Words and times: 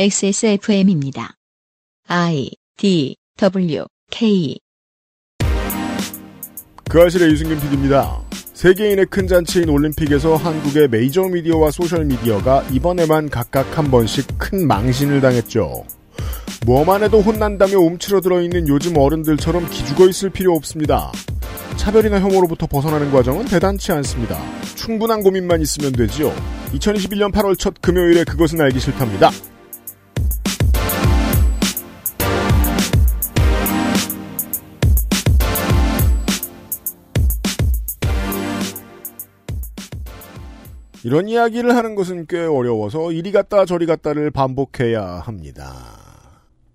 XSFM입니다. 0.00 1.34
I 2.06 2.52
D 2.76 3.16
W 3.36 3.84
K 4.12 4.56
그 6.88 7.02
아실의 7.02 7.30
유승균 7.32 7.58
PD입니다. 7.58 8.22
세계인의 8.30 9.06
큰 9.06 9.26
잔치인 9.26 9.68
올림픽에서 9.68 10.36
한국의 10.36 10.86
메이저 10.86 11.22
미디어와 11.22 11.72
소셜 11.72 12.04
미디어가 12.04 12.68
이번에만 12.70 13.28
각각 13.28 13.76
한 13.76 13.90
번씩 13.90 14.38
큰 14.38 14.68
망신을 14.68 15.20
당했죠. 15.20 15.84
뭐만 16.64 17.02
해도 17.02 17.20
혼난다며 17.20 17.80
움츠러들어 17.80 18.40
있는 18.40 18.68
요즘 18.68 18.96
어른들처럼 18.96 19.68
기죽어 19.68 20.06
있을 20.06 20.30
필요 20.30 20.54
없습니다. 20.54 21.10
차별이나 21.76 22.20
혐오로부터 22.20 22.68
벗어나는 22.68 23.10
과정은 23.10 23.46
대단치 23.46 23.90
않습니다. 23.90 24.40
충분한 24.76 25.24
고민만 25.24 25.60
있으면 25.60 25.90
되지요. 25.90 26.32
2021년 26.74 27.32
8월 27.32 27.58
첫 27.58 27.74
금요일에 27.80 28.22
그것은 28.22 28.60
알기 28.60 28.78
싫답니다. 28.78 29.32
이런 41.04 41.28
이야기를 41.28 41.74
하는 41.76 41.94
것은 41.94 42.26
꽤 42.26 42.38
어려워서 42.38 43.12
이리 43.12 43.32
갔다 43.32 43.64
저리 43.64 43.86
갔다를 43.86 44.30
반복해야 44.30 45.04
합니다. 45.04 45.98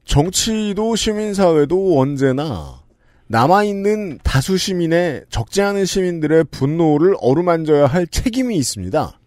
정치도 0.06 0.96
시민사회도 0.96 2.00
언제나 2.00 2.82
남아있는 3.28 4.20
다수 4.24 4.58
시민의 4.58 5.26
적지 5.30 5.62
않은 5.62 5.86
시민들의 5.86 6.46
분노를 6.46 7.16
어루만져야 7.20 7.88
할 7.88 8.06
책임이 8.08 8.56
있습니다. 8.58 9.20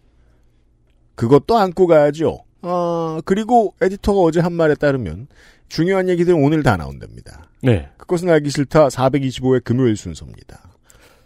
그것도 1.15 1.57
안고 1.57 1.87
가야죠. 1.87 2.43
아, 2.61 3.21
그리고 3.25 3.73
에디터가 3.81 4.19
어제 4.21 4.39
한 4.39 4.53
말에 4.53 4.75
따르면 4.75 5.27
중요한 5.67 6.09
얘기들 6.09 6.33
오늘 6.33 6.63
다 6.63 6.77
나온답니다. 6.77 7.49
네. 7.61 7.89
그것은 7.97 8.29
알기 8.29 8.49
싫다 8.49 8.87
425의 8.87 9.63
금요일 9.63 9.97
순서입니다. 9.97 10.76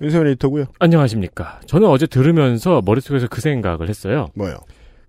윤세민 0.01 0.27
에디터고요. 0.31 0.65
안녕하십니까. 0.79 1.61
저는 1.67 1.87
어제 1.87 2.07
들으면서 2.07 2.81
머릿속에서 2.83 3.27
그 3.27 3.39
생각을 3.39 3.87
했어요. 3.87 4.27
뭐요? 4.35 4.55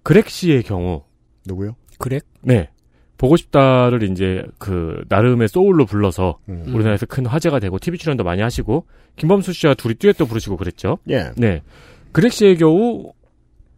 그렉 0.03 0.29
씨의 0.29 0.62
경우. 0.65 1.03
누구요? 1.47 1.77
그렉? 1.98 2.25
네. 2.43 2.69
보고 3.17 3.37
싶다를 3.37 4.03
이제 4.11 4.45
그 4.59 5.05
나름의 5.09 5.48
소울로 5.48 5.87
불러서 5.87 6.39
음. 6.48 6.65
우리나라에서 6.67 7.07
큰 7.07 7.25
화제가 7.25 7.61
되고 7.61 7.79
TV 7.79 7.98
출연도 7.98 8.25
많이 8.25 8.43
하시고 8.43 8.85
김범수 9.17 9.53
씨와 9.53 9.75
둘이 9.75 9.95
듀엣도 9.95 10.27
부르시고 10.27 10.57
그랬죠. 10.57 10.98
예. 11.09 11.31
네. 11.37 11.63
그렉 12.11 12.33
씨의 12.33 12.59
경우 12.59 13.13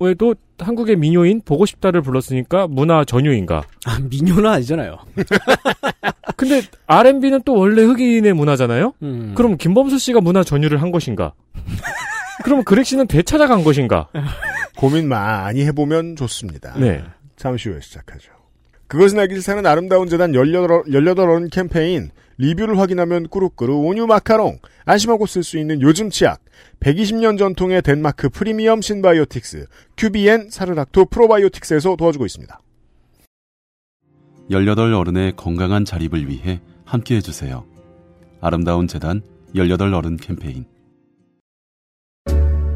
에도 0.09 0.35
한국의 0.59 0.97
민요인 0.97 1.41
보고 1.45 1.67
싶다를 1.67 2.01
불렀으니까 2.03 2.67
문화 2.69 3.05
전유인가. 3.05 3.65
아, 3.87 3.99
민요는 4.01 4.47
아니잖아요. 4.47 4.99
근데 6.37 6.63
R&B는 6.87 7.43
또 7.45 7.55
원래 7.55 7.83
흑인의 7.83 8.33
문화잖아요. 8.35 8.95
음. 9.03 9.33
그럼 9.37 9.57
김범수 9.57 9.99
씨가 9.99 10.21
문화 10.21 10.43
전유를 10.43 10.81
한 10.83 10.91
것인가? 10.91 11.33
그럼 12.45 12.65
그렉 12.65 12.87
씨는 12.87 13.07
되찾아간 13.07 13.65
것인가? 13.65 14.09
고민 14.77 15.09
많이 15.09 15.65
해보면 15.67 16.17
좋습니다. 16.17 16.75
네. 16.79 17.03
잠시 17.37 17.69
후에 17.69 17.81
시작하죠. 17.81 18.33
그것은 18.87 19.19
알기 19.19 19.41
싫다는 19.41 19.67
아름다운 19.67 20.09
재단 20.09 20.33
18, 20.35 20.85
18원 20.89 21.51
캠페인 21.51 22.11
리뷰를 22.39 22.79
확인하면 22.79 23.29
꾸룩꾸룩 23.29 23.87
온유 23.87 24.07
마카롱 24.07 24.59
안심하고 24.85 25.27
쓸 25.27 25.43
수 25.43 25.59
있는 25.59 25.81
요즘 25.81 26.11
치약 26.11 26.41
120년 26.81 27.39
전통의 27.39 27.83
덴마크 27.83 28.29
프리미엄 28.29 28.81
신바이오틱스 28.81 29.67
큐비엔 29.97 30.51
사르락토 30.51 31.07
프로바이오틱스에서 31.07 31.97
도와주고 31.97 32.27
있습니다. 32.27 32.61
18 34.51 34.93
어른의 34.93 35.35
건강한 35.37 35.85
자립을 35.85 36.29
위해 36.29 36.61
함께 36.85 37.17
해주세요. 37.17 37.65
아름다운 38.41 38.87
재단 38.87 39.23
18 39.55 39.95
어른 39.95 40.17
캠페인. 40.17 40.67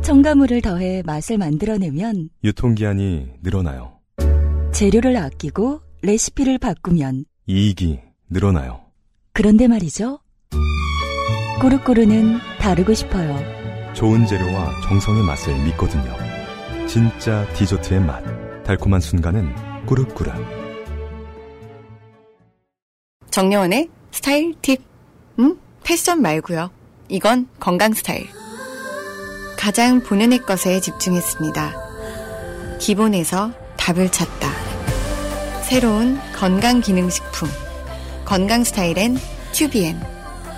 첨가물을 0.03 0.62
더해 0.62 1.03
맛을 1.05 1.37
만들어내면 1.37 2.31
유통기한이 2.43 3.28
늘어나요. 3.43 3.99
재료를 4.72 5.16
아끼고 5.19 5.81
레시피를 6.00 6.59
바꾸면 6.59 7.27
이익이 7.47 8.00
늘어나요. 8.31 8.88
그런데 9.33 9.69
말이죠. 9.69 10.21
꾸르꾸르는 11.61 12.39
다르고 12.61 12.94
싶어요. 12.94 13.37
좋은 13.94 14.27
재료와 14.27 14.81
정성의 14.83 15.22
맛을 15.25 15.55
믿거든요. 15.65 16.15
진짜 16.87 17.47
디저트의 17.55 18.00
맛. 18.00 18.22
달콤한 18.65 19.00
순간은 19.00 19.55
꾸르꾸르. 19.87 20.31
정려원의 23.31 23.88
스타일 24.11 24.55
팁. 24.62 24.83
음? 25.38 25.59
패션 25.84 26.22
말고요. 26.22 26.71
이건 27.09 27.49
건강 27.59 27.93
스타일. 27.93 28.27
가장 29.56 30.00
본연의 30.00 30.41
것에 30.41 30.81
집중했습니다. 30.81 31.72
기본에서 32.78 33.53
답을 33.77 34.11
찾다. 34.12 34.49
새로운 35.62 36.19
건강 36.34 36.81
기능식품. 36.81 37.49
건강 38.28 38.62
스타일엔 38.62 39.15
튜비엔. 39.55 39.97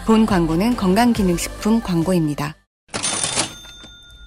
본 0.04 0.26
광고는 0.26 0.75
건강기능식품 0.75 1.81
광고입니다. 1.81 2.56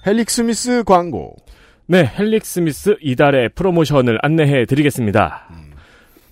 헬릭스미스 0.06 0.82
광고. 0.82 1.36
네, 1.84 2.10
헬릭스미스 2.18 2.96
이달의 3.02 3.50
프로모션을 3.50 4.18
안내해 4.22 4.64
드리겠습니다. 4.64 5.46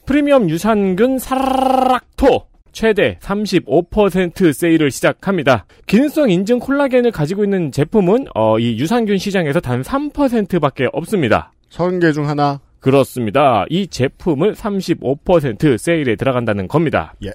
프리미엄 0.06 0.48
유산균 0.48 1.18
사락토 1.18 2.46
최대 2.72 3.18
35% 3.20 4.54
세일을 4.54 4.90
시작합니다. 4.90 5.66
기능성 5.86 6.30
인증 6.30 6.60
콜라겐을 6.60 7.10
가지고 7.10 7.44
있는 7.44 7.72
제품은 7.72 8.28
어, 8.34 8.58
이 8.58 8.78
유산균 8.78 9.18
시장에서 9.18 9.60
단 9.60 9.82
3%밖에 9.82 10.86
없습니다. 10.94 11.52
30개 11.68 12.14
중 12.14 12.26
하나. 12.26 12.58
그렇습니다. 12.82 13.64
이 13.70 13.86
제품은 13.86 14.52
35% 14.52 15.78
세일에 15.78 16.16
들어간다는 16.16 16.68
겁니다. 16.68 17.14
예. 17.24 17.32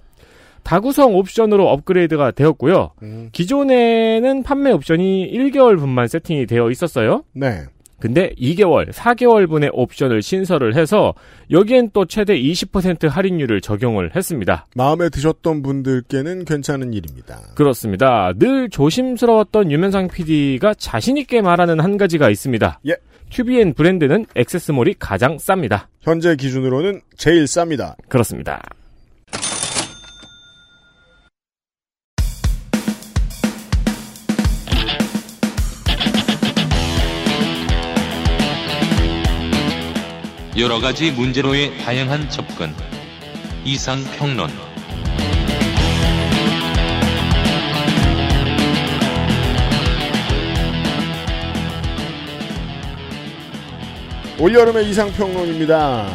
다구성 0.64 1.16
옵션으로 1.16 1.70
업그레이드가 1.70 2.32
되었고요. 2.32 2.92
음, 3.02 3.30
기존에는 3.32 4.44
판매 4.44 4.72
옵션이 4.72 5.32
1개월분만 5.34 6.10
세팅이 6.10 6.46
되어 6.46 6.70
있었어요. 6.70 7.24
네. 7.32 7.64
근데 8.00 8.32
2개월, 8.38 8.92
4개월분의 8.92 9.70
옵션을 9.74 10.22
신설을 10.22 10.76
해서 10.76 11.14
여기엔 11.50 11.92
또 11.94 12.06
최대 12.06 12.38
20% 12.40 13.08
할인율을 13.08 13.62
적용을 13.62 14.16
했습니다. 14.16 14.68
마음에 14.76 15.10
드셨던 15.10 15.64
분들께는 15.64 16.46
괜찮은 16.46 16.94
일입니다. 16.94 17.40
그렇습니다. 17.56 18.34
늘 18.38 18.70
조심스러웠던 18.70 19.72
유면상 19.72 20.10
PD가 20.10 20.76
자신있게 20.76 21.42
말하는 21.42 21.80
한 21.80 21.98
가지가 21.98 22.30
있습니다. 22.30 22.82
예. 22.88 22.98
튜비엔 23.30 23.74
브랜드는 23.74 24.26
액세스몰이 24.36 24.96
가장 25.00 25.38
쌉니다. 25.38 25.88
현재 26.02 26.36
기준으로는 26.36 27.02
제일 27.18 27.46
쌉니다. 27.46 27.96
그렇습니다. 28.10 28.62
여러 40.58 40.80
가지 40.80 41.12
문제로의 41.12 41.78
다양한 41.78 42.30
접근. 42.32 42.72
이상 43.64 44.00
평론. 44.18 44.50
올여름의 54.40 54.88
이상평론입니다. 54.90 56.08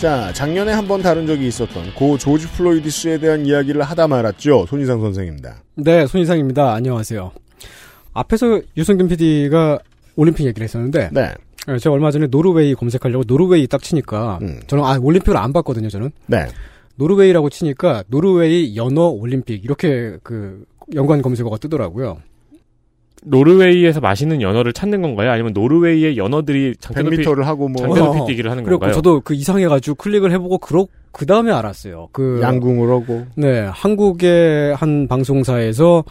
자, 0.00 0.32
작년에 0.32 0.72
한번 0.72 1.00
다룬 1.00 1.26
적이 1.26 1.46
있었던 1.46 1.94
고 1.94 2.18
조지 2.18 2.48
플로이드 2.48 2.90
씨에 2.90 3.18
대한 3.18 3.46
이야기를 3.46 3.82
하다 3.82 4.08
말았죠. 4.08 4.66
손이상 4.66 5.00
선생입니다. 5.00 5.62
네, 5.76 6.06
손이상입니다. 6.06 6.72
안녕하세요. 6.72 7.30
앞에서 8.14 8.60
유승균 8.76 9.06
PD가 9.06 9.78
올림픽 10.16 10.44
얘기를 10.44 10.64
했었는데, 10.64 11.10
네. 11.12 11.32
예, 11.68 11.78
제가 11.78 11.94
얼마 11.94 12.10
전에 12.10 12.26
노르웨이 12.26 12.74
검색하려고 12.74 13.22
노르웨이 13.24 13.68
딱 13.68 13.80
치니까, 13.80 14.40
음. 14.42 14.60
저는 14.66 14.82
아, 14.82 14.98
올림픽을 15.00 15.36
안 15.36 15.52
봤거든요, 15.52 15.88
저는. 15.88 16.10
네. 16.26 16.48
노르웨이라고 16.96 17.48
치니까 17.48 18.02
노르웨이 18.08 18.76
연어 18.76 19.06
올림픽 19.06 19.64
이렇게 19.64 20.16
그 20.24 20.64
연관 20.94 21.22
검색어가 21.22 21.58
뜨더라고요. 21.58 22.18
노르웨이에서 23.22 24.00
맛있는 24.00 24.40
연어를 24.42 24.72
찾는 24.72 25.02
건가요? 25.02 25.30
아니면 25.30 25.52
노르웨이의 25.52 26.16
연어들이 26.16 26.74
장대 26.80 27.02
높이, 27.02 27.18
100m를 27.18 27.42
하고 27.42 27.68
뭐 27.68 27.82
장대 27.82 28.00
높이 28.00 28.20
어, 28.20 28.24
뛰기를 28.26 28.50
하는 28.50 28.64
그리고 28.64 28.80
건가요? 28.80 28.94
저도 28.94 29.20
그 29.20 29.34
이상해가지고 29.34 29.96
클릭을 29.96 30.32
해보고 30.32 30.58
그러 30.58 30.86
그 31.12 31.26
다음에 31.26 31.52
알았어요. 31.52 32.08
그 32.12 32.40
양궁을 32.42 32.88
하고 32.88 33.26
네 33.34 33.60
한국의 33.72 34.74
한 34.76 35.08
방송사에서 35.08 36.04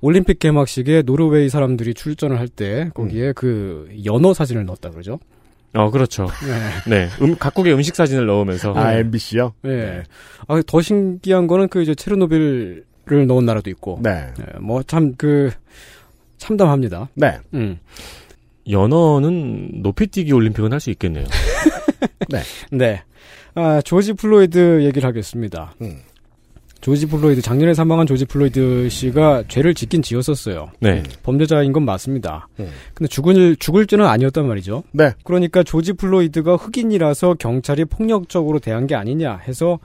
올림픽 0.00 0.38
개막식에 0.38 1.02
노르웨이 1.02 1.48
사람들이 1.48 1.94
출전을 1.94 2.38
할 2.38 2.48
때 2.48 2.90
거기에 2.94 3.32
그 3.32 3.88
연어 4.04 4.32
사진을 4.32 4.64
넣었다 4.64 4.90
그러죠. 4.90 5.18
어, 5.74 5.90
그렇죠. 5.90 6.26
네. 6.88 7.08
음, 7.20 7.36
각국의 7.38 7.74
음식 7.74 7.94
사진을 7.94 8.24
넣으면서. 8.26 8.72
아, 8.74 8.94
MBC요? 8.94 9.52
예. 9.66 10.04
아, 10.48 10.62
더 10.66 10.80
신기한 10.80 11.46
거는 11.46 11.68
그 11.68 11.82
이제 11.82 11.94
체르노빌을 11.94 12.84
넣은 13.26 13.44
나라도 13.44 13.68
있고. 13.70 14.00
네. 14.02 14.28
뭐참 14.58 15.14
그 15.18 15.50
참담합니다. 16.38 17.08
네. 17.14 17.38
음. 17.54 17.78
연어는 18.68 19.82
높이뛰기 19.82 20.32
올림픽은 20.32 20.72
할 20.72 20.80
수 20.80 20.90
있겠네요. 20.90 21.24
네. 22.28 22.40
네. 22.70 23.02
아, 23.54 23.80
조지 23.82 24.12
플로이드 24.12 24.84
얘기를 24.84 25.06
하겠습니다. 25.08 25.72
음. 25.80 25.98
조지 26.80 27.06
플로이드 27.06 27.40
작년에 27.40 27.74
사망한 27.74 28.06
조지 28.06 28.26
플로이드 28.26 28.88
씨가 28.90 29.44
죄를 29.48 29.74
짓긴 29.74 30.02
지었었어요. 30.02 30.70
네. 30.78 31.02
범죄자인 31.22 31.72
건 31.72 31.84
맞습니다. 31.84 32.48
음. 32.60 32.70
근데 32.94 33.08
죽을 33.08 33.56
죽을 33.56 33.86
죄는 33.86 34.04
아니었단 34.06 34.46
말이죠. 34.46 34.82
네. 34.92 35.12
그러니까 35.24 35.62
조지 35.62 35.94
플로이드가 35.94 36.56
흑인이라서 36.56 37.34
경찰이 37.34 37.86
폭력적으로 37.86 38.58
대한 38.58 38.86
게 38.86 38.94
아니냐 38.94 39.38
해서 39.48 39.78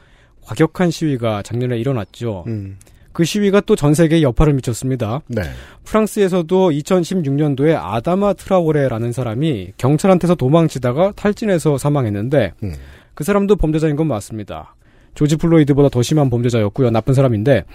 과격한 0.43 0.91
시위가 0.91 1.43
작년에 1.43 1.77
일어났죠. 1.79 2.43
음. 2.47 2.77
그 3.13 3.23
시위가 3.23 3.61
또 3.61 3.75
전 3.75 3.93
세계에 3.93 4.21
여파를 4.21 4.53
미쳤습니다. 4.53 5.21
네. 5.27 5.41
프랑스에서도 5.83 6.69
2016년도에 6.71 7.77
아다마 7.79 8.33
트라오레라는 8.33 9.11
사람이 9.11 9.73
경찰한테서 9.77 10.35
도망치다가 10.35 11.13
탈진해서 11.15 11.77
사망했는데 11.77 12.53
음. 12.63 12.73
그 13.13 13.23
사람도 13.23 13.55
범죄자인 13.57 13.95
건 13.95 14.07
맞습니다. 14.07 14.75
조지 15.13 15.35
플로이드보다 15.35 15.89
더 15.89 16.01
심한 16.01 16.29
범죄자였고요. 16.29 16.89
나쁜 16.89 17.13
사람인데 17.13 17.65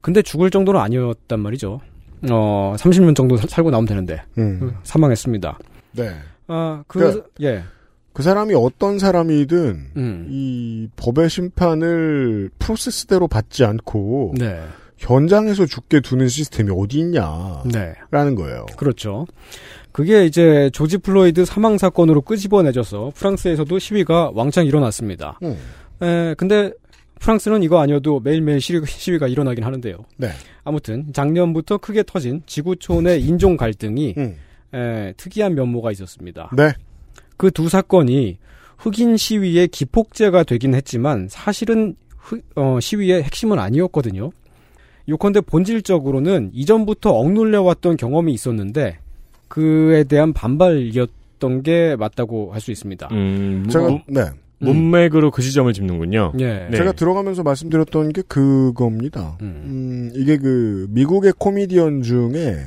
근데 0.00 0.22
죽을 0.22 0.50
정도는 0.50 0.80
아니었단 0.80 1.38
말이죠. 1.38 1.80
어, 2.30 2.74
30년 2.76 3.14
정도 3.14 3.36
살- 3.36 3.48
살고 3.48 3.70
나오면 3.70 3.86
되는데 3.86 4.22
음. 4.38 4.76
사망했습니다. 4.82 5.58
네. 5.92 6.10
아, 6.48 6.82
그 6.88 6.98
그러니까 6.98 7.26
예. 7.42 7.62
그 8.12 8.24
사람이 8.24 8.54
어떤 8.56 8.98
사람이든 8.98 9.90
음. 9.96 10.26
이 10.28 10.88
법의 10.96 11.30
심판을 11.30 12.50
프로세스대로 12.58 13.28
받지 13.28 13.64
않고 13.64 14.34
네. 14.36 14.60
현장에서 15.00 15.66
죽게 15.66 16.00
두는 16.00 16.28
시스템이 16.28 16.70
어디 16.76 16.98
있냐라는 17.00 17.62
네. 17.72 17.94
거예요. 18.36 18.66
그렇죠. 18.76 19.26
그게 19.92 20.26
이제 20.26 20.70
조지 20.72 20.98
플로이드 20.98 21.44
사망 21.46 21.78
사건으로 21.78 22.20
끄집어내져서 22.20 23.12
프랑스에서도 23.14 23.78
시위가 23.78 24.32
왕창 24.34 24.66
일어났습니다. 24.66 25.38
음. 25.42 25.56
에, 26.02 26.34
근데 26.36 26.70
프랑스는 27.18 27.62
이거 27.62 27.80
아니어도 27.80 28.20
매일매일 28.20 28.60
시위, 28.60 28.80
시위가 28.86 29.26
일어나긴 29.26 29.64
하는데요. 29.64 29.96
네. 30.18 30.28
아무튼 30.64 31.12
작년부터 31.12 31.78
크게 31.78 32.02
터진 32.06 32.42
지구촌의 32.46 33.22
인종 33.22 33.56
갈등이 33.56 34.14
음. 34.18 34.36
에, 34.74 35.12
특이한 35.16 35.54
면모가 35.54 35.90
있었습니다. 35.92 36.50
네. 36.56 36.72
그 37.36 37.50
두 37.50 37.68
사건이 37.70 38.38
흑인 38.76 39.16
시위의 39.16 39.68
기폭제가 39.68 40.42
되긴 40.44 40.74
했지만 40.74 41.26
사실은 41.30 41.96
흑- 42.18 42.44
어, 42.54 42.78
시위의 42.80 43.22
핵심은 43.22 43.58
아니었거든요. 43.58 44.30
요컨대 45.10 45.42
본질적으로는 45.42 46.50
이전부터 46.54 47.10
억눌려왔던 47.10 47.96
경험이 47.98 48.32
있었는데 48.32 48.98
그에 49.48 50.04
대한 50.04 50.32
반발이었던 50.32 51.62
게 51.62 51.96
맞다고 51.96 52.52
할 52.52 52.60
수 52.60 52.70
있습니다. 52.70 53.08
음, 53.12 53.66
제가 53.70 53.88
문- 53.88 54.02
네. 54.08 54.22
문맥으로 54.62 55.30
그 55.30 55.40
지점을 55.42 55.72
짚는군요. 55.72 56.32
예. 56.38 56.68
네. 56.70 56.76
제가 56.76 56.92
들어가면서 56.92 57.42
말씀드렸던 57.42 58.12
게 58.12 58.22
그겁니다. 58.22 59.38
음, 59.40 60.10
이게 60.14 60.36
그 60.36 60.86
미국의 60.90 61.32
코미디언 61.38 62.02
중에 62.02 62.58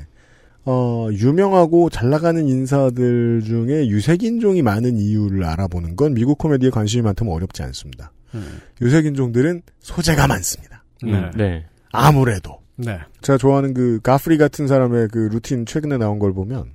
어, 0.65 1.07
유명하고 1.11 1.89
잘 1.91 2.09
나가는 2.09 2.47
인사들 2.47 3.41
중에 3.45 3.87
유색인종이 3.87 4.61
많은 4.63 4.97
이유를 4.97 5.43
알아보는 5.43 5.95
건 5.95 6.13
미국 6.15 6.37
코미디에 6.39 6.69
관심이 6.71 7.03
많다면 7.03 7.31
어렵지 7.33 7.61
않습니다. 7.63 8.11
음. 8.33 8.59
유색인종들은 8.81 9.61
소재가 9.79 10.27
많습니다. 10.27 10.83
음, 11.03 11.31
네. 11.35 11.65
아무래도. 11.93 12.59
네. 12.75 12.99
제가 13.21 13.37
좋아하는 13.37 13.73
그 13.73 13.99
가프리 14.01 14.37
같은 14.37 14.67
사람의 14.67 15.07
그 15.11 15.29
루틴 15.31 15.65
최근에 15.65 15.97
나온 15.97 16.19
걸 16.19 16.33
보면 16.33 16.73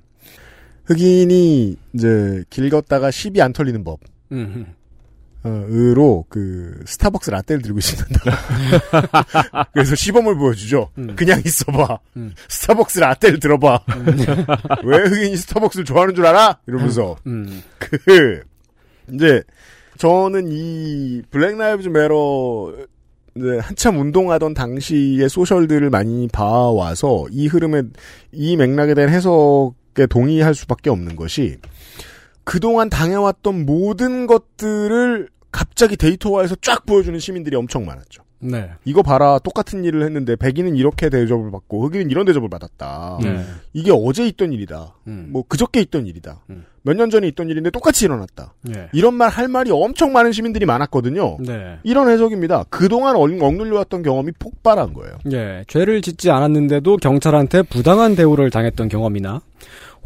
흑인이 0.85 1.77
이제 1.93 2.43
길 2.49 2.69
걷다가 2.69 3.11
시비 3.11 3.41
안 3.41 3.53
털리는 3.53 3.83
법. 3.83 3.99
음, 4.31 4.73
어, 5.43 5.65
으로 5.69 6.25
그 6.29 6.81
스타벅스 6.85 7.29
라떼를 7.29 7.61
들고 7.61 7.79
있습니다. 7.79 8.19
그래서 9.73 9.95
시범을 9.95 10.35
보여주죠. 10.35 10.89
음. 10.97 11.15
그냥 11.15 11.41
있어봐. 11.45 11.99
음. 12.17 12.33
스타벅스 12.47 12.99
라떼를 12.99 13.39
들어봐. 13.39 13.81
왜 14.83 14.97
흑인이 14.97 15.37
스타벅스를 15.37 15.85
좋아하는 15.85 16.15
줄 16.15 16.25
알아? 16.25 16.59
이러면서 16.67 17.17
음. 17.27 17.61
그 17.77 18.41
이제 19.13 19.43
저는 19.97 20.47
이 20.49 21.21
Black 21.29 21.57
Lives 21.57 21.89
Matter 21.89 22.73
이제 23.39 23.59
한참 23.59 23.97
운동하던 23.99 24.53
당시의 24.53 25.29
social들을 25.29 25.89
많이 25.89 26.27
봐와서 26.27 27.25
이 27.31 27.47
흐름에 27.47 27.83
이 28.31 28.57
맥락에 28.57 28.93
대한 28.93 29.09
해석에 29.11 30.05
동의할 30.09 30.53
수밖에 30.53 30.89
없는 30.89 31.15
것이 31.15 31.57
그동안 32.43 32.89
당해왔던 32.89 33.65
모든 33.65 34.27
것들을 34.27 35.29
갑자기 35.51 35.97
데이터화해서 35.97 36.55
쫙 36.61 36.85
보여주는 36.85 37.17
시민들이 37.19 37.55
엄청 37.55 37.85
많았죠. 37.85 38.23
네. 38.41 38.69
이거 38.85 39.01
봐라 39.03 39.37
똑같은 39.39 39.83
일을 39.83 40.03
했는데 40.03 40.35
백인은 40.35 40.75
이렇게 40.75 41.09
대접을 41.09 41.51
받고 41.51 41.85
흑인은 41.85 42.09
이런 42.09 42.25
대접을 42.25 42.49
받았다. 42.49 43.19
네. 43.21 43.43
이게 43.73 43.91
어제 43.93 44.25
있던 44.27 44.53
일이다. 44.53 44.95
음. 45.07 45.27
뭐 45.31 45.43
그저께 45.47 45.81
있던 45.81 46.07
일이다. 46.07 46.41
음. 46.49 46.65
몇년 46.83 47.09
전에 47.09 47.27
있던 47.27 47.49
일인데 47.49 47.69
똑같이 47.71 48.05
일어났다. 48.05 48.53
예. 48.73 48.87
이런 48.93 49.13
말 49.13 49.29
할 49.29 49.47
말이 49.49 49.69
엄청 49.71 50.13
많은 50.13 50.31
시민들이 50.31 50.65
많았거든요. 50.65 51.37
네. 51.45 51.77
이런 51.83 52.09
해석입니다. 52.09 52.63
그동안 52.69 53.15
억- 53.17 53.29
억눌려왔던 53.43 54.01
경험이 54.03 54.31
폭발한 54.39 54.93
거예요. 54.93 55.17
예, 55.33 55.65
죄를 55.67 56.01
짓지 56.01 56.31
않았는데도 56.31 56.97
경찰한테 56.97 57.63
부당한 57.63 58.15
대우를 58.15 58.49
당했던 58.49 58.87
경험이나 58.87 59.41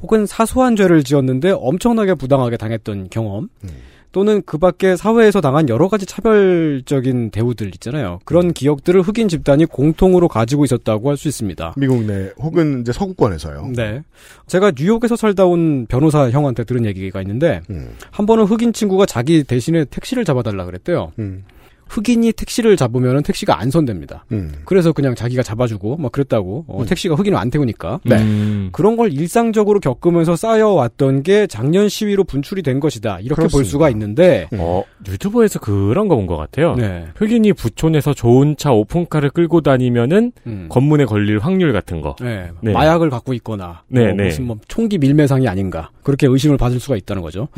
혹은 0.01 0.25
사소한 0.25 0.75
죄를 0.75 1.03
지었는데 1.03 1.51
엄청나게 1.51 2.15
부당하게 2.15 2.57
당했던 2.57 3.07
경험 3.11 3.49
음. 3.63 3.69
또는 4.13 4.41
그 4.45 4.57
밖에 4.57 4.95
사회에서 4.95 5.41
당한 5.41 5.67
여러 5.67 5.89
가지 5.89 6.05
차별적인 6.05 7.31
대우들 7.31 7.67
있잖아요. 7.75 8.19
그런 8.23 8.45
음. 8.45 8.53
기억들을 8.53 9.01
흑인 9.01 9.27
집단이 9.27 9.65
공통으로 9.65 10.27
가지고 10.29 10.63
있었다고 10.63 11.09
할 11.09 11.17
수 11.17 11.27
있습니다. 11.27 11.73
미국 11.77 12.03
내 12.03 12.31
혹은 12.39 12.81
이제 12.81 12.91
서구권에서요. 12.91 13.71
네. 13.75 14.03
제가 14.47 14.71
뉴욕에서 14.77 15.15
살다 15.15 15.45
온 15.45 15.85
변호사 15.87 16.29
형한테 16.29 16.63
들은 16.63 16.85
얘기가 16.85 17.21
있는데 17.21 17.61
음, 17.69 17.89
한 18.11 18.25
번은 18.25 18.45
흑인 18.45 18.71
친구가 18.71 19.05
자기 19.05 19.43
대신에 19.43 19.85
택시를 19.85 20.25
잡아달라 20.25 20.65
그랬대요. 20.65 21.11
음, 21.19 21.43
흑인이 21.89 22.31
택시를 22.33 22.77
잡으면 22.77 23.21
택시가 23.23 23.59
안 23.59 23.69
선됩니다. 23.69 24.25
음. 24.31 24.53
그래서 24.65 24.91
그냥 24.93 25.13
자기가 25.15 25.43
잡아주고 25.43 25.97
막 25.97 26.11
그랬다고 26.11 26.65
어, 26.67 26.81
음. 26.81 26.85
택시가 26.85 27.15
흑인을 27.15 27.37
안 27.37 27.49
태우니까 27.49 27.99
네. 28.05 28.15
음, 28.21 28.69
그런 28.71 28.95
걸 28.95 29.11
일상적으로 29.13 29.79
겪으면서 29.79 30.35
쌓여왔던 30.35 31.23
게 31.23 31.45
작년 31.47 31.89
시위로 31.89 32.23
분출이 32.23 32.63
된 32.63 32.79
것이다 32.79 33.19
이렇게 33.19 33.41
볼 33.41 33.47
그렇습니다. 33.49 33.69
수가 33.69 33.89
있는데 33.89 34.47
어, 34.53 34.83
유튜브에서 35.07 35.59
그런 35.59 36.07
거 36.07 36.13
본 36.15 36.23
것 36.27 36.37
같아요. 36.37 36.75
네. 36.75 37.05
흑인이 37.15 37.51
부촌에서 37.53 38.13
좋은 38.13 38.55
차 38.55 38.71
오픈카를 38.71 39.31
끌고 39.31 39.59
다니면은 39.61 40.31
음. 40.47 40.67
검문에 40.69 41.03
걸릴 41.05 41.39
확률 41.39 41.73
같은 41.73 41.99
거. 42.01 42.15
네. 42.21 42.49
네. 42.61 42.71
마약을 42.71 43.09
갖고 43.09 43.33
있거나 43.33 43.81
네, 43.89 44.05
뭐 44.07 44.13
네. 44.15 44.23
무슨 44.25 44.45
뭐 44.47 44.57
총기 44.67 44.97
밀매상이 44.97 45.47
아닌가 45.49 45.89
그렇게 46.03 46.27
의심을 46.27 46.57
받을 46.57 46.79
수가 46.79 46.95
있다는 46.95 47.21
거죠. 47.21 47.49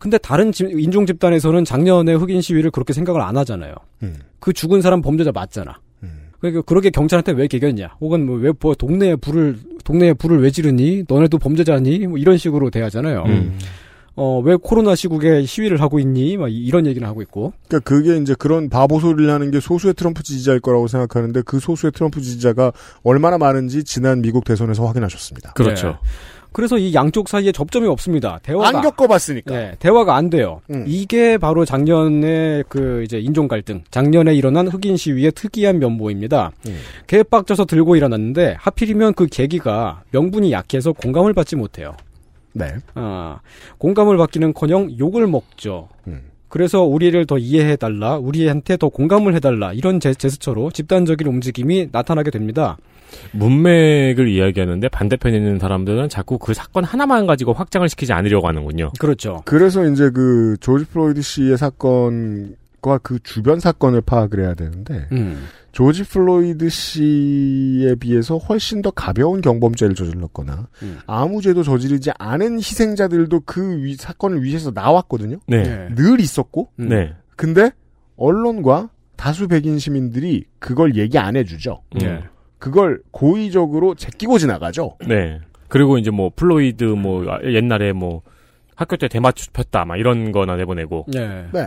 네. 0.00 0.02
근데 0.02 0.18
다른 0.18 0.50
집- 0.50 0.70
인종 0.78 1.04
집단에서는 1.06 1.64
작년에 1.64 2.14
흑인 2.14 2.40
시위를 2.40 2.70
그렇게 2.70 2.92
생각을 2.92 3.20
안 3.20 3.36
하잖아요. 3.36 3.74
음, 4.02 4.14
그 4.38 4.52
죽은 4.52 4.80
사람 4.80 5.02
범죄자 5.02 5.30
맞잖아. 5.32 5.78
음. 6.02 6.28
그러니까 6.40 6.62
그렇게 6.62 6.88
경찰한테 6.90 7.32
왜 7.32 7.46
개겼냐? 7.46 7.96
혹은 8.00 8.24
뭐왜 8.24 8.52
뭐 8.60 8.74
동네에 8.74 9.16
불을 9.16 9.58
동네에 9.84 10.14
불을 10.14 10.40
왜 10.42 10.50
지르니? 10.50 11.04
너네도 11.06 11.38
범죄자니? 11.38 12.06
뭐 12.06 12.16
이런 12.18 12.38
식으로 12.38 12.70
대하잖아요. 12.70 13.24
음. 13.26 13.58
어왜 14.16 14.56
코로나 14.60 14.94
시국에 14.94 15.44
시위를 15.44 15.80
하고 15.80 15.98
있니? 15.98 16.36
막 16.36 16.48
이- 16.50 16.56
이런 16.56 16.84
얘기를 16.86 17.06
하고 17.06 17.22
있고. 17.22 17.52
그러니까 17.68 17.88
그게 17.88 18.16
이제 18.18 18.34
그런 18.38 18.68
바보 18.68 19.00
소리를 19.00 19.30
하는 19.32 19.50
게 19.50 19.60
소수의 19.60 19.94
트럼프 19.94 20.22
지지자일 20.22 20.60
거라고 20.60 20.88
생각하는데 20.88 21.42
그 21.42 21.60
소수의 21.60 21.92
트럼프 21.92 22.20
지지자가 22.20 22.72
얼마나 23.02 23.38
많은지 23.38 23.84
지난 23.84 24.20
미국 24.20 24.44
대선에서 24.44 24.84
확인하셨습니다. 24.86 25.52
그렇죠. 25.52 25.88
네. 25.88 25.94
그래서 26.52 26.78
이 26.78 26.92
양쪽 26.94 27.28
사이에 27.28 27.52
접점이 27.52 27.86
없습니다. 27.88 28.38
대화가 28.42 28.68
안 28.68 28.82
겪어봤으니까. 28.82 29.54
네, 29.54 29.76
대화가 29.78 30.16
안 30.16 30.30
돼요. 30.30 30.60
음. 30.70 30.84
이게 30.86 31.38
바로 31.38 31.64
작년에 31.64 32.64
그 32.68 33.02
이제 33.04 33.18
인종 33.18 33.48
갈등, 33.48 33.82
작년에 33.90 34.34
일어난 34.34 34.66
흑인 34.68 34.96
시위의 34.96 35.32
특이한 35.32 35.78
면모입니다. 35.78 36.52
음. 36.66 36.78
개빡쳐서 37.06 37.66
들고 37.66 37.96
일어났는데 37.96 38.56
하필이면 38.58 39.14
그 39.14 39.26
계기가 39.26 40.02
명분이 40.10 40.52
약해서 40.52 40.92
공감을 40.92 41.34
받지 41.34 41.56
못해요. 41.56 41.94
네. 42.52 42.74
아, 42.94 43.38
공감을 43.78 44.16
받기는커녕 44.16 44.98
욕을 44.98 45.26
먹죠. 45.26 45.88
음. 46.08 46.22
그래서 46.48 46.82
우리를 46.82 47.24
더 47.26 47.38
이해해달라, 47.38 48.16
우리한테 48.18 48.76
더 48.76 48.88
공감을 48.88 49.34
해달라 49.36 49.72
이런 49.72 50.00
제, 50.00 50.12
제스처로 50.12 50.72
집단적인 50.72 51.26
움직임이 51.26 51.88
나타나게 51.92 52.32
됩니다. 52.32 52.76
문맥을 53.32 54.28
이야기하는데 54.28 54.88
반대편에 54.88 55.36
있는 55.36 55.58
사람들은 55.58 56.08
자꾸 56.08 56.38
그 56.38 56.54
사건 56.54 56.84
하나만 56.84 57.26
가지고 57.26 57.52
확장을 57.52 57.88
시키지 57.88 58.12
않으려고 58.12 58.48
하는군요. 58.48 58.92
그렇죠. 58.98 59.42
그래서 59.44 59.86
이제 59.88 60.10
그 60.10 60.56
조지 60.60 60.84
플로이드 60.86 61.22
씨의 61.22 61.56
사건과 61.58 62.98
그 63.02 63.18
주변 63.22 63.60
사건을 63.60 64.00
파악을 64.02 64.40
해야 64.40 64.54
되는데 64.54 65.06
음. 65.12 65.44
조지 65.72 66.02
플로이드 66.02 66.68
씨에 66.68 67.94
비해서 67.96 68.36
훨씬 68.38 68.82
더 68.82 68.90
가벼운 68.90 69.40
경범죄를 69.40 69.94
저질렀거나 69.94 70.68
음. 70.82 70.98
아무 71.06 71.40
죄도 71.42 71.62
저지르지 71.62 72.10
않은 72.18 72.58
희생자들도 72.58 73.40
그 73.46 73.82
위- 73.84 73.94
사건을 73.94 74.42
위해서 74.42 74.72
나왔거든요. 74.74 75.38
네. 75.46 75.62
네. 75.62 75.94
늘 75.94 76.20
있었고 76.20 76.70
음. 76.80 76.88
네. 76.88 77.14
근데 77.36 77.70
언론과 78.16 78.90
다수 79.16 79.46
백인 79.48 79.78
시민들이 79.78 80.44
그걸 80.58 80.96
얘기 80.96 81.18
안 81.18 81.36
해주죠. 81.36 81.82
음. 82.02 82.20
예. 82.60 82.64
그걸 82.64 83.00
고의적으로 83.10 83.94
제끼고 83.94 84.38
지나가죠. 84.38 84.96
네. 85.06 85.40
그리고 85.68 85.98
이제 85.98 86.10
뭐 86.10 86.30
플로이드 86.34 86.84
뭐 86.84 87.24
옛날에 87.44 87.92
뭐 87.92 88.22
학교 88.76 88.96
때 88.96 89.08
대마초 89.08 89.52
폈다 89.52 89.84
막 89.84 89.96
이런 89.96 90.32
거나 90.32 90.56
내보내고. 90.56 91.06
예. 91.14 91.46
네. 91.52 91.66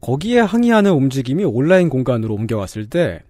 거기에 0.00 0.40
항의하는 0.40 0.92
움직임이 0.92 1.44
온라인 1.44 1.88
공간으로 1.88 2.34
옮겨왔을 2.34 2.86
때 2.86 3.20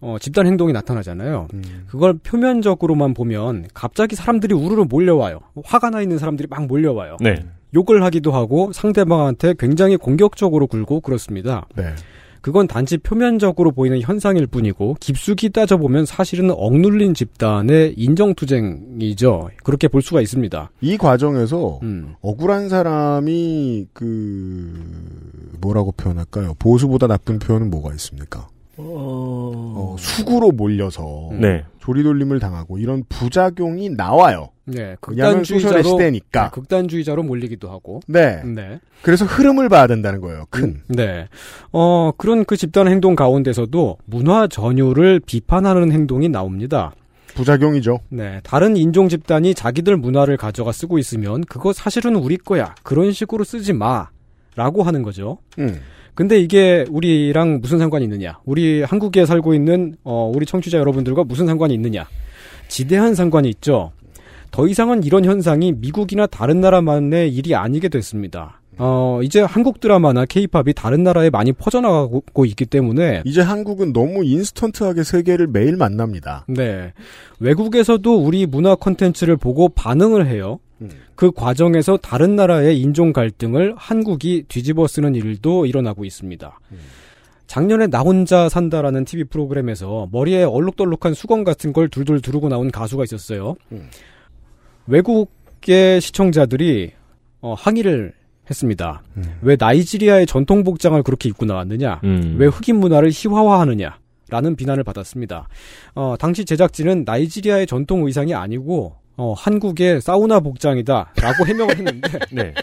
어, 0.00 0.18
집단 0.20 0.46
행동이 0.46 0.74
나타나잖아요. 0.74 1.48
음. 1.54 1.86
그걸 1.88 2.18
표면적으로만 2.18 3.14
보면 3.14 3.68
갑자기 3.72 4.16
사람들이 4.16 4.52
우르르 4.54 4.84
몰려와요. 4.84 5.40
화가 5.64 5.88
나 5.90 6.02
있는 6.02 6.18
사람들이 6.18 6.46
막 6.50 6.66
몰려와요. 6.66 7.16
네. 7.20 7.36
욕을 7.74 8.02
하기도 8.02 8.30
하고 8.32 8.70
상대방한테 8.72 9.54
굉장히 9.58 9.96
공격적으로 9.96 10.66
굴고 10.66 11.00
그렇습니다. 11.00 11.66
네. 11.74 11.94
그건 12.44 12.66
단지 12.66 12.98
표면적으로 12.98 13.72
보이는 13.72 13.98
현상일 14.02 14.46
뿐이고 14.46 14.98
깊숙이 15.00 15.48
따져보면 15.48 16.04
사실은 16.04 16.50
억눌린 16.50 17.14
집단의 17.14 17.94
인정투쟁이죠. 17.96 19.48
그렇게 19.62 19.88
볼 19.88 20.02
수가 20.02 20.20
있습니다. 20.20 20.70
이 20.82 20.98
과정에서 20.98 21.78
음. 21.82 22.16
억울한 22.20 22.68
사람이 22.68 23.86
그 23.94 24.74
뭐라고 25.62 25.92
표현할까요? 25.92 26.52
보수보다 26.58 27.06
나쁜 27.06 27.38
표현은 27.38 27.70
뭐가 27.70 27.94
있습니까? 27.94 28.46
어, 28.76 29.96
수구로 29.98 30.50
몰려서 30.50 31.30
네. 31.40 31.64
조리돌림을 31.84 32.40
당하고 32.40 32.78
이런 32.78 33.04
부작용이 33.08 33.90
나와요. 33.90 34.48
네, 34.64 34.96
극단주의자로 35.00 35.82
시대니까. 35.82 36.44
네, 36.44 36.50
극단주의자로 36.50 37.22
몰리기도 37.22 37.70
하고. 37.70 38.00
네. 38.06 38.42
네. 38.42 38.80
그래서 39.02 39.26
흐름을 39.26 39.68
봐야 39.68 39.86
된다는 39.86 40.22
거예요. 40.22 40.46
큰. 40.48 40.80
네. 40.88 41.28
어, 41.72 42.10
그런 42.16 42.46
그 42.46 42.56
집단 42.56 42.88
행동 42.88 43.14
가운데서도 43.14 43.98
문화 44.06 44.46
전유를 44.46 45.20
비판하는 45.26 45.92
행동이 45.92 46.30
나옵니다. 46.30 46.92
부작용이죠. 47.34 47.98
네. 48.08 48.40
다른 48.44 48.78
인종 48.78 49.10
집단이 49.10 49.54
자기들 49.54 49.98
문화를 49.98 50.38
가져가 50.38 50.72
쓰고 50.72 50.98
있으면 50.98 51.42
그거 51.42 51.74
사실은 51.74 52.16
우리 52.16 52.38
거야. 52.38 52.74
그런 52.82 53.12
식으로 53.12 53.44
쓰지 53.44 53.74
마. 53.74 54.08
라고 54.56 54.82
하는 54.82 55.02
거죠. 55.02 55.38
음. 55.58 55.80
근데 56.14 56.38
이게 56.38 56.84
우리랑 56.90 57.60
무슨 57.60 57.78
상관이 57.78 58.04
있느냐? 58.04 58.38
우리 58.44 58.82
한국에 58.82 59.26
살고 59.26 59.54
있는 59.54 59.96
어, 60.04 60.30
우리 60.34 60.46
청취자 60.46 60.78
여러분들과 60.78 61.24
무슨 61.24 61.46
상관이 61.46 61.74
있느냐? 61.74 62.06
지대한 62.68 63.14
상관이 63.14 63.48
있죠. 63.50 63.92
더 64.50 64.68
이상은 64.68 65.02
이런 65.02 65.24
현상이 65.24 65.72
미국이나 65.72 66.26
다른 66.26 66.60
나라만의 66.60 67.34
일이 67.34 67.56
아니게 67.56 67.88
됐습니다. 67.88 68.60
어, 68.78 69.20
이제 69.22 69.40
한국 69.40 69.80
드라마나 69.80 70.24
케이팝이 70.24 70.72
다른 70.74 71.02
나라에 71.02 71.30
많이 71.30 71.52
퍼져나가고 71.52 72.44
있기 72.44 72.66
때문에 72.66 73.22
이제 73.24 73.40
한국은 73.40 73.92
너무 73.92 74.24
인스턴트하게 74.24 75.02
세계를 75.02 75.48
매일 75.48 75.76
만납니다. 75.76 76.44
네. 76.48 76.92
외국에서도 77.40 78.16
우리 78.16 78.46
문화 78.46 78.74
콘텐츠를 78.74 79.36
보고 79.36 79.68
반응을 79.68 80.26
해요. 80.26 80.58
음. 80.80 80.90
그 81.14 81.30
과정에서 81.30 81.96
다른 81.96 82.36
나라의 82.36 82.80
인종 82.80 83.12
갈등을 83.12 83.74
한국이 83.76 84.44
뒤집어 84.48 84.86
쓰는 84.86 85.14
일도 85.14 85.66
일어나고 85.66 86.04
있습니다. 86.04 86.58
작년에 87.46 87.86
나 87.88 88.00
혼자 88.00 88.48
산다라는 88.48 89.04
TV 89.04 89.24
프로그램에서 89.24 90.08
머리에 90.10 90.44
얼룩덜룩한 90.44 91.14
수건 91.14 91.44
같은 91.44 91.72
걸 91.72 91.88
둘둘 91.88 92.20
두르고 92.20 92.48
나온 92.48 92.70
가수가 92.70 93.04
있었어요. 93.04 93.54
음. 93.72 93.88
외국의 94.86 96.00
시청자들이 96.00 96.92
어, 97.40 97.54
항의를 97.54 98.12
했습니다. 98.48 99.02
음. 99.16 99.22
왜 99.42 99.56
나이지리아의 99.58 100.26
전통 100.26 100.64
복장을 100.64 101.00
그렇게 101.02 101.28
입고 101.28 101.44
나왔느냐? 101.44 102.00
음. 102.04 102.36
왜 102.38 102.46
흑인 102.46 102.76
문화를 102.76 103.10
희화화하느냐? 103.12 103.98
라는 104.30 104.56
비난을 104.56 104.84
받았습니다. 104.84 105.48
어, 105.94 106.16
당시 106.18 106.44
제작진은 106.44 107.04
나이지리아의 107.04 107.66
전통 107.66 108.06
의상이 108.06 108.34
아니고 108.34 108.96
어, 109.16 109.32
한국의 109.36 110.00
사우나 110.00 110.40
복장이다 110.40 111.12
라고 111.20 111.46
해명을 111.46 111.76
했는데 111.78 112.08
네. 112.32 112.54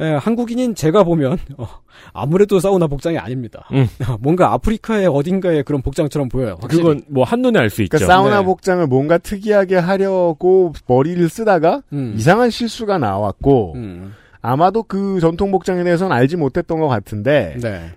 예, 0.00 0.14
한국인인 0.14 0.74
제가 0.74 1.04
보면 1.04 1.38
어, 1.56 1.68
아무래도 2.12 2.58
사우나 2.58 2.88
복장이 2.88 3.16
아닙니다. 3.16 3.64
음. 3.72 3.86
뭔가 4.20 4.52
아프리카의 4.52 5.06
어딘가에 5.06 5.62
그런 5.62 5.82
복장처럼 5.82 6.28
보여요. 6.28 6.56
확실히. 6.60 6.82
그건 6.82 7.02
뭐 7.08 7.22
한눈에 7.24 7.58
알 7.60 7.70
수 7.70 7.82
있죠. 7.82 7.90
그러니까 7.96 8.12
사우나 8.12 8.40
네. 8.40 8.44
복장을 8.44 8.84
뭔가 8.88 9.18
특이하게 9.18 9.76
하려고 9.76 10.72
머리를 10.88 11.28
쓰다가 11.28 11.82
음. 11.92 12.14
이상한 12.16 12.50
실수가 12.50 12.98
나왔고 12.98 13.74
음. 13.76 14.14
아마도 14.42 14.82
그 14.82 15.20
전통 15.20 15.52
복장에 15.52 15.84
대해서는 15.84 16.14
알지 16.14 16.36
못했던 16.36 16.80
것 16.80 16.88
같은데 16.88 17.56
네. 17.62 17.92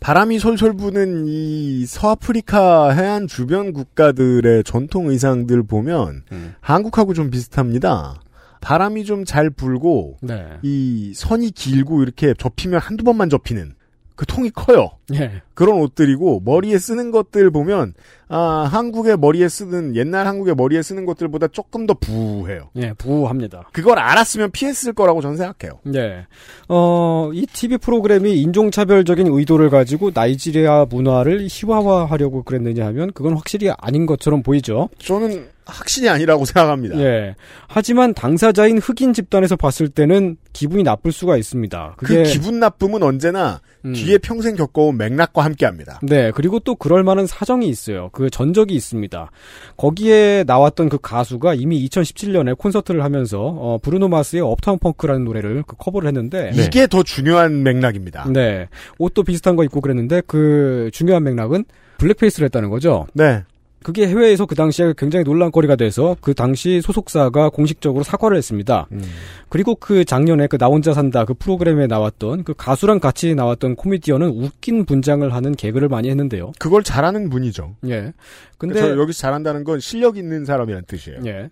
바람이 0.00 0.38
솔솔 0.38 0.74
부는 0.74 1.26
이 1.28 1.84
서아프리카 1.86 2.90
해안 2.90 3.26
주변 3.26 3.72
국가들의 3.72 4.64
전통 4.64 5.08
의상들 5.08 5.62
보면 5.64 6.22
음. 6.32 6.54
한국하고 6.60 7.12
좀 7.14 7.30
비슷합니다. 7.30 8.20
바람이 8.60 9.04
좀 9.04 9.24
잘 9.24 9.50
불고 9.50 10.16
네. 10.22 10.46
이 10.62 11.12
선이 11.14 11.50
길고 11.52 12.02
이렇게 12.02 12.34
접히면 12.36 12.80
한두 12.80 13.04
번만 13.04 13.28
접히는 13.30 13.74
그 14.16 14.26
통이 14.26 14.50
커요. 14.50 14.90
예. 15.14 15.42
그런 15.54 15.80
옷들이고 15.80 16.42
머리에 16.44 16.78
쓰는 16.78 17.10
것들 17.10 17.50
보면 17.50 17.94
아 18.28 18.68
한국의 18.70 19.18
머리에 19.18 19.48
쓰는 19.48 19.96
옛날 19.96 20.26
한국의 20.26 20.54
머리에 20.54 20.82
쓰는 20.82 21.04
것들보다 21.04 21.48
조금 21.48 21.86
더 21.86 21.94
부해요. 21.94 22.70
예, 22.76 22.92
부합니다. 22.92 23.68
그걸 23.72 23.98
알았으면 23.98 24.52
피했을 24.52 24.92
거라고 24.92 25.20
저는 25.20 25.36
생각해요. 25.36 25.80
네. 25.84 26.26
어, 26.68 27.30
이 27.34 27.44
TV 27.46 27.78
프로그램이 27.78 28.40
인종차별적인 28.40 29.26
의도를 29.26 29.68
가지고 29.68 30.12
나이지리아 30.14 30.86
문화를 30.88 31.46
희화화하려고 31.50 32.44
그랬느냐 32.44 32.86
하면 32.86 33.12
그건 33.12 33.34
확실히 33.34 33.70
아닌 33.76 34.06
것처럼 34.06 34.42
보이죠. 34.42 34.88
저는 34.98 35.48
확실히 35.70 36.08
아니라고 36.08 36.44
생각합니다. 36.46 36.98
예. 37.00 37.34
하지만 37.68 38.14
당사자인 38.14 38.78
흑인 38.78 39.12
집단에서 39.12 39.56
봤을 39.56 39.88
때는 39.88 40.36
기분이 40.52 40.82
나쁠 40.82 41.12
수가 41.12 41.36
있습니다. 41.36 41.94
그 41.98 42.22
기분 42.24 42.60
나쁨은 42.60 43.02
언제나 43.02 43.60
음. 43.84 43.92
뒤에 43.92 44.18
평생 44.18 44.56
겪어온 44.56 44.96
맥락과 45.00 45.44
함께합니다. 45.44 46.00
네, 46.02 46.30
그리고 46.30 46.60
또 46.60 46.74
그럴 46.74 47.02
만한 47.02 47.26
사정이 47.26 47.68
있어요. 47.68 48.10
그 48.12 48.30
전적이 48.30 48.74
있습니다. 48.74 49.30
거기에 49.76 50.44
나왔던 50.46 50.88
그 50.88 50.98
가수가 50.98 51.54
이미 51.54 51.84
2017년에 51.88 52.56
콘서트를 52.56 53.02
하면서 53.02 53.40
어, 53.40 53.78
브루노 53.82 54.08
마스의 54.08 54.42
업타운 54.42 54.78
펑크라는 54.78 55.24
노래를 55.24 55.64
그 55.66 55.76
커버를 55.76 56.06
했는데 56.08 56.52
이게 56.54 56.86
더 56.86 57.02
중요한 57.02 57.62
맥락입니다. 57.62 58.26
네. 58.30 58.68
옷도 58.98 59.22
비슷한 59.22 59.56
거 59.56 59.64
입고 59.64 59.80
그랬는데 59.80 60.22
그 60.26 60.90
중요한 60.92 61.24
맥락은 61.24 61.64
블랙페이스를 61.98 62.46
했다는 62.46 62.70
거죠. 62.70 63.06
네. 63.12 63.44
그게 63.82 64.06
해외에서 64.06 64.46
그 64.46 64.54
당시에 64.54 64.94
굉장히 64.96 65.24
논란거리가 65.24 65.76
돼서 65.76 66.16
그 66.20 66.34
당시 66.34 66.80
소속사가 66.82 67.48
공식적으로 67.48 68.04
사과를 68.04 68.36
했습니다. 68.36 68.86
음. 68.92 69.02
그리고 69.48 69.74
그 69.74 70.04
작년에 70.04 70.46
그 70.46 70.60
나 70.60 70.66
혼자 70.66 70.92
산다 70.92 71.24
그 71.24 71.32
프로그램에 71.32 71.86
나왔던 71.86 72.44
그 72.44 72.52
가수랑 72.54 73.00
같이 73.00 73.34
나왔던 73.34 73.76
코미디언은 73.76 74.28
웃긴 74.28 74.84
분장을 74.84 75.32
하는 75.32 75.54
개그를 75.54 75.88
많이 75.88 76.10
했는데요. 76.10 76.52
그걸 76.58 76.82
잘하는 76.82 77.30
분이죠. 77.30 77.76
예. 77.88 78.12
근데 78.58 78.78
여기서 78.90 79.18
잘한다는 79.18 79.64
건 79.64 79.80
실력 79.80 80.18
있는 80.18 80.44
사람이란 80.44 80.84
뜻이에요. 80.86 81.20
예. 81.24 81.48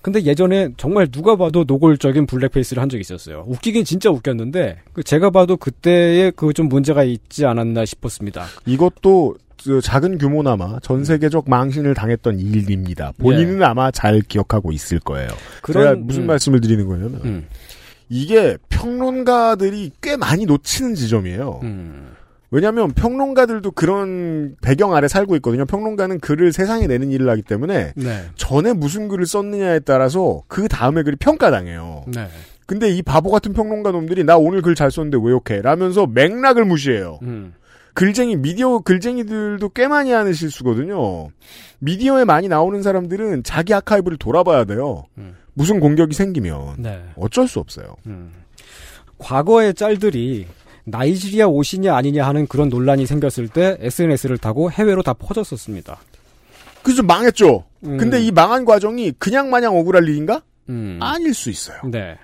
근데 0.00 0.22
예전에 0.24 0.70
정말 0.76 1.06
누가 1.08 1.36
봐도 1.36 1.64
노골적인 1.64 2.26
블랙페이스를 2.26 2.82
한 2.82 2.88
적이 2.88 3.02
있었어요. 3.02 3.44
웃기긴 3.46 3.84
진짜 3.84 4.10
웃겼는데 4.10 4.78
그 4.92 5.02
제가 5.04 5.30
봐도 5.30 5.56
그때에 5.56 6.30
그좀 6.32 6.68
문제가 6.68 7.04
있지 7.04 7.46
않았나 7.46 7.84
싶었습니다. 7.84 8.46
이것도 8.66 9.36
저 9.41 9.41
작은 9.82 10.18
규모나마 10.18 10.78
전 10.80 11.04
세계적 11.04 11.48
망신을 11.48 11.94
당했던 11.94 12.38
일입니다. 12.38 13.12
본인은 13.18 13.62
아마 13.62 13.90
잘 13.90 14.20
기억하고 14.20 14.72
있을 14.72 14.98
거예요. 15.00 15.28
제가 15.66 15.94
무슨 15.96 16.22
음, 16.22 16.26
말씀을 16.26 16.60
드리는 16.60 16.86
거냐면 16.86 17.20
음, 17.24 17.46
이게 18.08 18.56
평론가들이 18.68 19.92
꽤 20.00 20.16
많이 20.16 20.46
놓치는 20.46 20.94
지점이에요. 20.94 21.60
음, 21.62 22.12
왜냐하면 22.50 22.90
평론가들도 22.92 23.70
그런 23.72 24.56
배경 24.60 24.94
아래 24.94 25.08
살고 25.08 25.36
있거든요. 25.36 25.64
평론가는 25.64 26.20
글을 26.20 26.52
세상에 26.52 26.86
내는 26.86 27.10
일을 27.10 27.28
하기 27.30 27.42
때문에 27.42 27.92
네, 27.96 28.24
전에 28.36 28.72
무슨 28.74 29.08
글을 29.08 29.26
썼느냐에 29.26 29.80
따라서 29.80 30.42
그 30.48 30.68
다음에 30.68 31.02
글이 31.02 31.16
평가당해요. 31.16 32.04
네, 32.08 32.28
근데 32.66 32.90
이 32.90 33.00
바보 33.02 33.30
같은 33.30 33.52
평론가 33.54 33.90
놈들이 33.92 34.24
나 34.24 34.36
오늘 34.36 34.60
글 34.60 34.74
잘 34.74 34.90
썼는데 34.90 35.18
왜 35.22 35.32
욕해? 35.32 35.62
라면서 35.62 36.06
맥락을 36.06 36.64
무시해요. 36.64 37.18
음. 37.22 37.54
글쟁이 37.94 38.36
미디어 38.36 38.78
글쟁이들도 38.78 39.68
꽤 39.70 39.86
많이 39.86 40.10
하는 40.12 40.32
실수거든요. 40.32 41.28
미디어에 41.78 42.24
많이 42.24 42.48
나오는 42.48 42.82
사람들은 42.82 43.42
자기 43.42 43.74
아카이브를 43.74 44.18
돌아봐야 44.18 44.64
돼요. 44.64 45.04
음. 45.18 45.36
무슨 45.54 45.80
공격이 45.80 46.14
생기면 46.14 46.76
네. 46.78 47.02
어쩔 47.16 47.46
수 47.46 47.58
없어요. 47.58 47.96
음. 48.06 48.32
과거의 49.18 49.74
짤들이 49.74 50.46
나이지리아 50.84 51.46
옷이냐 51.46 51.94
아니냐 51.94 52.26
하는 52.26 52.46
그런 52.46 52.68
논란이 52.68 53.06
생겼을 53.06 53.48
때 53.48 53.76
SNS를 53.80 54.38
타고 54.38 54.70
해외로 54.70 55.02
다 55.02 55.12
퍼졌었습니다. 55.12 56.00
그래서 56.82 57.02
망했죠. 57.02 57.64
음. 57.84 57.96
근데 57.96 58.20
이 58.20 58.32
망한 58.32 58.64
과정이 58.64 59.12
그냥 59.18 59.50
마냥 59.50 59.76
억울할 59.76 60.08
일인가? 60.08 60.42
음. 60.68 60.98
아닐 61.00 61.34
수 61.34 61.50
있어요. 61.50 61.78
네. 61.84 62.16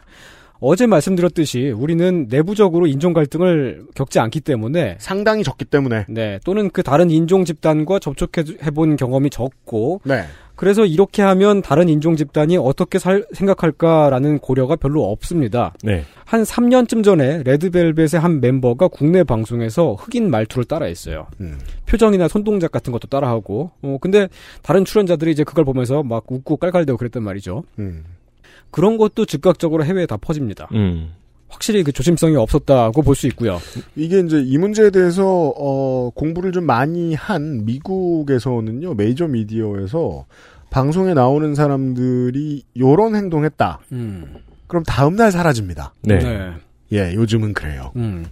어제 0.60 0.86
말씀드렸듯이 0.86 1.70
우리는 1.70 2.26
내부적으로 2.28 2.86
인종 2.86 3.12
갈등을 3.12 3.86
겪지 3.94 4.18
않기 4.18 4.40
때문에 4.40 4.96
상당히 4.98 5.44
적기 5.44 5.64
때문에 5.64 6.06
네 6.08 6.40
또는 6.44 6.70
그 6.70 6.82
다른 6.82 7.10
인종 7.10 7.44
집단과 7.44 7.98
접촉해 8.00 8.70
본 8.74 8.96
경험이 8.96 9.30
적고 9.30 10.00
네. 10.04 10.24
그래서 10.58 10.84
이렇게 10.84 11.22
하면 11.22 11.62
다른 11.62 11.88
인종 11.88 12.16
집단이 12.16 12.56
어떻게 12.56 12.98
살, 12.98 13.24
생각할까라는 13.32 14.40
고려가 14.40 14.74
별로 14.74 15.04
없습니다. 15.04 15.72
네. 15.84 16.02
한 16.24 16.42
3년쯤 16.42 17.04
전에 17.04 17.44
레드벨벳의 17.44 18.20
한 18.20 18.40
멤버가 18.40 18.88
국내 18.88 19.22
방송에서 19.22 19.94
흑인 19.94 20.28
말투를 20.32 20.64
따라했어요. 20.64 21.28
음. 21.40 21.60
표정이나 21.86 22.26
손동작 22.26 22.72
같은 22.72 22.92
것도 22.92 23.06
따라하고. 23.06 23.70
어, 23.82 23.98
근데 24.00 24.26
다른 24.62 24.84
출연자들이 24.84 25.30
이제 25.30 25.44
그걸 25.44 25.64
보면서 25.64 26.02
막 26.02 26.24
웃고 26.26 26.56
깔깔대고 26.56 26.98
그랬단 26.98 27.22
말이죠. 27.22 27.62
음. 27.78 28.02
그런 28.70 28.96
것도 28.98 29.24
즉각적으로 29.24 29.84
해외에 29.84 30.06
다 30.06 30.16
퍼집니다. 30.16 30.68
음. 30.74 31.12
확실히 31.48 31.82
그 31.82 31.92
조심성이 31.92 32.36
없었다고 32.36 33.02
볼 33.02 33.14
수 33.14 33.26
있고요. 33.28 33.58
이게 33.96 34.20
이제 34.20 34.40
이 34.44 34.58
문제에 34.58 34.90
대해서 34.90 35.24
어, 35.56 36.10
공부를 36.10 36.52
좀 36.52 36.64
많이 36.64 37.14
한 37.14 37.64
미국에서는요 37.64 38.94
메이저 38.94 39.26
미디어에서 39.26 40.26
방송에 40.70 41.14
나오는 41.14 41.54
사람들이 41.54 42.62
요런 42.78 43.16
행동했다. 43.16 43.80
음. 43.92 44.36
그럼 44.66 44.82
다음 44.84 45.16
날 45.16 45.32
사라집니다. 45.32 45.94
네. 46.02 46.52
예, 46.92 47.14
요즘은 47.14 47.54
그래요. 47.54 47.92
음. 47.96 48.26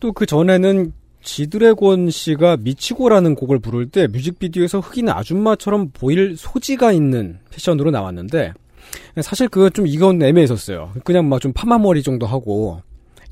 또그 0.00 0.26
전에는 0.26 0.92
지드래곤 1.22 2.10
씨가 2.10 2.56
미치고라는 2.58 3.34
곡을 3.36 3.58
부를 3.60 3.88
때 3.88 4.06
뮤직비디오에서 4.08 4.80
흑인 4.80 5.08
아줌마처럼 5.08 5.90
보일 5.92 6.36
소지가 6.36 6.90
있는 6.92 7.38
패션으로 7.50 7.90
나왔는데 7.90 8.52
사실 9.22 9.48
그거 9.48 9.68
좀 9.70 9.86
이건 9.86 10.22
애매했었어요. 10.22 10.92
그냥 11.04 11.28
막 11.28 11.40
좀 11.40 11.52
파마머리 11.52 12.02
정도 12.02 12.26
하고 12.26 12.80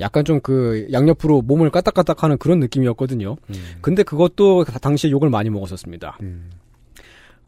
약간 0.01 0.25
좀 0.25 0.41
그 0.41 0.87
양옆으로 0.93 1.43
몸을 1.43 1.71
까딱까딱 1.71 2.23
하는 2.23 2.37
그런 2.39 2.61
느낌이었거든요. 2.61 3.37
근데 3.81 4.03
그것도 4.03 4.65
당시에 4.65 5.11
욕을 5.11 5.31
많이 5.31 5.49
먹었었습니다. 5.51 6.19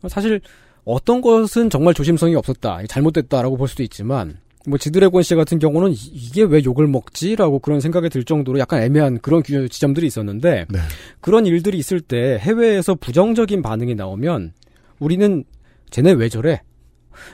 사실 0.09 0.41
어떤 0.85 1.21
것은 1.21 1.71
정말 1.71 1.93
조심성이 1.95 2.35
없었다, 2.35 2.81
잘못됐다라고 2.89 3.57
볼 3.57 3.69
수도 3.69 3.83
있지만 3.83 4.39
뭐 4.67 4.79
지드래곤 4.79 5.23
씨 5.23 5.35
같은 5.35 5.59
경우는 5.59 5.93
이- 5.93 5.95
이게 5.95 6.43
왜 6.43 6.63
욕을 6.65 6.87
먹지라고 6.87 7.59
그런 7.59 7.81
생각이 7.81 8.09
들 8.09 8.25
정도로 8.25 8.59
약간 8.59 8.83
애매한 8.83 9.19
그런 9.21 9.43
규- 9.43 9.69
지점들이 9.69 10.07
있었는데 10.07 10.67
네. 10.69 10.79
그런 11.21 11.47
일들이 11.47 11.79
있을 11.79 12.01
때 12.01 12.39
해외에서 12.41 12.95
부정적인 12.95 13.63
반응이 13.63 13.95
나오면 13.95 14.53
우리는 14.99 15.45
쟤네 15.91 16.13
왜 16.13 16.29
저래? 16.29 16.61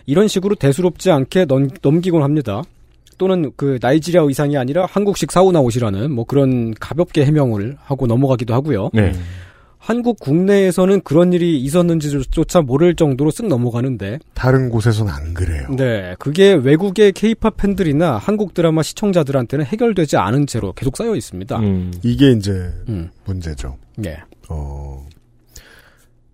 이런 0.07 0.29
식으로 0.29 0.55
대수롭지 0.55 1.11
않게 1.11 1.47
넘, 1.47 1.69
넘기곤 1.83 2.23
합니다. 2.23 2.63
또는 3.19 3.53
그 3.57 3.79
나이지리아 3.81 4.23
의상이 4.23 4.57
아니라 4.57 4.87
한국식 4.87 5.31
사우나 5.31 5.61
옷이라는 5.61 6.11
뭐 6.11 6.25
그런 6.25 6.75
가볍게 6.75 7.25
해명을 7.25 7.77
하고 7.81 8.07
넘어가기도 8.07 8.55
하고요. 8.55 8.91
네. 8.93 9.13
한국 9.85 10.19
국내에서는 10.19 11.03
그런 11.03 11.35
일이 11.35 11.61
있었는지조차 11.61 12.63
모를 12.63 12.97
정도로 12.97 13.31
쓱 13.31 13.49
넘어가는데 13.49 14.19
다른 14.33 14.71
곳에서는 14.71 15.13
안 15.13 15.35
그래요. 15.35 15.69
네, 15.77 16.17
그게 16.19 16.55
외국의 16.55 17.13
케이팝 17.13 17.59
팬들이나 17.59 18.17
한국 18.17 18.55
드라마 18.55 18.83
시청자들한테는 18.83 19.67
해결되지 19.67 20.17
않은 20.17 20.47
채로 20.47 20.73
계속 20.73 20.97
쌓여 20.97 21.15
있습니다. 21.15 21.59
음. 21.59 21.93
이게 22.03 22.31
이제 22.33 22.73
음. 22.89 23.11
문제죠. 23.27 23.77
네. 23.97 24.17
어, 24.49 25.07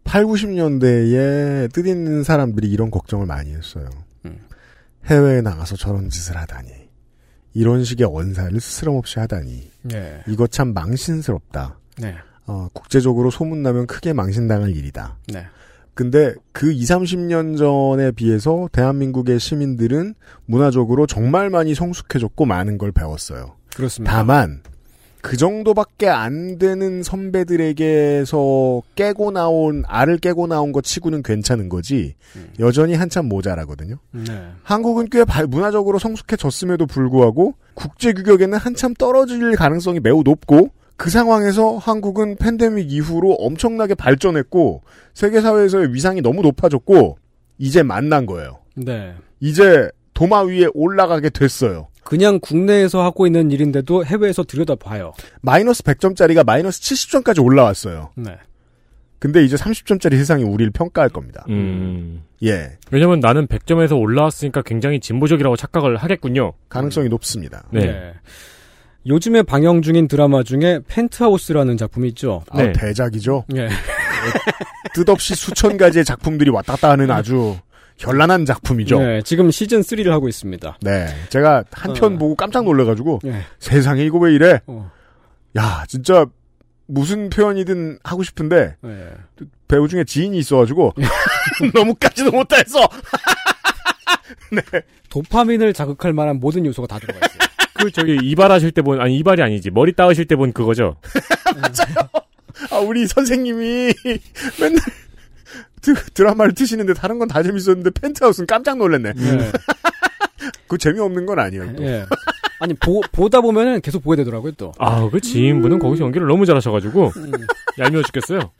8, 0.04 0.24
90년대에 0.24 1.72
뜻 1.72 1.86
있는 1.86 2.22
사람들이 2.22 2.70
이런 2.70 2.90
걱정을 2.90 3.26
많이 3.26 3.52
했어요. 3.52 3.88
음. 4.24 4.38
해외에 5.06 5.40
나가서 5.40 5.76
저런 5.76 6.10
짓을 6.10 6.36
하다니. 6.36 6.68
이런 7.54 7.84
식의 7.84 8.06
언사를 8.10 8.58
스스럼없이 8.60 9.18
하다니. 9.18 9.70
네. 9.82 10.22
이거 10.28 10.46
참 10.46 10.72
망신스럽다. 10.72 11.78
네. 11.98 12.14
어, 12.46 12.68
국제적으로 12.72 13.30
소문나면 13.30 13.86
크게 13.86 14.12
망신당할 14.12 14.70
일이다. 14.76 15.18
네. 15.28 15.46
근데 15.94 16.34
그 16.52 16.72
2, 16.72 16.82
30년 16.82 17.58
전에 17.58 18.12
비해서 18.12 18.68
대한민국의 18.72 19.38
시민들은 19.38 20.14
문화적으로 20.46 21.06
정말 21.06 21.50
많이 21.50 21.74
성숙해졌고 21.74 22.46
많은 22.46 22.78
걸 22.78 22.92
배웠어요. 22.92 23.56
그렇습니다. 23.74 24.12
다만 24.12 24.62
그 25.22 25.36
정도밖에 25.36 26.08
안 26.08 26.58
되는 26.58 27.02
선배들에게서 27.02 28.82
깨고 28.94 29.30
나온 29.30 29.82
알을 29.86 30.18
깨고 30.18 30.46
나온 30.46 30.72
것 30.72 30.82
치고는 30.84 31.22
괜찮은 31.22 31.68
거지 31.68 32.14
여전히 32.58 32.94
한참 32.94 33.26
모자라거든요. 33.28 33.96
네. 34.12 34.48
한국은 34.62 35.08
꽤 35.10 35.24
발- 35.24 35.46
문화적으로 35.46 35.98
성숙해졌음에도 35.98 36.86
불구하고 36.86 37.54
국제 37.74 38.12
규격에는 38.12 38.56
한참 38.58 38.94
떨어질 38.94 39.56
가능성이 39.56 40.00
매우 40.00 40.22
높고 40.22 40.70
그 40.96 41.08
상황에서 41.10 41.76
한국은 41.78 42.36
팬데믹 42.36 42.90
이후로 42.92 43.32
엄청나게 43.34 43.94
발전했고 43.94 44.82
세계 45.14 45.40
사회에서의 45.40 45.94
위상이 45.94 46.20
너무 46.20 46.42
높아졌고 46.42 47.18
이제 47.58 47.82
만난 47.82 48.26
거예요. 48.26 48.58
네. 48.74 49.14
이제 49.40 49.90
도마 50.14 50.42
위에 50.42 50.66
올라가게 50.74 51.30
됐어요. 51.30 51.88
그냥 52.04 52.40
국내에서 52.40 53.02
하고 53.02 53.26
있는 53.26 53.50
일인데도 53.50 54.04
해외에서 54.04 54.44
들여다봐요. 54.44 55.12
마이너스 55.42 55.82
100점짜리가 55.82 56.44
마이너스 56.44 56.80
70점까지 56.80 57.44
올라왔어요. 57.44 58.10
네. 58.16 58.36
근데 59.18 59.44
이제 59.44 59.54
30점짜리 59.54 60.16
세상이 60.16 60.42
우리를 60.44 60.72
평가할 60.72 61.10
겁니다. 61.10 61.44
음. 61.50 62.22
예. 62.42 62.78
왜냐면 62.90 63.20
나는 63.20 63.46
100점에서 63.46 64.00
올라왔으니까 64.00 64.62
굉장히 64.62 64.98
진보적이라고 64.98 65.56
착각을 65.56 65.98
하겠군요. 65.98 66.54
가능성이 66.70 67.10
높습니다. 67.10 67.64
네. 67.70 68.14
요즘에 69.06 69.42
방영 69.42 69.82
중인 69.82 70.08
드라마 70.08 70.42
중에 70.42 70.80
펜트하우스라는 70.88 71.76
작품이 71.76 72.08
있죠. 72.08 72.42
아, 72.50 72.62
네. 72.62 72.72
대작이죠. 72.72 73.44
예. 73.56 73.68
뜻없이 74.94 75.34
수천 75.34 75.76
가지의 75.76 76.04
작품들이 76.04 76.50
왔다 76.50 76.72
갔다 76.74 76.90
하는 76.90 77.10
아주 77.10 77.56
현란한 78.00 78.46
작품이죠. 78.46 78.98
네. 78.98 79.06
네, 79.06 79.22
지금 79.22 79.50
시즌 79.50 79.80
3를 79.82 80.08
하고 80.08 80.26
있습니다. 80.28 80.78
제가 81.28 81.64
한편 81.70 82.14
어. 82.14 82.18
보고 82.18 82.34
깜짝 82.34 82.64
놀래가지고 82.64 83.20
예. 83.26 83.42
세상에 83.58 84.02
이거 84.04 84.18
왜 84.18 84.32
이래? 84.34 84.60
어. 84.66 84.90
야, 85.58 85.84
진짜 85.86 86.24
무슨 86.86 87.28
표현이든 87.28 87.98
하고 88.02 88.22
싶은데 88.22 88.76
예. 88.84 89.08
배우 89.68 89.86
중에 89.86 90.04
지인이 90.04 90.36
있어가지고 90.38 90.94
너무 91.74 91.94
까지도 91.94 92.30
못해서 92.32 92.80
도파민을 95.10 95.72
자극할 95.72 96.12
만한 96.12 96.40
모든 96.40 96.64
요소가 96.66 96.86
다 96.88 96.98
들어가 96.98 97.18
있어요. 97.26 97.38
그 97.80 97.90
저기 97.90 98.16
이발하실 98.22 98.72
때 98.72 98.82
본 98.82 99.00
아니 99.00 99.16
이발이 99.18 99.42
아니지 99.42 99.70
머리 99.70 99.92
따으실 99.92 100.24
때 100.26 100.36
본 100.36 100.52
그거죠. 100.52 100.96
아, 102.70 102.76
우리 102.78 103.06
선생님이 103.06 103.92
맨날 104.60 104.80
드, 105.80 105.94
드라마를 106.14 106.54
트시는데 106.54 106.94
다른 106.94 107.18
건 107.18 107.28
다 107.28 107.42
재밌었는데 107.42 107.90
펜트하우스는 107.90 108.46
깜짝 108.46 108.76
놀랐네. 108.78 109.12
예. 109.16 109.52
그 110.68 110.78
재미없는 110.78 111.26
건 111.26 111.38
아니에요. 111.38 111.76
또. 111.76 111.84
예. 111.84 112.04
아니 112.60 112.74
보, 112.74 113.00
보다 113.12 113.40
보면은 113.40 113.80
계속 113.80 114.02
보게 114.02 114.16
되더라고요 114.16 114.52
또. 114.52 114.72
아그 114.78 115.20
지인분은 115.20 115.78
거기서 115.78 116.04
연기를 116.04 116.26
너무 116.26 116.44
잘하셔가지고 116.46 117.12
음. 117.16 117.32
얄미워 117.78 118.02
죽겠어요. 118.02 118.50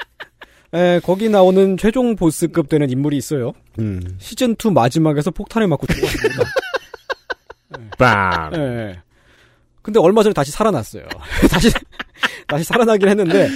예, 0.75 1.01
거기 1.03 1.29
나오는 1.29 1.77
최종 1.77 2.15
보스급 2.17 2.69
되는 2.69 2.89
인물이 2.89 3.17
있어요. 3.17 3.53
음. 3.81 4.01
시즌 4.19 4.55
2 4.65 4.71
마지막에서 4.71 5.31
폭탄을 5.33 5.67
맞고 5.69 5.87
죽었습니다. 5.89 6.45
빵. 7.99 8.51
예. 8.55 9.03
근데 9.83 9.99
얼마 10.01 10.23
전에 10.23 10.33
다시 10.33 10.51
살아났어요. 10.53 11.05
다시 11.51 11.71
다시 12.47 12.65
살아나긴 12.65 13.09
했는데 13.09 13.45
예, 13.45 13.49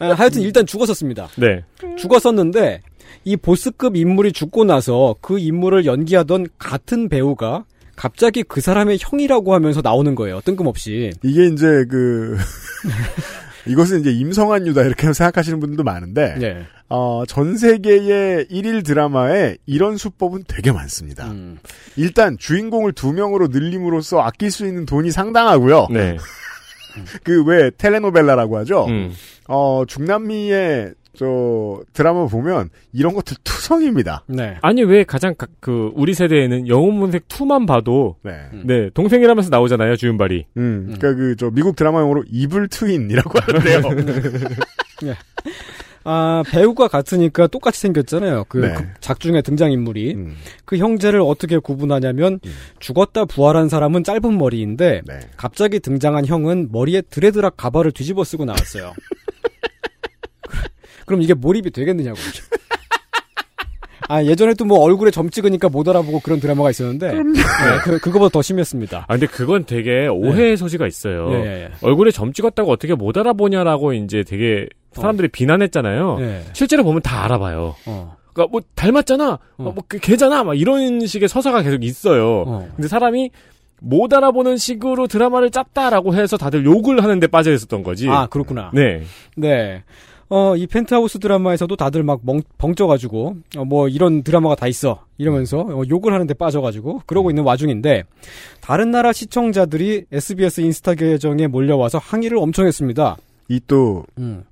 하여튼 0.00 0.42
일단 0.42 0.66
죽었었습니다. 0.66 1.28
네. 1.36 1.62
죽었었는데 1.96 2.82
이 3.24 3.36
보스급 3.36 3.96
인물이 3.96 4.32
죽고 4.32 4.64
나서 4.64 5.14
그 5.20 5.38
인물을 5.38 5.84
연기하던 5.84 6.46
같은 6.58 7.08
배우가 7.08 7.64
갑자기 7.96 8.42
그 8.42 8.62
사람의 8.62 8.98
형이라고 9.00 9.52
하면서 9.52 9.82
나오는 9.82 10.14
거예요. 10.14 10.40
뜬금없이. 10.40 11.12
이게 11.22 11.46
이제 11.46 11.84
그 11.90 12.36
이것은 13.66 14.00
이제 14.00 14.10
임성한 14.10 14.66
유다 14.66 14.82
이렇게 14.82 15.12
생각하시는 15.12 15.60
분들도 15.60 15.82
많은데 15.84 16.34
예. 16.40 16.66
어, 16.88 17.24
전 17.26 17.58
세계의 17.58 18.46
일일 18.48 18.82
드라마에 18.82 19.56
이런 19.66 19.98
수법은 19.98 20.44
되게 20.48 20.72
많습니다. 20.72 21.30
음. 21.30 21.58
일단 21.96 22.38
주인공을 22.38 22.92
두 22.92 23.12
명으로 23.12 23.48
늘림으로써 23.48 24.20
아낄 24.20 24.50
수 24.50 24.66
있는 24.66 24.86
돈이 24.86 25.10
상당하고요. 25.10 25.88
네. 25.90 26.16
그 27.24 27.42
왜 27.44 27.70
텔레노벨라라고 27.76 28.56
하죠. 28.58 28.86
음. 28.86 29.12
어 29.48 29.84
중남미의 29.86 30.94
저 31.16 31.82
드라마 31.92 32.26
보면 32.26 32.70
이런 32.92 33.14
것들 33.14 33.36
투성입니다. 33.42 34.22
네. 34.28 34.56
아니 34.62 34.82
왜 34.84 35.02
가장 35.04 35.34
가- 35.34 35.48
그 35.60 35.90
우리 35.94 36.14
세대에는 36.14 36.68
영웅문색 36.68 37.26
2만 37.28 37.66
봐도 37.66 38.16
네. 38.22 38.32
네 38.64 38.90
동생이라면서 38.94 39.50
나오잖아요 39.50 39.96
주윤발이. 39.96 40.46
음, 40.56 40.94
그러니까 40.96 41.14
그 41.14 41.34
저 41.36 41.50
미국 41.50 41.74
드라마 41.76 42.00
용어로 42.00 42.24
이블 42.30 42.68
트윈이라고 42.68 43.38
하는데요. 43.38 43.80
아, 46.04 46.42
배우가 46.48 46.88
같으니까 46.88 47.46
똑같이 47.46 47.80
생겼잖아요. 47.80 48.44
그 48.48 48.58
네. 48.58 48.74
그 48.74 48.84
작중의 49.00 49.42
등장인물이. 49.42 50.14
음, 50.14 50.36
그 50.64 50.78
형제를 50.78 51.20
어떻게 51.20 51.58
구분하냐면 51.58 52.40
죽었다 52.78 53.26
부활한 53.26 53.68
사람은 53.68 54.04
짧은 54.04 54.38
머리인데 54.38 55.02
네. 55.06 55.20
갑자기 55.36 55.80
등장한 55.80 56.26
형은 56.26 56.68
머리에 56.72 57.02
드레드락 57.02 57.56
가발을 57.56 57.92
뒤집어 57.92 58.24
쓰고 58.24 58.44
나왔어요. 58.44 58.94
그럼 61.04 61.22
이게 61.22 61.34
몰입이 61.34 61.70
되겠느냐고. 61.70 62.18
아, 64.08 64.24
예전에도 64.24 64.64
뭐 64.64 64.80
얼굴에 64.80 65.12
점 65.12 65.30
찍으니까 65.30 65.68
못 65.68 65.88
알아보고 65.88 66.18
그런 66.18 66.40
드라마가 66.40 66.70
있었는데, 66.70 67.12
네, 67.12 67.22
그, 67.84 67.98
그거보다 68.00 68.32
더 68.32 68.42
심했습니다. 68.42 69.04
아 69.06 69.12
근데 69.12 69.28
그건 69.28 69.66
되게 69.66 70.08
오해의 70.08 70.56
소지가 70.56 70.88
있어요. 70.88 71.32
예. 71.34 71.70
얼굴에 71.80 72.10
점 72.10 72.32
찍었다고 72.32 72.72
어떻게 72.72 72.94
못 72.94 73.16
알아보냐라고 73.16 73.92
이제 73.92 74.24
되게 74.24 74.66
사람들이 74.92 75.28
비난했잖아요. 75.28 76.16
예. 76.20 76.42
실제로 76.52 76.82
보면 76.84 77.02
다 77.02 77.24
알아봐요. 77.24 77.74
어, 77.86 78.16
그러니까 78.32 78.50
뭐 78.52 78.60
닮았잖아, 78.74 79.30
어, 79.32 79.62
뭐 79.62 79.74
그- 79.88 79.98
걔잖아, 79.98 80.44
막 80.44 80.54
이런 80.58 81.06
식의 81.06 81.28
서사가 81.28 81.62
계속 81.62 81.84
있어요. 81.84 82.44
어. 82.46 82.68
근데 82.76 82.88
사람이 82.88 83.30
못 83.82 84.12
알아보는 84.12 84.56
식으로 84.58 85.06
드라마를 85.06 85.50
짰다라고 85.50 86.14
해서 86.14 86.36
다들 86.36 86.64
욕을 86.64 87.02
하는데 87.02 87.26
빠져 87.28 87.52
있었던 87.52 87.82
거지. 87.82 88.08
아, 88.08 88.26
그렇구나. 88.26 88.70
네. 88.74 89.02
네. 89.36 89.82
어, 90.32 90.54
이 90.54 90.66
펜트하우스 90.68 91.18
드라마에서도 91.18 91.74
다들 91.74 92.04
막 92.04 92.20
멍, 92.22 92.40
벙쪄가지고, 92.58 93.36
어, 93.56 93.64
뭐, 93.64 93.88
이런 93.88 94.22
드라마가 94.22 94.54
다 94.54 94.68
있어. 94.68 95.04
이러면서, 95.18 95.58
어, 95.58 95.82
욕을 95.88 96.12
하는데 96.12 96.32
빠져가지고, 96.34 97.02
그러고 97.06 97.30
있는 97.32 97.42
와중인데, 97.42 98.04
다른 98.60 98.92
나라 98.92 99.12
시청자들이 99.12 100.04
SBS 100.12 100.60
인스타 100.60 100.94
계정에 100.94 101.48
몰려와서 101.48 101.98
항의를 101.98 102.38
엄청 102.38 102.66
했습니다. 102.68 103.16
이 103.48 103.58
또 103.66 104.04
음. 104.18 104.44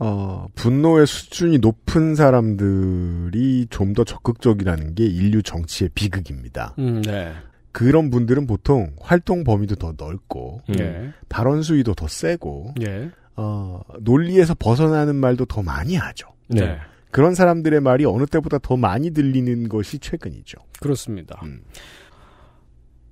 어, 0.00 0.46
분노의 0.54 1.06
수준이 1.06 1.58
높은 1.58 2.14
사람들이 2.14 3.66
좀 3.70 3.92
더 3.92 4.04
적극적이라는 4.04 4.94
게 4.94 5.04
인류 5.04 5.42
정치의 5.42 5.90
비극입니다. 5.94 6.74
음, 6.78 7.02
네. 7.02 7.32
그런 7.72 8.08
분들은 8.10 8.46
보통 8.46 8.92
활동 9.00 9.44
범위도 9.44 9.76
더 9.76 9.94
넓고 9.96 10.62
음. 10.70 10.74
예. 10.78 11.12
발언 11.28 11.62
수위도 11.62 11.94
더 11.94 12.08
세고 12.08 12.74
예. 12.82 13.10
어, 13.36 13.80
논리에서 14.00 14.54
벗어나는 14.58 15.16
말도 15.16 15.44
더 15.46 15.62
많이 15.62 15.96
하죠. 15.96 16.28
네. 16.48 16.78
그런 17.10 17.34
사람들의 17.34 17.80
말이 17.80 18.04
어느 18.04 18.26
때보다 18.26 18.58
더 18.58 18.76
많이 18.76 19.10
들리는 19.10 19.68
것이 19.68 19.98
최근이죠. 19.98 20.58
그렇습니다. 20.80 21.40
음. 21.42 21.62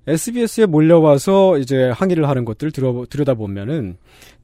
SBS에 0.07 0.65
몰려와서 0.65 1.57
이제 1.59 1.89
항의를 1.89 2.27
하는 2.27 2.43
것들 2.45 2.71
들여, 2.71 3.05
들여다보면은, 3.09 3.97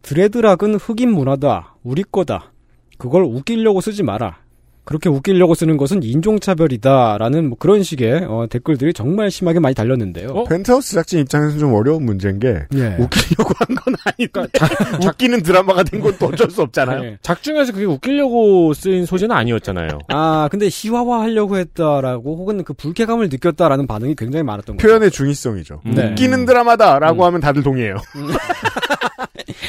드레드락은 0.05 0.75
흑인 0.75 1.09
문화다. 1.11 1.75
우리 1.83 2.03
거다. 2.03 2.51
그걸 2.99 3.23
웃기려고 3.23 3.81
쓰지 3.81 4.03
마라. 4.03 4.37
그렇게 4.83 5.09
웃기려고 5.09 5.55
쓰는 5.55 5.77
것은 5.77 6.03
인종차별이다라는 6.03 7.49
뭐 7.49 7.57
그런 7.57 7.81
식의 7.81 8.25
어, 8.29 8.45
댓글들이 8.47 8.93
정말 8.93 9.31
심하게 9.31 9.59
많이 9.59 9.73
달렸는데요. 9.73 10.27
어? 10.29 10.43
펜트하우스 10.43 10.89
제작진 10.91 11.21
입장에서는 11.21 11.57
좀 11.57 11.73
어려운 11.73 12.05
문제인 12.05 12.37
게 12.39 12.49
예. 12.75 12.95
웃기려고 12.99 13.51
한 13.57 13.75
건 13.75 13.95
아닌데 14.05 14.41
웃기는 15.09 15.41
드라마가 15.41 15.81
된건또 15.81 16.27
어쩔 16.27 16.51
수 16.51 16.61
없잖아요. 16.61 17.03
예. 17.03 17.17
작중에서 17.23 17.73
그게 17.73 17.85
웃기려고 17.85 18.75
쓰인 18.75 19.07
소재는 19.07 19.35
아니었잖아요. 19.35 19.87
아, 20.09 20.47
근데 20.51 20.69
희화화 20.71 21.21
하려고 21.21 21.57
했다라고 21.57 22.37
혹은 22.37 22.63
그 22.63 22.73
불쾌감을 22.73 23.29
느꼈다라는 23.29 23.87
반응이 23.87 24.13
굉장히 24.15 24.43
많았던 24.43 24.77
거죠. 24.77 24.87
표현의 24.87 25.09
중의성이죠. 25.09 25.81
네. 25.83 26.11
웃기는 26.11 26.45
드라마다라고 26.45 27.25
하면 27.25 27.41
다들 27.41 27.63
동의해요. 27.63 27.95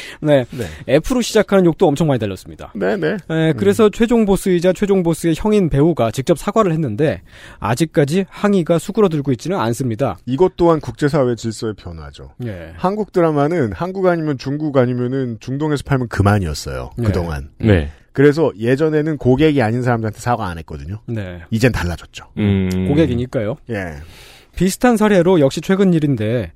네. 0.21 0.45
네. 0.51 0.65
F로 0.87 1.21
시작하는 1.21 1.65
욕도 1.65 1.87
엄청 1.87 2.07
많이 2.07 2.19
달렸습니다. 2.19 2.71
네네. 2.75 3.17
예, 3.29 3.53
그래서 3.57 3.89
최종 3.89 4.25
보스이자 4.25 4.73
최종 4.73 5.03
보스의 5.03 5.35
형인 5.37 5.69
배우가 5.69 6.11
직접 6.11 6.37
사과를 6.37 6.71
했는데 6.71 7.21
아직까지 7.59 8.25
항의가 8.29 8.79
수그러들고 8.79 9.31
있지는 9.31 9.57
않습니다. 9.59 10.17
이것 10.25 10.55
또한 10.55 10.79
국제사회 10.79 11.35
질서의 11.35 11.73
변화죠. 11.75 12.31
예. 12.45 12.73
한국 12.77 13.11
드라마는 13.11 13.73
한국 13.73 14.07
아니면 14.07 14.37
중국 14.37 14.77
아니면은 14.77 15.37
중동에서 15.39 15.83
팔면 15.85 16.07
그만이었어요. 16.07 16.91
네. 16.97 17.03
그동안. 17.05 17.49
네. 17.59 17.89
그래서 18.17 18.51
예전에는 18.57 19.17
고객이 19.17 19.61
아닌 19.61 19.83
사람들한테 19.83 20.19
사과 20.19 20.47
안 20.47 20.57
했거든요. 20.57 21.01
네. 21.05 21.41
이젠 21.51 21.71
달라졌죠. 21.71 22.25
음. 22.37 22.87
고객이니까요. 22.87 23.57
예. 23.69 23.93
비슷한 24.55 24.97
사례로 24.97 25.39
역시 25.39 25.61
최근 25.61 25.93
일인데 25.93 26.51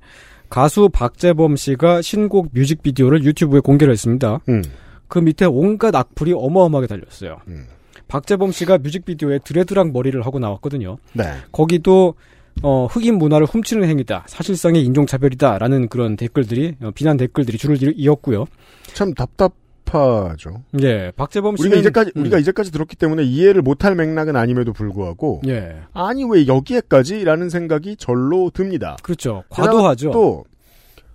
가수 0.52 0.90
박재범 0.90 1.56
씨가 1.56 2.02
신곡 2.02 2.48
뮤직비디오를 2.52 3.24
유튜브에 3.24 3.60
공개를 3.60 3.90
했습니다. 3.92 4.40
음. 4.50 4.62
그 5.08 5.18
밑에 5.18 5.46
온갖 5.46 5.94
악플이 5.94 6.34
어마어마하게 6.36 6.88
달렸어요. 6.88 7.38
음. 7.48 7.64
박재범 8.08 8.52
씨가 8.52 8.76
뮤직비디오에 8.76 9.38
드레드락 9.44 9.92
머리를 9.92 10.20
하고 10.26 10.38
나왔거든요. 10.38 10.98
네. 11.14 11.24
거기도 11.52 12.14
어, 12.62 12.84
흑인 12.84 13.16
문화를 13.16 13.46
훔치는 13.46 13.88
행위다. 13.88 14.24
사실상의 14.28 14.84
인종차별이다라는 14.84 15.88
그런 15.88 16.16
댓글들이 16.16 16.74
어, 16.82 16.90
비난 16.94 17.16
댓글들이 17.16 17.56
줄을 17.56 17.82
이- 17.82 17.94
이었고요. 17.96 18.44
참 18.92 19.14
답답 19.14 19.54
하죠. 19.98 20.62
예, 20.80 21.12
박재범 21.16 21.56
씨는 21.56 21.70
우리가 21.70 21.80
이제까지 21.80 22.12
음, 22.16 22.22
우리가 22.22 22.38
이제까지 22.38 22.72
들었기 22.72 22.96
때문에 22.96 23.22
이해를 23.24 23.62
못할 23.62 23.94
맥락은 23.94 24.36
아님에도 24.36 24.72
불구하고 24.72 25.42
예, 25.46 25.76
아니 25.92 26.24
왜 26.24 26.46
여기에까지라는 26.46 27.50
생각이 27.50 27.96
절로 27.96 28.50
듭니다. 28.50 28.96
그렇죠. 29.02 29.44
과도하죠. 29.50 30.10
또 30.10 30.44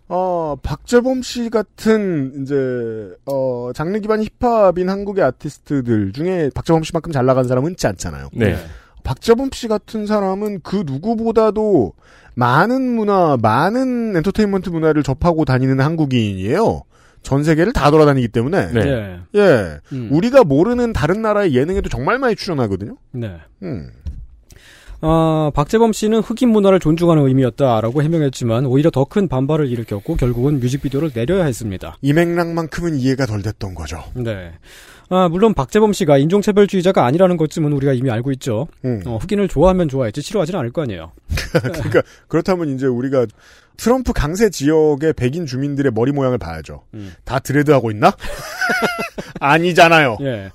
어, 0.10 0.56
박재범 0.64 1.22
씨 1.22 1.50
같은 1.50 2.42
이제 2.42 2.56
어, 3.26 3.72
장르 3.74 4.00
기반 4.00 4.24
힙합인 4.24 4.90
한국의 4.90 5.24
아티스트들 5.24 6.14
중에 6.14 6.50
박재범 6.56 6.84
씨만큼 6.84 7.12
잘 7.12 7.26
나간 7.26 7.46
사람은 7.48 7.72
있지 7.72 7.88
않잖아요. 7.88 8.30
네. 8.34 8.56
박재범 9.04 9.50
씨 9.54 9.68
같은 9.68 10.06
사람은 10.06 10.62
그 10.64 10.84
누구보다도 10.86 11.94
많은 12.36 12.96
문화, 12.96 13.36
많은 13.42 14.16
엔터테인먼트 14.16 14.70
문화를 14.70 15.02
접하고 15.02 15.44
다니는 15.44 15.80
한국인이에요. 15.80 16.84
전 17.24 17.44
세계를 17.44 17.74
다 17.74 17.92
돌아다니기 17.92 18.30
때문에. 18.30 18.72
네. 18.72 18.82
예, 18.86 19.40
예. 19.40 19.80
음, 19.92 20.10
우리가 20.12 20.44
모르는 20.44 20.94
다른 20.94 21.22
나라의 21.22 21.54
예능에도 21.56 21.90
정말 21.90 22.20
많이 22.20 22.36
출연하거든요. 22.36 22.98
네. 23.12 23.36
음. 23.64 23.90
어, 25.00 25.52
박재범 25.54 25.94
씨는 25.94 26.22
흑인 26.22 26.50
문화를 26.50 26.80
존중하는 26.80 27.28
의미였다라고 27.28 28.02
해명했지만 28.02 28.66
오히려 28.66 28.90
더 28.90 29.06
큰 29.06 29.28
반발을 29.28 29.68
일으켰고 29.68 30.16
결국은 30.16 30.60
뮤직비디오를 30.60 31.12
내려야 31.14 31.46
했습니다. 31.46 31.98
이 32.02 32.14
맥락만큼은 32.14 32.96
이해가 32.98 33.26
덜 33.26 33.42
됐던 33.42 33.74
거죠. 33.76 34.04
네. 34.16 34.52
아, 35.10 35.30
물론 35.30 35.54
박재범 35.54 35.94
씨가 35.94 36.18
인종차별주의자가 36.18 37.06
아니라는 37.06 37.38
것쯤은 37.38 37.72
우리가 37.72 37.94
이미 37.94 38.10
알고 38.12 38.32
있죠. 38.34 38.68
음. 38.84 39.02
어, 39.06 39.18
흑인을 39.18 39.48
좋아하면 39.48 39.88
좋아했지 39.88 40.22
싫어하지는 40.22 40.60
않을 40.60 40.72
거 40.74 40.82
아니에요. 40.82 41.12
그러니까 41.54 42.02
그렇다면 42.28 42.76
이제 42.76 42.88
우리가 42.88 43.26
트럼프 43.78 44.12
강세 44.12 44.50
지역의 44.50 45.14
백인 45.14 45.46
주민들의 45.46 45.92
머리 45.94 46.12
모양을 46.12 46.38
봐야죠. 46.38 46.84
음. 46.94 47.14
다 47.24 47.40
드레드 47.40 47.72
하고 47.72 47.92
있나? 47.92 48.12
아니잖아요. 49.40 50.18
예. 50.22 50.50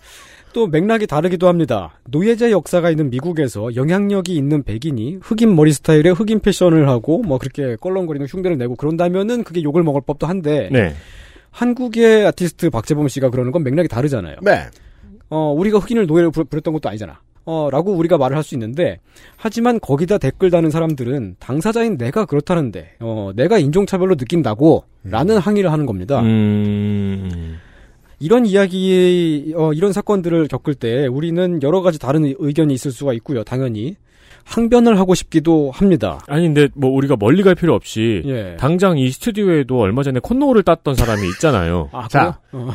또 0.53 0.67
맥락이 0.67 1.07
다르기도 1.07 1.49
합니다. 1.49 1.99
노예제 2.11 2.51
역사가 2.51 2.91
있는 2.91 3.09
미국에서 3.11 3.75
영향력이 3.75 4.37
있는 4.37 4.63
백인이 4.63 5.19
흑인 5.23 5.57
머리 5.57 5.73
스타일에 5.73 6.11
흑인 6.11 6.41
패션을 6.41 6.89
하고 6.89 7.23
뭐 7.23 7.39
그렇게 7.39 7.77
껄렁거리는 7.77 8.27
흉내를 8.27 8.59
내고 8.59 8.77
그런다면은 8.77 9.45
그게 9.45 9.63
욕을 9.63 9.83
먹을 9.83 10.03
법도 10.03 10.27
한데 10.27 10.69
네. 10.71 10.95
한국의 11.51 12.27
아티스트 12.27 12.71
박재범 12.71 13.09
씨가 13.09 13.31
그러는 13.31 13.53
건 13.53 13.63
맥락이 13.63 13.89
다르잖아요. 13.89 14.37
네. 14.43 14.67
어, 15.31 15.53
우리가 15.57 15.79
흑인을 15.79 16.07
노예로 16.07 16.31
부렸던 16.31 16.75
것도 16.75 16.89
아니잖아. 16.89 17.21
어, 17.45 17.69
라고 17.71 17.93
우리가 17.93 18.19
말을 18.19 18.37
할 18.37 18.43
수 18.45 18.55
있는데, 18.55 18.99
하지만 19.37 19.81
거기다 19.81 20.19
댓글 20.19 20.51
다는 20.51 20.71
사람들은 20.71 21.37
당사자인 21.39 21.97
내가 21.97 22.25
그렇다는데, 22.25 22.93
어, 23.01 23.31
내가 23.35 23.59
인종차별로 23.59 24.15
느낀다고, 24.17 24.85
라는 25.05 25.39
항의를 25.39 25.73
하는 25.73 25.87
겁니다. 25.87 26.21
음. 26.21 27.59
이런 28.21 28.47
이야기, 28.47 29.53
어, 29.57 29.73
이런 29.73 29.93
사건들을 29.93 30.47
겪을 30.49 30.75
때 30.75 31.07
우리는 31.09 31.61
여러 31.63 31.83
가지 31.83 31.99
다른 31.99 32.25
의- 32.25 32.37
의견이 32.39 32.73
있을 32.75 32.93
수가 32.93 33.13
있고요, 33.15 33.43
당연히. 33.43 33.97
항변을 34.45 34.99
하고 34.99 35.15
싶기도 35.15 35.71
합니다. 35.73 36.19
아니 36.27 36.47
근데 36.47 36.69
뭐 36.75 36.91
우리가 36.91 37.17
멀리 37.17 37.45
갈 37.45 37.55
필요 37.55 37.75
없이 37.75 38.23
예. 38.27 38.57
당장 38.59 38.99
이 38.99 39.09
스튜디오에도 39.11 39.79
얼마 39.79 40.03
전에 40.03 40.19
콧노를 40.19 40.65
땄던 40.65 40.97
사람이 40.97 41.29
있잖아요. 41.35 41.91
아, 41.93 42.09
자. 42.09 42.41
어, 42.51 42.71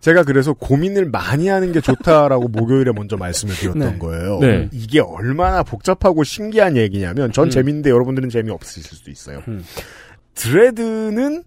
제가 0.00 0.22
그래서 0.24 0.52
고민을 0.54 1.10
많이 1.10 1.48
하는 1.48 1.72
게 1.72 1.80
좋다라고 1.80 2.48
목요일에 2.52 2.92
먼저 2.92 3.16
말씀을 3.16 3.54
드렸던 3.54 3.78
네. 3.92 3.98
거예요. 3.98 4.38
네. 4.40 4.68
이게 4.72 5.00
얼마나 5.00 5.62
복잡하고 5.62 6.24
신기한 6.24 6.76
얘기냐면 6.76 7.32
전 7.32 7.48
음. 7.48 7.50
재밌는데 7.50 7.90
여러분들은 7.90 8.28
재미없으실 8.30 8.82
수도 8.96 9.10
있어요. 9.10 9.42
음. 9.48 9.64
드레드는 10.34 11.42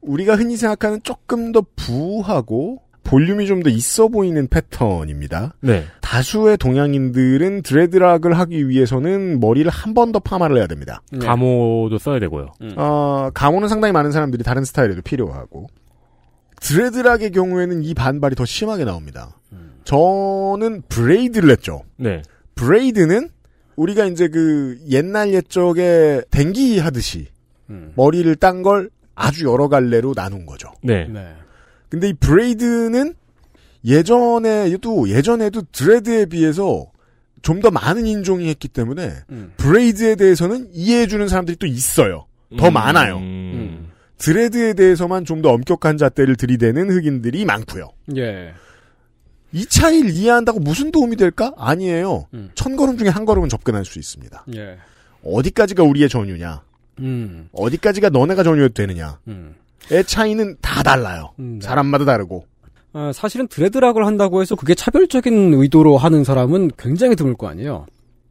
우리가 0.00 0.36
흔히 0.36 0.56
생각하는 0.56 1.00
조금 1.02 1.52
더 1.52 1.62
부하고 1.74 2.82
볼륨이 3.02 3.46
좀 3.46 3.62
더 3.62 3.70
있어 3.70 4.08
보이는 4.08 4.46
패턴입니다. 4.48 5.54
네. 5.60 5.84
다수의 6.00 6.56
동양인들은 6.58 7.62
드레드락을 7.62 8.36
하기 8.38 8.68
위해서는 8.68 9.38
머리를 9.40 9.70
한 9.70 9.94
번 9.94 10.12
더 10.12 10.18
파마를 10.18 10.58
해야 10.58 10.66
됩니다. 10.66 11.02
네. 11.12 11.18
감호도 11.24 11.98
써야 11.98 12.18
되고요. 12.20 12.48
어, 12.76 13.30
감호는 13.32 13.68
상당히 13.68 13.92
많은 13.92 14.10
사람들이 14.12 14.42
다른 14.44 14.64
스타일에도 14.64 15.02
필요하고 15.02 15.68
dreadlock의 16.66 17.30
경우에는 17.30 17.82
이 17.82 17.94
반발이 17.94 18.34
더 18.34 18.44
심하게 18.44 18.84
나옵니다. 18.84 19.36
저는 19.84 20.82
braid를 20.88 21.50
했죠. 21.50 21.82
네. 21.96 22.22
braid는 22.56 23.28
우리가 23.76 24.06
이제 24.06 24.28
그 24.28 24.78
옛날 24.90 25.32
옛적에 25.32 26.22
댕기 26.30 26.78
하듯이 26.78 27.28
음. 27.70 27.92
머리를 27.94 28.34
땋은 28.36 28.62
걸 28.62 28.90
아주 29.14 29.46
여러 29.46 29.68
갈래로 29.68 30.14
나눈 30.14 30.44
거죠. 30.44 30.72
네. 30.82 31.06
네. 31.08 31.34
근데 31.88 32.08
이 32.08 32.14
braid는 32.14 33.14
예전에도 33.84 35.08
예전에도 35.08 35.62
dread에 35.72 36.26
비해서 36.26 36.86
좀 37.42 37.60
더 37.60 37.70
많은 37.70 38.06
인종이 38.08 38.48
했기 38.48 38.66
때문에 38.66 39.12
음. 39.30 39.52
braid에 39.56 40.16
대해서는 40.16 40.68
이해해주는 40.72 41.28
사람들이 41.28 41.56
또 41.58 41.66
있어요. 41.66 42.26
더 42.58 42.68
음. 42.68 42.72
많아요. 42.74 43.18
음. 44.16 44.18
드레드에 44.18 44.72
대해서만 44.74 45.24
좀 45.24 45.42
더 45.42 45.50
엄격한 45.50 45.98
잣대를 45.98 46.36
들이대는 46.36 46.90
흑인들이 46.90 47.44
많고요. 47.44 47.90
예. 48.16 48.52
이 49.52 49.64
차이를 49.66 50.10
이해한다고 50.10 50.58
무슨 50.60 50.90
도움이 50.90 51.16
될까? 51.16 51.52
아니에요. 51.56 52.26
음. 52.34 52.50
천 52.54 52.76
걸음 52.76 52.96
중에 52.98 53.08
한 53.08 53.24
걸음은 53.24 53.48
접근할 53.48 53.84
수 53.84 53.98
있습니다. 53.98 54.46
예. 54.56 54.78
어디까지가 55.24 55.82
우리의 55.82 56.08
전유냐? 56.08 56.62
음. 57.00 57.48
어디까지가 57.52 58.08
너네가 58.10 58.42
전유해도 58.42 58.72
되느냐의 58.74 59.12
음. 59.28 59.54
차이는 60.06 60.56
다 60.62 60.82
달라요. 60.82 61.32
음, 61.38 61.58
네. 61.60 61.66
사람마다 61.66 62.04
다르고. 62.06 62.46
아, 62.94 63.12
사실은 63.14 63.46
드레드락을 63.48 64.06
한다고 64.06 64.40
해서 64.40 64.56
그게 64.56 64.74
차별적인 64.74 65.52
의도로 65.54 65.98
하는 65.98 66.24
사람은 66.24 66.70
굉장히 66.78 67.14
드물 67.14 67.34
거 67.34 67.46
아니에요. 67.48 67.86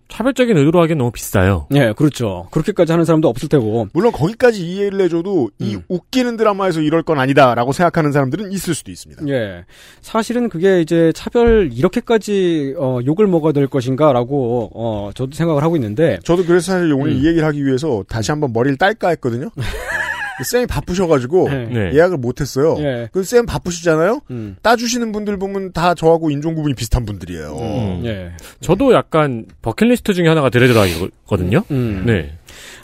차별적인 0.07 0.55
의도로 0.55 0.81
하기엔 0.81 0.97
너무 0.97 1.11
비싸요. 1.11 1.67
예, 1.73 1.93
그렇죠. 1.95 2.47
그렇게까지 2.51 2.91
하는 2.91 3.05
사람도 3.05 3.27
없을 3.27 3.49
테고. 3.49 3.87
물론 3.93 4.11
거기까지 4.11 4.65
이해를 4.65 5.01
해줘도 5.01 5.49
이 5.59 5.75
음. 5.75 5.81
웃기는 5.87 6.37
드라마에서 6.37 6.81
이럴 6.81 7.03
건 7.03 7.19
아니다라고 7.19 7.71
생각하는 7.71 8.11
사람들은 8.11 8.51
있을 8.51 8.75
수도 8.75 8.91
있습니다. 8.91 9.27
예. 9.29 9.65
사실은 10.01 10.49
그게 10.49 10.81
이제 10.81 11.11
차별 11.15 11.71
이렇게까지 11.73 12.75
어, 12.77 12.99
욕을 13.05 13.27
먹어야 13.27 13.51
될 13.51 13.67
것인가라고 13.67 14.71
어, 14.75 15.09
저도 15.15 15.31
생각을 15.33 15.63
하고 15.63 15.75
있는데 15.75 16.19
저도 16.23 16.45
그래서 16.45 16.73
사실 16.73 16.93
오늘 16.93 17.11
음. 17.11 17.17
이 17.17 17.25
얘기를 17.25 17.45
하기 17.47 17.65
위해서 17.65 18.03
다시 18.07 18.31
한번 18.31 18.53
머리를 18.53 18.77
딸까 18.77 19.09
했거든요. 19.09 19.49
쌤이 20.43 20.65
바쁘셔가지고 20.67 21.49
네. 21.49 21.65
네. 21.67 21.91
예약을 21.93 22.17
못했어요. 22.17 22.75
예. 22.79 23.09
그쌤 23.11 23.45
바쁘시잖아요. 23.45 24.21
음. 24.31 24.55
따주시는 24.61 25.11
분들 25.11 25.37
보면 25.37 25.71
다 25.71 25.93
저하고 25.95 26.29
인종 26.31 26.55
구분이 26.55 26.75
비슷한 26.75 27.05
분들이에요. 27.05 27.57
음. 27.57 28.01
예. 28.05 28.31
저도 28.59 28.93
약간 28.93 29.45
버킷리스트 29.61 30.13
중에 30.13 30.27
하나가 30.27 30.49
드레드락이거든요. 30.49 31.63
음. 31.71 32.03
네. 32.05 32.37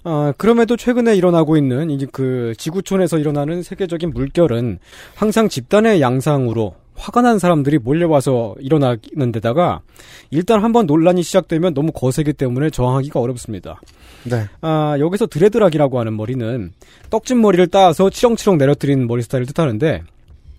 아, 0.04 0.34
그럼에도 0.38 0.78
최근에 0.78 1.16
일어나고 1.16 1.58
있는 1.58 1.90
이제 1.92 2.08
그 2.12 2.54
지구촌에서 2.58 3.20
일어나는 3.20 3.64
세계적인 3.64 4.12
물결은 4.12 4.80
항상 5.16 5.50
집단의 5.50 6.02
양상으로 6.02 6.76
화가 6.96 7.22
난 7.22 7.40
사람들이 7.40 7.80
몰려와서 7.80 8.56
일어나는 8.60 9.32
데다가 9.34 9.82
일단 10.30 10.64
한번 10.64 10.86
논란이 10.86 11.24
시작되면 11.24 11.74
너무 11.74 11.92
거세기 11.92 12.34
때문에 12.34 12.70
저항하기가 12.70 13.20
어렵습니다. 13.20 13.82
네. 14.24 14.48
아, 14.62 14.96
여기서 15.00 15.28
드레드락이라고 15.28 16.00
하는 16.00 16.16
머리는 16.16 16.72
떡진 17.10 17.42
머리를 17.42 17.68
따서 17.68 18.10
치렁치렁 18.10 18.58
내려뜨리는 18.58 19.06
머리 19.08 19.22
스타일을 19.22 19.48
뜻하는데 19.48 20.04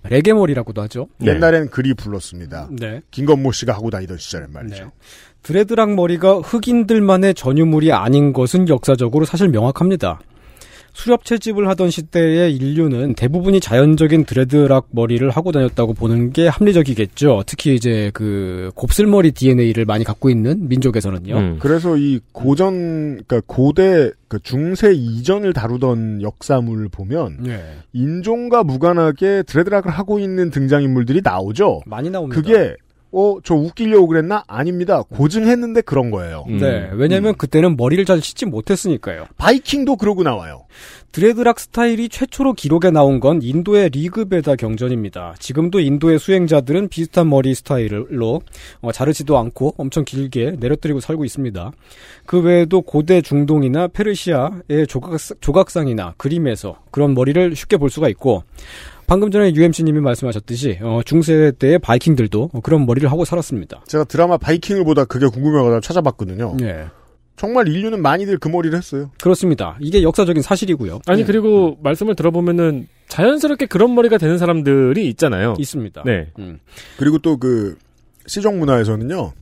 레게 0.08 0.32
머리라고도 0.32 0.82
하죠. 0.82 1.08
네. 1.18 1.32
옛날엔 1.32 1.70
그리 1.70 1.94
불렀습니다. 1.94 2.68
네. 2.70 3.02
김건모 3.10 3.52
씨가 3.52 3.72
하고 3.72 3.90
다니던 3.90 4.18
시절엔 4.18 4.52
말이죠. 4.52 4.84
네. 4.84 4.90
드레드락 5.42 5.94
머리가 5.94 6.38
흑인들만의 6.38 7.34
전유물이 7.34 7.92
아닌 7.92 8.32
것은 8.32 8.68
역사적으로 8.68 9.24
사실 9.24 9.48
명확합니다. 9.48 10.20
수렵 10.92 11.24
채집을 11.24 11.68
하던 11.68 11.90
시대의 11.90 12.54
인류는 12.54 13.14
대부분이 13.14 13.60
자연적인 13.60 14.24
드레드락 14.24 14.88
머리를 14.90 15.28
하고 15.30 15.52
다녔다고 15.52 15.94
보는 15.94 16.32
게 16.32 16.48
합리적이겠죠. 16.48 17.44
특히 17.46 17.74
이제 17.74 18.10
그 18.14 18.70
곱슬머리 18.74 19.32
DNA를 19.32 19.84
많이 19.84 20.04
갖고 20.04 20.28
있는 20.28 20.68
민족에서는요. 20.68 21.36
음. 21.36 21.56
그래서 21.60 21.96
이 21.96 22.20
고전, 22.32 23.22
그러니까 23.26 23.40
고대, 23.46 24.10
그 24.28 24.38
중세 24.42 24.92
이전을 24.92 25.52
다루던 25.52 26.22
역사물을 26.22 26.88
보면 26.88 27.38
네. 27.40 27.62
인종과 27.92 28.64
무관하게 28.64 29.42
드레드락을 29.42 29.90
하고 29.90 30.18
있는 30.18 30.50
등장인물들이 30.50 31.20
나오죠. 31.22 31.82
많이 31.84 32.08
나옵니다. 32.08 32.40
그게 32.40 32.76
어, 33.12 33.36
저 33.44 33.54
웃기려고 33.54 34.06
그랬나? 34.06 34.42
아닙니다. 34.46 35.02
고증했는데 35.02 35.82
그런 35.82 36.10
거예요. 36.10 36.44
음. 36.48 36.58
네. 36.58 36.90
왜냐면 36.94 37.34
그때는 37.34 37.76
머리를 37.76 38.04
잘 38.06 38.20
씻지 38.20 38.46
못했으니까요. 38.46 39.26
바이킹도 39.36 39.96
그러고 39.96 40.22
나와요. 40.22 40.64
드레드락 41.12 41.60
스타일이 41.60 42.08
최초로 42.08 42.54
기록에 42.54 42.90
나온 42.90 43.20
건 43.20 43.40
인도의 43.42 43.90
리그베다 43.90 44.56
경전입니다. 44.56 45.34
지금도 45.38 45.80
인도의 45.80 46.18
수행자들은 46.18 46.88
비슷한 46.88 47.28
머리 47.28 47.54
스타일로 47.54 48.40
어, 48.80 48.92
자르지도 48.92 49.36
않고 49.36 49.74
엄청 49.76 50.06
길게 50.06 50.56
내려뜨리고 50.58 51.00
살고 51.00 51.26
있습니다. 51.26 51.70
그 52.24 52.40
외에도 52.40 52.80
고대 52.80 53.20
중동이나 53.20 53.88
페르시아의 53.88 54.86
조각, 54.88 55.18
조각상이나 55.40 56.14
그림에서 56.16 56.76
그런 56.90 57.12
머리를 57.12 57.54
쉽게 57.56 57.76
볼 57.76 57.90
수가 57.90 58.08
있고 58.08 58.44
방금 59.12 59.30
전에 59.30 59.52
UMC님이 59.54 60.00
말씀하셨듯이 60.00 60.78
어, 60.80 61.02
중세 61.04 61.52
때의 61.58 61.78
바이킹들도 61.80 62.48
어, 62.50 62.60
그런 62.62 62.86
머리를 62.86 63.12
하고 63.12 63.26
살았습니다. 63.26 63.84
제가 63.86 64.04
드라마 64.04 64.38
바이킹을 64.38 64.84
보다 64.84 65.04
그게 65.04 65.26
궁금해가지고 65.26 65.80
찾아봤거든요. 65.82 66.56
예, 66.62 66.86
정말 67.36 67.68
인류는 67.68 68.00
많이들 68.00 68.38
그 68.38 68.48
머리를 68.48 68.74
했어요. 68.74 69.10
그렇습니다. 69.20 69.76
이게 69.80 70.02
역사적인 70.02 70.42
사실이고요. 70.42 71.00
아니 71.06 71.20
예, 71.20 71.24
그리고 71.26 71.76
말씀을 71.82 72.16
들어보면은 72.16 72.88
자연스럽게 73.08 73.66
그런 73.66 73.94
머리가 73.94 74.16
되는 74.16 74.38
사람들이 74.38 75.06
있잖아요. 75.10 75.56
있습니다. 75.58 76.04
네. 76.06 76.28
음. 76.38 76.58
그리고 76.96 77.18
또 77.18 77.36
그 77.36 77.76
시정 78.26 78.58
문화에서는요. 78.60 79.34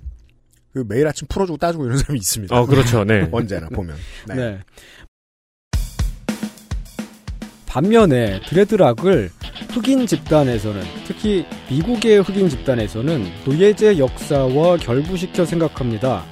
그 0.72 0.85
매일 0.88 1.06
아침 1.06 1.28
풀어주고 1.28 1.59
따주고 1.59 1.85
이런 1.87 1.96
사람이 1.96 2.18
있습니다. 2.18 2.59
어 2.59 2.66
그렇죠. 2.66 3.04
네. 3.04 3.28
언제나 3.30 3.68
보면. 3.68 3.94
네. 4.26 4.35
네. 4.35 4.59
반면에 7.66 8.40
드레드락을 8.48 9.30
흑인 9.70 10.06
집단에서는 10.06 10.83
특히 11.06 11.44
미국의 11.70 12.22
흑인 12.22 12.48
집단에서는 12.48 13.26
노예제 13.44 13.98
역사와 13.98 14.76
결부시켜 14.78 15.44
생각합니다. 15.44 16.24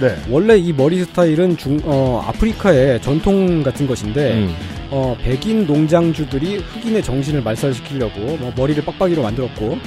네. 0.00 0.16
원래 0.30 0.56
이 0.56 0.72
머리 0.72 1.02
스타일은 1.04 1.56
중, 1.56 1.80
어, 1.84 2.24
아프리카의 2.26 3.02
전통 3.02 3.62
같은 3.62 3.86
것인데 3.86 4.34
음. 4.34 4.54
어, 4.90 5.16
백인 5.22 5.66
농장주들이 5.66 6.58
흑인의 6.58 7.02
정신을 7.02 7.42
말살시키려고 7.42 8.36
뭐 8.38 8.52
머리를 8.56 8.84
빡빡이로 8.84 9.22
만들었고 9.22 9.78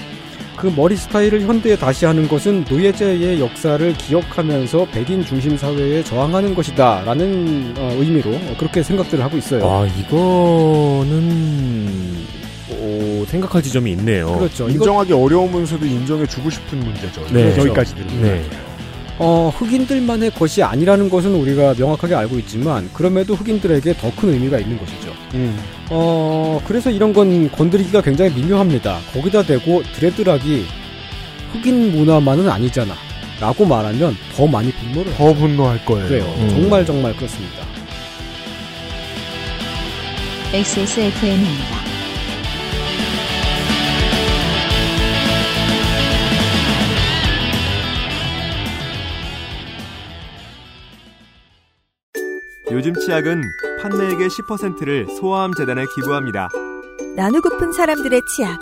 그 0.58 0.68
머리 0.76 0.96
스타일을 0.96 1.42
현대에 1.42 1.76
다시 1.76 2.06
하는 2.06 2.28
것은 2.28 2.66
노예제의 2.70 3.40
역사를 3.40 3.94
기억하면서 3.94 4.90
백인 4.92 5.26
중심 5.26 5.58
사회에 5.58 6.04
저항하는 6.04 6.54
것이다 6.54 7.04
라는 7.06 7.74
어, 7.78 7.96
의미로 7.98 8.32
그렇게 8.58 8.84
생각들을 8.84 9.24
하고 9.24 9.38
있어요. 9.38 9.66
아 9.66 9.88
이거는 9.88 11.32
오, 13.22 13.26
생각할 13.26 13.62
지점이 13.62 13.92
있네요. 13.92 14.38
그렇죠. 14.38 14.66
이거 14.66 14.74
인정하기 14.74 15.14
어려우면서도 15.14 15.86
인정해주고 15.86 16.50
싶은 16.50 16.80
문제죠. 16.80 17.26
네. 17.32 17.58
여기까지 17.58 17.96
들으면. 17.96 18.22
네. 18.22 18.44
어, 19.24 19.52
흑인들만의 19.56 20.32
것이 20.32 20.64
아니라는 20.64 21.10
것은 21.10 21.36
우리가 21.36 21.76
명확하게 21.78 22.16
알고 22.16 22.40
있지만 22.40 22.90
그럼에도 22.94 23.36
흑인들에게 23.36 23.94
더 23.98 24.12
큰 24.16 24.30
의미가 24.34 24.58
있는 24.60 24.80
것이죠. 24.80 25.14
음. 25.36 25.60
어, 25.92 26.60
그래서 26.68 26.90
이런 26.90 27.14
건 27.14 27.52
건드리기가 27.52 28.02
굉장히 28.02 28.32
미묘합니다. 28.34 29.00
거기다 29.14 29.44
대고 29.44 29.84
드레드락이 29.96 30.66
흑인 31.54 31.92
문화만은 31.96 32.50
아니잖아. 32.50 32.96
라고 33.40 33.66
말하면 33.66 34.16
더 34.36 34.46
많이 34.48 34.72
분노를 34.72 35.14
더 35.16 35.34
분노할 35.34 35.84
거예요. 35.86 36.08
그래요. 36.08 36.36
음. 36.38 36.50
정말 36.50 36.86
정말 36.86 37.16
그렇습니다. 37.16 37.58
XSFM입니다. 40.54 41.81
요즘 52.72 52.94
치약은 52.94 53.42
판매액의 53.82 54.28
10%를 54.30 55.08
소아암 55.08 55.54
재단에 55.58 55.84
기부합니다. 55.96 56.50
나누고픈 57.16 57.74
사람들의 57.74 58.22
치약. 58.36 58.60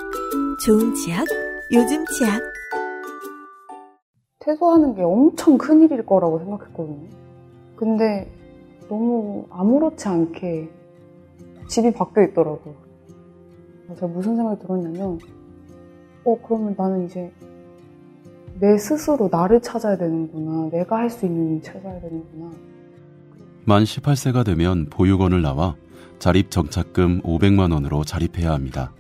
좋은 0.65 0.93
치약, 0.95 1.26
요즘 1.72 2.06
치약 2.08 2.41
퇴소하는 4.39 4.95
게 4.95 5.04
엄청 5.04 5.58
큰 5.58 5.82
일일 5.82 6.06
거라고 6.06 6.39
생각했거든요. 6.39 7.08
근데 7.76 8.30
너무 8.89 9.45
아무렇지 9.50 10.08
않게 10.08 10.69
집이 11.69 11.93
바뀌어 11.93 12.24
있더라고요. 12.24 12.76
제가 13.95 14.08
무슨 14.08 14.36
생각이 14.36 14.62
들었냐면, 14.62 15.19
어, 16.26 16.38
그러면 16.45 16.76
나는 16.78 17.06
이제 17.06 17.32
내 18.60 18.78
스스로 18.78 19.30
나를 19.32 19.62
찾아야 19.62 19.98
되는구나. 19.98 20.69
내가 20.72 20.98
할 20.98 21.10
수 21.10 21.26
있는 21.26 21.56
일 21.58 21.62
찾아야 21.62 22.02
되는구나. 22.02 22.52
만 23.69 23.84
18세가 23.84 24.43
되면 24.43 24.88
보육원을 24.89 25.43
나와 25.43 25.75
자립 26.17 26.49
정착금 26.49 27.21
500만 27.21 27.71
원으로 27.71 28.03
자립해야 28.03 28.51
합니다. 28.51 28.91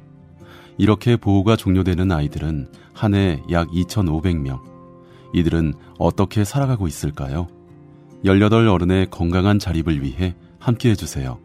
이렇게 0.77 1.17
보호가 1.17 1.55
종료되는 1.55 2.11
아이들은 2.11 2.71
한 2.93 3.15
해 3.15 3.41
약 3.49 3.67
2,500명. 3.69 4.61
이들은 5.33 5.73
어떻게 5.97 6.43
살아가고 6.43 6.87
있을까요? 6.87 7.47
18 8.23 8.67
어른의 8.67 9.07
건강한 9.09 9.57
자립을 9.57 10.03
위해 10.03 10.35
함께 10.59 10.91
해주세요. 10.91 11.39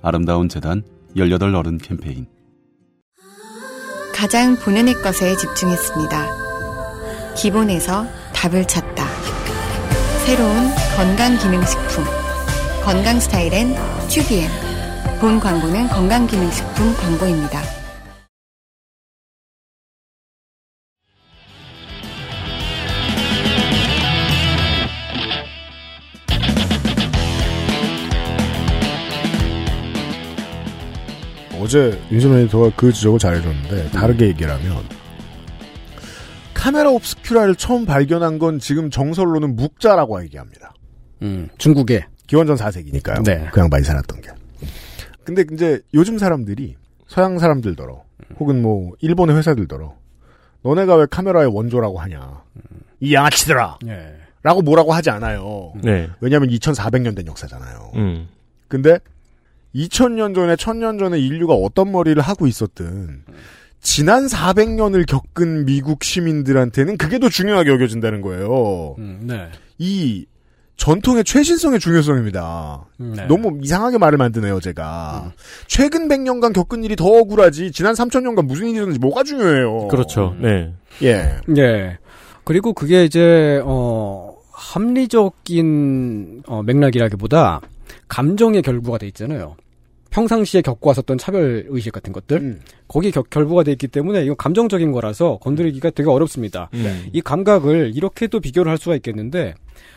아름다운 0.00 0.48
재단 0.48 0.82
18 1.14 1.54
어른 1.54 1.76
캠페인. 1.76 2.26
가장 4.14 4.56
본연의 4.56 4.94
것에 5.02 5.36
집중했습니다. 5.36 6.26
기본에서 7.36 8.06
답을 8.32 8.66
찾다. 8.66 9.04
새로운 10.24 10.70
건강기능식품. 10.96 12.25
건강 12.86 13.18
스타일엔 13.18 13.74
튜비엠. 14.08 14.48
본 15.20 15.40
광고는 15.40 15.88
건강기능식품 15.88 16.94
광고입니다. 16.94 17.60
어제 31.60 32.00
윤세민 32.12 32.38
에디터가 32.38 32.70
그 32.76 32.92
지적을 32.92 33.18
잘해줬는데 33.18 33.90
다르게 33.90 34.28
얘기를 34.28 34.52
하면 34.52 34.84
카메라 36.54 36.90
옵스큐라를 36.90 37.56
처음 37.56 37.84
발견한 37.84 38.38
건 38.38 38.60
지금 38.60 38.90
정설로는 38.90 39.56
묵자라고 39.56 40.22
얘기합니다. 40.22 40.72
음, 41.22 41.48
중국에 41.58 42.06
기원전 42.26 42.56
4세기니까요. 42.56 43.24
네. 43.24 43.48
그 43.52 43.60
양반이 43.60 43.84
살았던 43.84 44.20
게. 44.20 44.30
근데 45.24 45.44
이제 45.52 45.80
요즘 45.94 46.18
사람들이 46.18 46.76
서양 47.08 47.38
사람들더러 47.38 48.02
혹은 48.38 48.62
뭐 48.62 48.92
일본의 49.00 49.36
회사들더러 49.36 49.94
너네가 50.62 50.96
왜 50.96 51.06
카메라의 51.10 51.48
원조라고 51.52 51.98
하냐. 52.00 52.42
이 53.00 53.14
양아치들아. 53.14 53.78
예. 53.86 54.14
라고 54.42 54.62
뭐라고 54.62 54.92
하지 54.92 55.10
않아요. 55.10 55.72
네. 55.82 56.08
왜냐하면 56.20 56.50
2400년 56.50 57.16
된 57.16 57.26
역사잖아요. 57.26 57.92
음. 57.96 58.28
근데 58.68 58.98
2000년 59.74 60.34
전에 60.34 60.54
1000년 60.54 60.98
전에 60.98 61.18
인류가 61.18 61.54
어떤 61.54 61.92
머리를 61.92 62.20
하고 62.22 62.46
있었든 62.46 63.24
지난 63.80 64.26
400년을 64.26 65.06
겪은 65.06 65.66
미국 65.66 66.02
시민들한테는 66.02 66.96
그게 66.96 67.18
더 67.18 67.28
중요하게 67.28 67.70
여겨진다는 67.70 68.20
거예요. 68.20 68.96
음, 68.98 69.20
네. 69.24 69.48
이 69.78 70.26
전통의 70.76 71.24
최신성의 71.24 71.80
중요성입니다. 71.80 72.84
네. 72.98 73.26
너무 73.26 73.58
이상하게 73.62 73.98
말을 73.98 74.18
만드네요, 74.18 74.60
제가. 74.60 75.32
최근 75.66 76.06
100년간 76.08 76.52
겪은 76.52 76.84
일이 76.84 76.96
더 76.96 77.06
억울하지, 77.06 77.72
지난 77.72 77.94
3000년간 77.94 78.44
무슨 78.46 78.66
일이 78.66 78.74
있었는지 78.76 78.98
뭐가 78.98 79.22
중요해요. 79.24 79.88
그렇죠. 79.88 80.36
네. 80.38 80.72
예. 81.02 81.36
예. 81.56 81.98
그리고 82.44 82.72
그게 82.74 83.04
이제 83.04 83.60
어 83.64 84.36
합리적인 84.52 86.42
어, 86.46 86.62
맥락이라기보다 86.62 87.60
감정의 88.08 88.62
결부가 88.62 88.98
돼 88.98 89.06
있잖아요. 89.08 89.56
평상시에 90.10 90.62
겪고 90.62 90.88
왔었던 90.88 91.18
차별 91.18 91.66
의식 91.68 91.92
같은 91.92 92.12
것들 92.12 92.36
음. 92.38 92.60
거기에 92.88 93.10
겨- 93.10 93.22
결부가 93.22 93.64
돼 93.64 93.72
있기 93.72 93.88
때문에 93.88 94.24
이거 94.24 94.34
감정적인 94.34 94.92
거라서 94.92 95.38
건드리기가 95.38 95.90
되게 95.90 96.08
어렵습니다. 96.08 96.70
음. 96.74 97.06
이 97.12 97.20
감각을 97.20 97.92
이렇게도 97.94 98.40
비교를 98.40 98.70
할 98.70 98.78
수가 98.78 98.94
있겠는데 98.96 99.54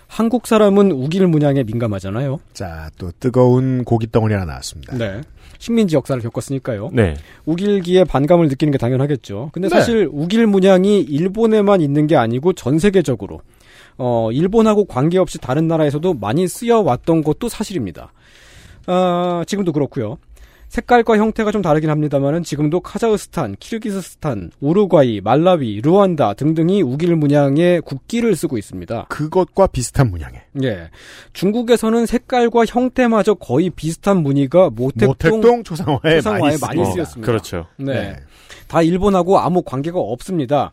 한국 0.10 0.48
사람은 0.48 0.92
우길 0.92 1.28
문양에 1.28 1.64
민감하잖아요. 1.64 2.40
자, 2.54 2.90
또 2.98 3.12
뜨거운 3.20 3.84
고기 3.86 4.12
덩어리 4.12 4.34
하나 4.34 4.46
나왔습니다. 4.46 4.98
네. 4.98 5.22
식민지 5.60 5.96
역사를 5.96 6.20
겪었으니까요. 6.20 6.90
네. 6.92 7.16
우길기에 7.46 8.06
반감을 8.06 8.48
느끼는 8.48 8.72
게 8.72 8.78
당연하겠죠. 8.80 9.52
근데 9.54 9.70
네. 9.70 9.76
사실 9.76 10.10
우길 10.12 10.48
문양이 10.48 11.00
일본에만 11.02 11.82
있는 11.82 12.08
게 12.08 12.16
아니고 12.16 12.54
전 12.54 12.80
세계적으로 12.80 13.42
어 13.98 14.32
일본하고 14.32 14.86
관계없이 14.86 15.38
다른 15.38 15.68
나라에서도 15.68 16.16
많이 16.16 16.48
쓰여 16.48 16.80
왔던 16.80 17.24
것도 17.24 17.48
사실입니다. 17.48 18.12
아, 18.88 19.44
지금도 19.46 19.74
그렇고요. 19.74 20.18
색깔과 20.70 21.18
형태가 21.18 21.52
좀 21.52 21.62
다르긴 21.62 21.90
합니다만은 21.90 22.44
지금도 22.44 22.80
카자흐스탄, 22.80 23.56
키르기스스탄, 23.60 24.52
우루과이, 24.60 25.20
말라위, 25.20 25.82
루안다 25.82 26.36
등등이 26.36 26.84
우길 26.84 27.16
문양의 27.16 27.82
국기를 27.82 28.36
쓰고 28.36 28.58
있습니다. 28.58 29.08
그것과 29.10 29.68
비슷한 29.68 30.12
문양에. 30.12 30.44
예. 30.64 30.90
중국에서는 31.34 32.06
색깔과 32.06 32.66
형태마저 32.66 33.34
거의 33.34 33.72
비슷한 33.72 34.22
무늬가 34.22 34.70
모택동, 34.70 35.08
모택동 35.08 35.64
초상화에, 35.64 36.16
초상화에 36.18 36.58
많이, 36.62 36.80
많이. 36.82 36.86
쓰였습니다. 36.94 37.26
그렇죠. 37.26 37.66
네. 37.78 37.94
네. 37.94 38.16
다 38.68 38.84
일본하고 38.84 39.40
아무 39.40 39.64
관계가 39.64 40.00
없습니다. 40.00 40.72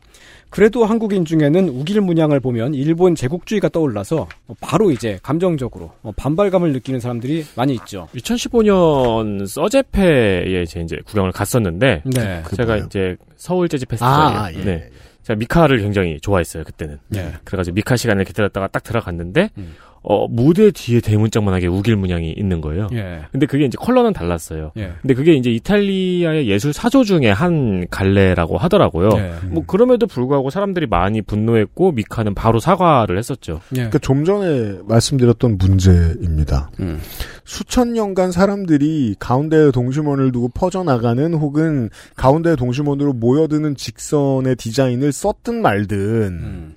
그래도 0.57 0.87
한국인 0.87 1.27
중에는 1.27 1.69
우길 1.69 2.01
문양을 2.01 2.41
보면 2.41 2.73
일본 2.73 3.15
제국주의가 3.15 3.69
떠올라서 3.69 4.27
바로 4.59 4.91
이제 4.91 5.19
감정적으로 5.23 5.91
반발감을 6.17 6.73
느끼는 6.73 6.99
사람들이 6.99 7.45
많이 7.57 7.75
있죠. 7.75 8.09
2015년 8.15 9.47
서재페에 9.47 10.63
이제 10.63 10.81
이제 10.81 10.97
구경을 11.05 11.33
갔었는데 11.33 12.05
네. 12.07 12.43
제가? 12.57 12.79
이제 12.79 13.17
서울 13.37 13.69
재즈 13.69 13.85
페스티벌이요. 13.85 14.41
아, 14.41 14.51
예. 14.55 14.65
네. 14.65 14.89
제가 15.27 15.37
미카를 15.39 15.81
굉장히 15.81 16.21
좋아했어요 16.21 16.63
그때는. 16.63 16.99
네. 17.09 17.33
그래가지고 17.43 17.75
미카 17.75 17.97
시간을 17.97 18.25
기다렸다가 18.25 18.69
딱 18.69 18.85
들어갔는데 18.85 19.51
음. 19.59 19.75
어 20.03 20.29
무대 20.29 20.71
뒤에 20.71 21.01
대문짝만하게 21.01 21.67
우길 21.67 21.97
문양이 21.97 22.31
있는 22.31 22.61
거예요. 22.61 22.87
예. 22.93 23.23
근데 23.33 23.47
그게 23.47 23.65
이제 23.65 23.77
컬러는 23.77 24.13
달랐어요. 24.13 24.71
예. 24.77 24.93
근데 25.03 25.15
그게 25.15 25.35
이제 25.35 25.51
이탈리아의 25.51 26.47
예술 26.47 26.73
사조 26.73 27.03
중에 27.03 27.33
한 27.33 27.89
갈래라고 27.91 28.57
하더라고요. 28.57 29.09
예. 29.17 29.35
뭐 29.49 29.65
그럼에도 29.67 30.07
불구하고 30.07 30.51
사람들이 30.51 30.87
많이 30.87 31.23
분노했고 31.23 31.91
미카는 31.91 32.35
바로 32.35 32.61
사과를 32.61 33.19
했었죠. 33.19 33.61
예. 33.73 33.79
그러니까 33.79 33.99
좀 33.99 34.25
전에 34.25 34.79
말씀드렸던 34.87 35.59
문제입니다. 35.59 36.71
음. 36.79 37.01
수천 37.47 37.93
년간 37.93 38.33
사람들이 38.33 39.15
가운데에 39.21 39.71
동심원을 39.71 40.33
두고 40.33 40.49
퍼져나가는 40.49 41.33
혹은 41.33 41.89
가운데에 42.17 42.57
동심원으로 42.57 43.13
모여드는 43.15 43.77
직선의 43.77 44.57
디자인을 44.57 45.13
썼든 45.13 45.63
말든 45.63 45.97
음. 45.97 46.77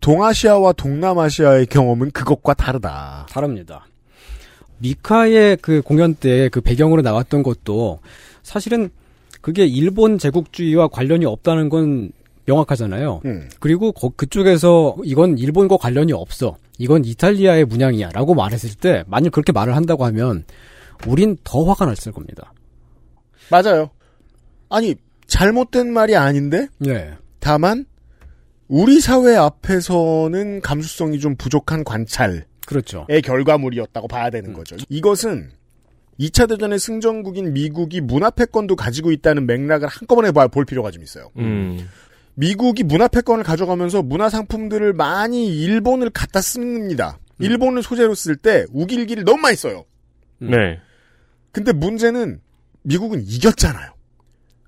동아시아와 0.00 0.72
동남아시아의 0.72 1.66
경험은 1.66 2.12
그것과 2.12 2.54
다르다. 2.54 3.26
다릅니다. 3.30 3.86
미카의 4.78 5.58
그 5.60 5.82
공연 5.82 6.14
때 6.14 6.48
그 6.48 6.60
배경으로 6.60 7.02
나왔던 7.02 7.42
것도 7.42 8.00
사실은 8.42 8.88
그게 9.42 9.66
일본 9.66 10.18
제국주의와 10.18 10.88
관련이 10.88 11.24
없다는 11.26 11.68
건 11.68 12.10
명확하잖아요. 12.46 13.20
음. 13.24 13.48
그리고 13.60 13.92
거- 13.92 14.10
그쪽에서 14.16 14.96
이건 15.04 15.38
일본과 15.38 15.76
관련이 15.76 16.12
없어. 16.12 16.56
이건 16.78 17.04
이탈리아의 17.04 17.64
문양이야. 17.66 18.10
라고 18.12 18.34
말했을 18.34 18.74
때, 18.74 19.04
만약 19.06 19.30
그렇게 19.32 19.52
말을 19.52 19.74
한다고 19.76 20.04
하면, 20.06 20.44
우린 21.06 21.36
더 21.44 21.64
화가 21.64 21.84
났을 21.86 22.12
겁니다. 22.12 22.52
맞아요. 23.50 23.90
아니 24.68 24.94
잘못된 25.28 25.92
말이 25.92 26.16
아닌데 26.16 26.66
네. 26.78 27.12
다만 27.38 27.84
우리 28.66 29.00
사회 29.00 29.36
앞에서는 29.36 30.60
감수성이 30.62 31.20
좀 31.20 31.36
부족한 31.36 31.84
관찰의 31.84 32.42
그렇죠. 32.66 33.06
결과물이었다고 33.22 34.08
봐야 34.08 34.30
되는 34.30 34.52
거죠. 34.52 34.74
이것은 34.88 35.50
2차 36.18 36.48
대전의 36.48 36.78
승전국인 36.80 37.52
미국이 37.52 38.00
문화 38.00 38.30
패권도 38.30 38.74
가지고 38.74 39.12
있다는 39.12 39.46
맥락을 39.46 39.86
한꺼번에 39.86 40.32
봐- 40.32 40.48
볼 40.48 40.64
필요가 40.64 40.90
좀 40.90 41.02
있어요. 41.04 41.30
음. 41.36 41.86
미국이 42.36 42.82
문화 42.82 43.08
패권을 43.08 43.44
가져가면서 43.44 44.02
문화 44.02 44.28
상품들을 44.28 44.92
많이 44.92 45.46
일본을 45.48 46.10
갖다 46.10 46.40
씁니다. 46.40 47.18
일본을 47.38 47.82
소재로 47.82 48.14
쓸 48.14 48.36
때 48.36 48.64
우길기를 48.72 49.24
너무 49.24 49.40
많이 49.40 49.56
써요. 49.56 49.84
음. 50.42 50.50
네. 50.50 50.78
근데 51.50 51.72
문제는 51.72 52.40
미국은 52.82 53.22
이겼잖아요. 53.26 53.92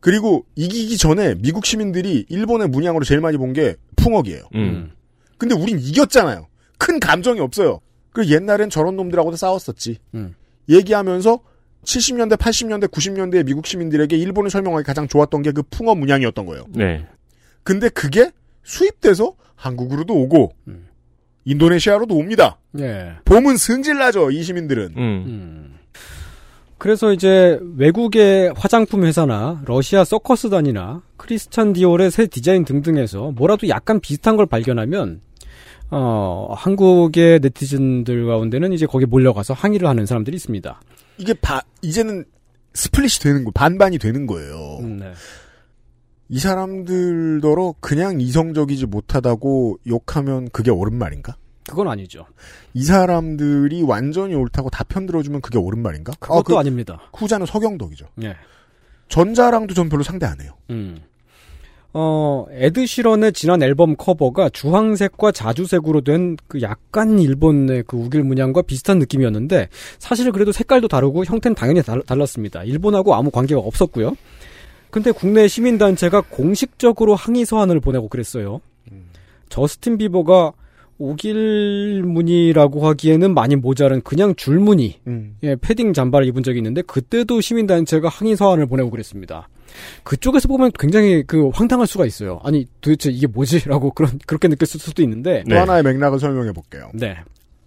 그리고 0.00 0.46
이기기 0.54 0.96
전에 0.96 1.34
미국 1.36 1.66
시민들이 1.66 2.24
일본의 2.28 2.68
문양으로 2.68 3.04
제일 3.04 3.20
많이 3.20 3.36
본 3.36 3.52
게 3.52 3.76
풍억이에요. 3.96 4.42
음. 4.54 4.92
근데 5.36 5.54
우린 5.54 5.78
이겼잖아요. 5.78 6.46
큰 6.78 7.00
감정이 7.00 7.40
없어요. 7.40 7.80
그 8.12 8.28
옛날엔 8.28 8.70
저런 8.70 8.96
놈들하고도 8.96 9.36
싸웠었지. 9.36 9.98
음. 10.14 10.34
얘기하면서 10.68 11.40
70년대, 11.84 12.36
80년대, 12.36 12.88
90년대 12.90 13.44
미국 13.44 13.66
시민들에게 13.66 14.16
일본을 14.16 14.50
설명하기 14.50 14.84
가장 14.84 15.06
좋았던 15.08 15.42
게 15.42 15.52
그 15.52 15.62
풍어 15.62 15.94
문양이었던 15.94 16.46
거예요. 16.46 16.64
네. 16.70 17.06
근데 17.68 17.90
그게 17.90 18.30
수입돼서 18.62 19.34
한국으로도 19.54 20.14
오고 20.14 20.54
인도네시아로도 21.44 22.14
옵니다. 22.14 22.58
예. 22.78 23.12
봄은 23.26 23.58
승질나죠 23.58 24.30
이 24.30 24.42
시민들은. 24.42 24.94
음. 24.96 25.74
그래서 26.78 27.12
이제 27.12 27.60
외국의 27.76 28.54
화장품 28.56 29.04
회사나 29.04 29.64
러시아 29.66 30.02
서커스단이나 30.02 31.02
크리스찬 31.18 31.74
디올의 31.74 32.10
새 32.10 32.26
디자인 32.26 32.64
등등에서 32.64 33.32
뭐라도 33.32 33.68
약간 33.68 34.00
비슷한 34.00 34.38
걸 34.38 34.46
발견하면 34.46 35.20
어, 35.90 36.54
한국의 36.56 37.40
네티즌들 37.40 38.24
가운데는 38.24 38.72
이제 38.72 38.86
거기 38.86 39.04
몰려가서 39.04 39.52
항의를 39.52 39.86
하는 39.86 40.06
사람들이 40.06 40.34
있습니다. 40.36 40.80
이게 41.18 41.34
바, 41.34 41.60
이제는 41.82 42.24
split이 42.72 43.20
되는 43.20 43.44
거 43.44 43.50
반반이 43.50 43.98
되는 43.98 44.26
거예요. 44.26 44.78
음, 44.80 45.00
네. 45.00 45.12
이 46.28 46.38
사람들더러 46.38 47.74
그냥 47.80 48.20
이성적이지 48.20 48.86
못하다고 48.86 49.78
욕하면 49.86 50.48
그게 50.50 50.70
옳은 50.70 50.94
말인가? 50.96 51.36
그건 51.68 51.88
아니죠. 51.88 52.26
이 52.74 52.82
사람들이 52.84 53.82
완전히 53.82 54.34
옳다고 54.34 54.70
다 54.70 54.84
편들어주면 54.84 55.40
그게 55.42 55.58
옳은 55.58 55.80
말인가? 55.80 56.12
그것도 56.18 56.38
아, 56.38 56.42
그 56.42 56.56
아닙니다. 56.56 57.00
후자는 57.14 57.46
서경덕이죠. 57.46 58.06
예. 58.22 58.34
전자랑도 59.08 59.74
전 59.74 59.88
별로 59.88 60.02
상대 60.02 60.26
안 60.26 60.40
해요. 60.40 60.52
음. 60.70 60.98
어, 61.94 62.44
에드 62.50 62.84
시런의 62.86 63.32
지난 63.32 63.62
앨범 63.62 63.96
커버가 63.96 64.50
주황색과 64.50 65.32
자주색으로 65.32 66.02
된 66.02 66.36
그 66.46 66.60
약간 66.62 67.18
일본의 67.18 67.84
그 67.86 67.96
욱일 67.96 68.22
문양과 68.22 68.62
비슷한 68.62 68.98
느낌이었는데 68.98 69.68
사실 69.98 70.30
그래도 70.32 70.52
색깔도 70.52 70.88
다르고 70.88 71.24
형태는 71.24 71.54
당연히 71.54 71.82
달, 71.82 72.02
달랐습니다. 72.02 72.64
일본하고 72.64 73.14
아무 73.14 73.30
관계가 73.30 73.60
없었고요. 73.60 74.14
근데 74.90 75.10
국내 75.10 75.48
시민단체가 75.48 76.22
공식적으로 76.22 77.14
항의 77.14 77.44
서한을 77.44 77.80
보내고 77.80 78.08
그랬어요. 78.08 78.60
저스틴 79.48 79.98
비버가 79.98 80.52
오길 80.98 82.02
무늬라고 82.04 82.86
하기에는 82.88 83.32
많이 83.32 83.54
모자란 83.56 84.02
그냥 84.02 84.34
줄무늬, 84.34 85.00
음. 85.06 85.36
예, 85.44 85.54
패딩 85.54 85.92
잠바를 85.92 86.26
입은 86.26 86.42
적이 86.42 86.58
있는데 86.58 86.82
그때도 86.82 87.40
시민단체가 87.40 88.08
항의 88.08 88.36
서한을 88.36 88.66
보내고 88.66 88.90
그랬습니다. 88.90 89.48
그쪽에서 90.02 90.48
보면 90.48 90.72
굉장히 90.76 91.22
그 91.24 91.50
황당할 91.50 91.86
수가 91.86 92.04
있어요. 92.04 92.40
아니 92.42 92.66
도대체 92.80 93.10
이게 93.10 93.28
뭐지라고 93.28 93.92
그런 93.94 94.18
그렇게 94.26 94.48
느꼈을 94.48 94.80
수도 94.80 95.02
있는데 95.02 95.44
또 95.48 95.56
하나의 95.56 95.84
맥락을 95.84 96.18
설명해 96.18 96.52
볼게요. 96.52 96.90
네. 96.94 97.16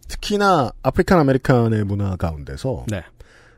특히나 0.09 0.71
African 0.83 1.17
American의 1.19 1.85
문화 1.85 2.17
가운데서 2.17 2.85
네. 2.89 3.01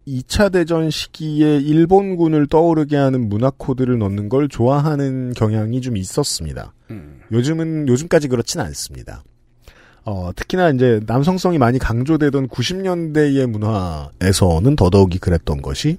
2차 0.07 0.51
대전 0.51 0.89
시기에 0.89 1.57
일본군을 1.57 2.47
떠오르게 2.47 2.95
하는 2.95 3.29
문화 3.29 3.51
코드를 3.55 3.97
넣는 3.99 4.29
걸 4.29 4.49
좋아하는 4.49 5.33
경향이 5.33 5.81
좀 5.81 5.97
있었습니다. 5.97 6.73
음. 6.91 7.21
요즘은 7.31 7.87
요즘까지 7.87 8.27
그렇진 8.27 8.61
않습니다. 8.61 9.23
어, 10.05 10.31
특히나 10.35 10.69
이제 10.71 10.99
남성성이 11.07 11.57
많이 11.57 11.79
강조되던 11.79 12.49
90년대의 12.49 13.47
문화에서는 13.47 14.75
더더욱이 14.75 15.17
그랬던 15.17 15.61
것이 15.61 15.97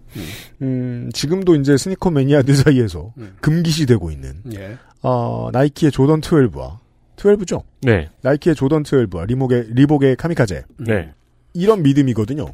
음, 0.61 1.09
지금도 1.15 1.57
이제 1.57 1.77
스니커 1.79 2.11
매니아들 2.11 2.55
사이에서 2.55 3.15
금기시되고 3.41 4.11
있는 4.11 4.35
예. 4.55 4.77
어, 5.03 5.49
나이키의 5.53 5.91
조던 5.91 6.21
12와 6.21 6.79
12죠. 7.17 7.63
네. 7.81 8.11
나이키의 8.21 8.55
조던 8.55 8.83
12와 8.83 9.27
리목의 9.27 9.69
리복의 9.71 10.17
카미카제 10.17 10.65
네. 10.81 11.13
이런 11.55 11.83
믿음이거든요. 11.83 12.47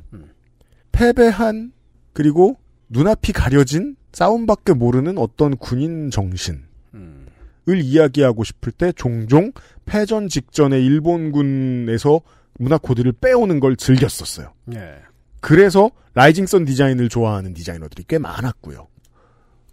패배한 0.92 1.72
그리고 2.12 2.56
눈앞이 2.88 3.32
가려진 3.32 3.96
싸움밖에 4.12 4.72
모르는 4.72 5.18
어떤 5.18 5.56
군인 5.56 6.10
정신을 6.10 6.60
이야기하고 7.66 8.44
싶을 8.44 8.72
때 8.72 8.92
종종 8.92 9.52
패전 9.84 10.28
직전에 10.28 10.80
일본군에서 10.80 12.20
문화 12.58 12.78
코드를 12.78 13.12
빼오는 13.12 13.60
걸 13.60 13.76
즐겼었어요. 13.76 14.52
예. 14.74 14.96
그래서 15.40 15.90
Rising 16.14 16.46
Sun 16.46 16.64
디자인을 16.64 17.08
좋아하는 17.08 17.54
디자이너들이 17.54 18.04
꽤 18.08 18.18
많았고요. 18.18 18.88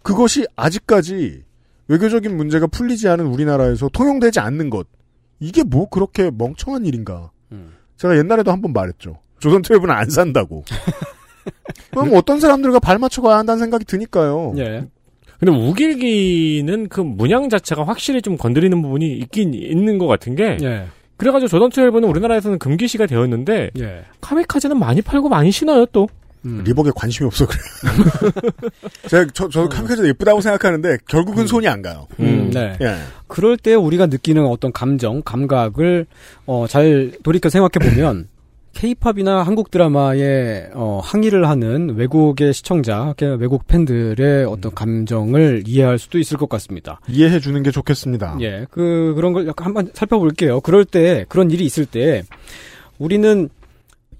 그것이 0.02 0.46
아직까지 0.56 1.44
외교적인 1.88 2.36
문제가 2.36 2.66
풀리지 2.66 3.08
않은 3.08 3.26
우리나라에서 3.26 3.88
통용되지 3.88 4.40
않는 4.40 4.70
것. 4.70 4.86
이게 5.40 5.62
뭐 5.64 5.88
그렇게 5.88 6.30
멍청한 6.30 6.86
일인가. 6.86 7.30
제가 7.96 8.16
옛날에도 8.16 8.52
한번 8.52 8.72
말했죠. 8.72 9.20
조선 9.38 9.62
트랩은 9.62 9.90
안 9.90 10.08
산다고. 10.10 10.64
그럼 11.90 12.10
어떤 12.14 12.40
사람들과 12.40 12.78
발 12.80 12.98
맞춰 12.98 13.22
가야 13.22 13.38
한다는 13.38 13.60
생각이 13.60 13.84
드니까요. 13.84 14.54
예. 14.58 14.84
근데 15.38 15.52
우길기는 15.52 16.88
그 16.88 17.00
문양 17.00 17.48
자체가 17.48 17.84
확실히 17.84 18.20
좀 18.22 18.36
건드리는 18.36 18.80
부분이 18.82 19.06
있긴 19.18 19.54
있는 19.54 19.98
것 19.98 20.06
같은 20.06 20.34
게 20.34 20.58
예. 20.62 20.86
그래가지고 21.16 21.48
조던 21.48 21.70
12는 21.70 22.08
우리나라에서는 22.08 22.58
금기시가 22.58 23.06
되었는데 23.06 23.70
예. 23.78 24.04
카미카제는 24.20 24.78
많이 24.78 25.02
팔고 25.02 25.28
많이 25.28 25.50
신어요 25.50 25.86
또. 25.86 26.08
리복에 26.44 26.90
관심이 26.94 27.26
없어 27.26 27.46
그래요. 27.46 28.32
제가 29.08 29.26
저, 29.34 29.48
저도 29.48 29.68
카미카제 29.68 30.06
예쁘다고 30.06 30.40
생각하는데 30.40 30.98
결국은 31.08 31.46
손이 31.46 31.68
안 31.68 31.82
가요. 31.82 32.06
음, 32.20 32.50
네. 32.54 32.76
예. 32.80 32.96
그럴 33.26 33.56
때 33.56 33.74
우리가 33.74 34.06
느끼는 34.06 34.46
어떤 34.46 34.72
감정, 34.72 35.20
감각을 35.22 36.06
어, 36.46 36.66
잘 36.68 37.12
돌이켜 37.22 37.48
생각해 37.48 37.90
보면 37.90 38.28
케이팝이나 38.78 39.42
한국 39.42 39.72
드라마에 39.72 40.68
어, 40.72 41.00
항의를 41.02 41.48
하는 41.48 41.96
외국의 41.96 42.52
시청자, 42.54 43.12
외국 43.40 43.66
팬들의 43.66 44.44
어떤 44.44 44.72
감정을 44.72 45.64
이해할 45.66 45.98
수도 45.98 46.16
있을 46.20 46.36
것 46.36 46.48
같습니다. 46.48 47.00
이해해 47.08 47.40
주는 47.40 47.60
게 47.64 47.72
좋겠습니다. 47.72 48.38
예, 48.40 48.66
그 48.70 49.14
그런 49.16 49.32
걸 49.32 49.48
약간 49.48 49.66
한번 49.66 49.90
살펴볼게요. 49.94 50.60
그럴 50.60 50.84
때 50.84 51.26
그런 51.28 51.50
일이 51.50 51.64
있을 51.64 51.86
때 51.86 52.22
우리는 53.00 53.48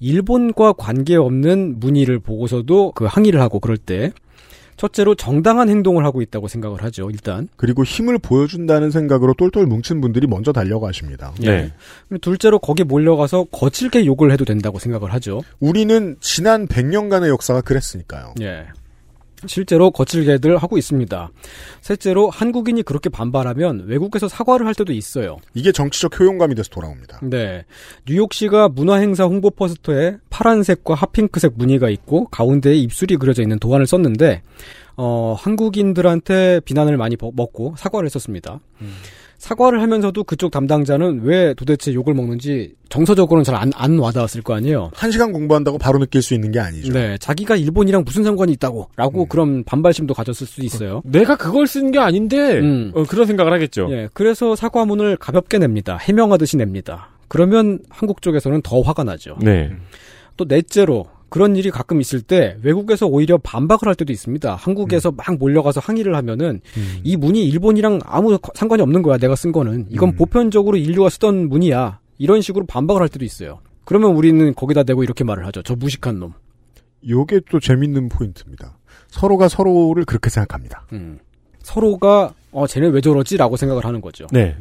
일본과 0.01 0.73
관계없는 0.73 1.79
문의를 1.79 2.19
보고서도 2.19 2.93
그 2.97 3.05
항의를 3.05 3.41
하고 3.41 3.61
그럴 3.61 3.77
때 3.77 4.11
첫째로 4.79 5.15
정당한 5.17 5.69
행동을 5.69 6.05
하고 6.05 6.23
있다고 6.23 6.49
생각을 6.49 6.83
하죠. 6.85 7.11
일단 7.11 7.49
그리고 7.57 7.85
힘을 7.85 8.19
보여준다는 8.19 8.91
생각으로 8.91 9.35
똘똘 9.35 9.67
뭉친 9.67 10.01
분들이 10.01 10.27
먼저 10.27 10.53
달려가십니다. 10.53 11.35
예. 11.45 11.73
그리고 12.09 12.21
둘째로 12.21 12.61
거기 12.61 12.85
몰려가서 12.85 13.45
거칠게 13.51 14.07
욕을 14.07 14.31
해도 14.31 14.45
된다고 14.45 14.79
생각을 14.79 15.13
하죠. 15.15 15.43
우리는 15.59 16.17
지난 16.21 16.67
100년간의 16.69 17.29
역사가 17.29 17.61
그랬으니까요. 17.61 18.35
예. 18.41 18.67
실제로 19.47 19.91
거칠게들 19.91 20.57
하고 20.59 20.77
있습니다. 20.79 21.31
셋째로 21.81 22.31
한국인이 22.31 22.83
그렇게 22.83 23.09
반발하면 23.09 23.85
외국에서 23.87 24.29
사과를 24.29 24.67
할 24.67 24.75
때도 24.75 24.93
있어요. 24.93 25.37
이게 25.55 25.73
정치적 25.73 26.19
효용감이 26.19 26.55
돼서 26.55 26.69
돌아옵니다. 26.71 27.21
네. 27.23 27.65
뉴욕시가 28.07 28.69
문화행사 28.69 29.25
홍보 29.25 29.51
포스터에 29.51 30.17
파란색과 30.31 30.95
핫핑크색 30.95 31.53
무늬가 31.57 31.89
있고 31.91 32.27
가운데에 32.29 32.75
입술이 32.75 33.17
그려져 33.17 33.43
있는 33.43 33.59
도안을 33.59 33.87
썼는데 33.87 34.43
어, 34.97 35.37
한국인들한테 35.39 36.61
비난을 36.65 36.97
많이 36.97 37.17
버- 37.17 37.31
먹고 37.35 37.75
사과를 37.79 38.07
했었습니다. 38.07 38.61
사과를 39.39 39.81
하면서도 39.83 40.25
그쪽 40.25 40.51
담당자는 40.51 41.21
왜 41.23 41.55
도대체 41.55 41.95
욕을 41.95 42.13
먹는지 42.13 42.75
정서적으로는 42.89 43.45
잘 43.45 43.55
안 43.55 43.71
안 43.75 43.99
와닿았을 43.99 44.43
거 44.43 44.55
아니에요. 44.55 44.91
한 44.95 45.11
시간 45.13 45.33
공부한다고 45.33 45.79
바로 45.79 45.99
느낄 45.99 46.23
수 46.23 46.35
있는 46.35 46.51
게 46.51 46.59
아니죠. 46.59 46.93
네, 46.93 47.17
자기가 47.19 47.55
일본이랑 47.57 48.03
무슨 48.05 48.25
상관이 48.25 48.53
있다고, 48.53 48.89
라고 48.97 49.27
그런 49.27 49.63
반발심도 49.65 50.13
가졌을 50.15 50.47
수도 50.47 50.65
있어요. 50.65 51.03
내가 51.05 51.37
그걸 51.37 51.67
쓴 51.67 51.93
게 51.93 51.99
아닌데 51.99 52.59
음. 52.59 52.91
어, 52.95 53.05
그런 53.05 53.27
생각을 53.27 53.53
하겠죠. 53.53 53.89
예, 53.91 54.09
그래서 54.13 54.57
사과문을 54.57 55.17
가볍게 55.19 55.59
냅니다. 55.59 55.97
해명하듯이 55.97 56.57
냅니다. 56.57 57.11
그러면 57.29 57.79
한국 57.91 58.23
쪽에서는 58.23 58.63
더 58.63 58.81
화가 58.81 59.05
나죠. 59.05 59.37
네. 59.41 59.71
또 60.37 60.45
넷째로 60.47 61.07
그런 61.29 61.57
일이 61.57 61.71
가끔 61.71 62.01
있을 62.01 62.23
때 62.23 62.57
외국에서 62.63 63.07
오히려 63.07 63.39
반박을 63.39 63.87
할 63.89 63.95
때도 63.95 64.13
있습니다. 64.13 64.55
한국에서 64.55 65.11
막 65.13 65.37
몰려가서 65.39 65.81
항의를 65.81 66.15
하면은 66.17 66.61
이 67.03 67.17
문이 67.17 67.47
일본이랑 67.49 68.01
아무 68.05 68.39
상관이 68.55 68.83
없는 68.83 69.03
거야. 69.03 69.19
내가 69.19 69.37
쓴 69.37 69.53
거는 69.53 69.87
이건 69.91 70.15
보편적으로 70.17 70.77
인류가 70.77 71.11
쓰던 71.11 71.49
문이야. 71.49 72.01
이런 72.19 72.41
식으로 72.41 72.67
반박을 72.67 73.03
할 73.03 73.09
때도 73.09 73.25
있어요. 73.25 73.61
그러면 73.85 74.15
우리는 74.15 74.55
거기다 74.55 74.83
대고 74.83 75.03
이렇게 75.03 75.25
말을 75.25 75.47
하죠. 75.47 75.63
저 75.63 75.75
무식한 75.75 76.19
놈. 76.19 76.33
요게 77.09 77.43
또 77.51 77.61
재밌는 77.61 78.09
포인트입니다. 78.09 78.77
서로가 79.09 79.49
서로를 79.49 80.05
그렇게 80.05 80.31
생각합니다. 80.31 80.87
음. 80.93 81.19
서로가 81.63 82.35
어 82.51 82.67
쟤네 82.67 82.89
왜 82.89 83.01
저러지라고 83.01 83.57
생각을 83.57 83.85
하는 83.85 84.01
거죠. 84.01 84.27
네. 84.33 84.57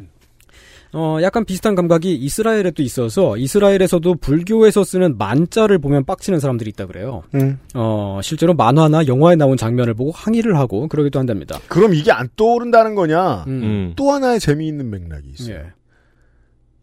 어, 0.92 1.18
약간 1.22 1.44
비슷한 1.44 1.74
감각이 1.74 2.14
이스라엘에도 2.14 2.82
있어서 2.82 3.36
이스라엘에서도 3.36 4.14
불교에서 4.16 4.84
쓰는 4.84 5.18
만자를 5.18 5.78
보면 5.78 6.04
빡치는 6.04 6.40
사람들이 6.40 6.70
있다 6.70 6.86
그래요. 6.86 7.22
음. 7.34 7.58
어, 7.74 8.20
실제로 8.22 8.54
만화나 8.54 9.06
영화에 9.06 9.36
나온 9.36 9.56
장면을 9.56 9.94
보고 9.94 10.10
항의를 10.12 10.56
하고 10.58 10.88
그러기도 10.88 11.18
한답니다. 11.18 11.58
그럼 11.68 11.94
이게 11.94 12.10
안 12.10 12.28
떠오른다는 12.36 12.94
거냐? 12.94 13.44
음. 13.48 13.92
또 13.96 14.12
하나의 14.12 14.40
재미있는 14.40 14.90
맥락이 14.90 15.28
있어요. 15.28 15.56
예. 15.56 15.62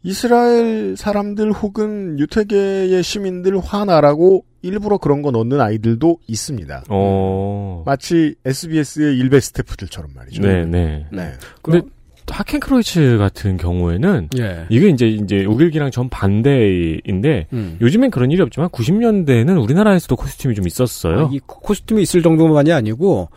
이스라엘 0.04 0.96
사람들 0.96 1.52
혹은 1.52 2.20
유태계의 2.20 3.02
시민들 3.02 3.60
화나라고 3.60 4.46
일부러 4.62 5.00
그런 5.00 5.24
거 5.24 5.32
넣는 5.32 5.60
아이들도 5.60 6.20
있습니다. 6.28 6.84
어. 6.90 7.84
마치 7.88 8.36
SBS의 8.46 9.18
일베 9.18 9.40
스태프들처럼 9.40 10.12
말이죠. 10.16 10.44
네, 10.44 10.64
네. 10.66 11.08
네. 11.12 11.32
근데 11.64 11.82
하켄크로이츠 12.28 13.18
같은 13.18 13.58
경우에는 13.58 14.30
예. 14.40 14.66
이게 14.70 14.90
이제 14.90 15.08
이제 15.08 15.46
우길기랑 15.46 15.92
전 15.92 16.10
반대인데 16.10 17.48
음. 17.54 17.78
요즘엔 17.82 18.12
그런 18.12 18.32
일이 18.32 18.42
없지만 18.42 18.70
90년대에는 18.70 19.62
우리나라에서도 19.64 20.16
코스튬이 20.16 20.56
좀 20.56 20.68
있었어요. 20.68 21.28
아, 21.28 21.30
이 21.32 21.40
코- 21.46 21.60
코스튬이 21.60 22.02
있을 22.02 22.22
정도만이 22.22 22.72
아니고 22.74 23.30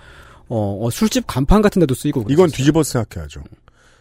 어, 0.49 0.79
어, 0.87 0.91
술집 0.91 1.25
간판 1.27 1.61
같은 1.63 1.81
데도 1.81 1.95
쓰이고 1.95 2.25
그랬었어요. 2.25 2.33
이건 2.47 2.51
뒤집어서 2.57 3.01
생각해야죠. 3.05 3.43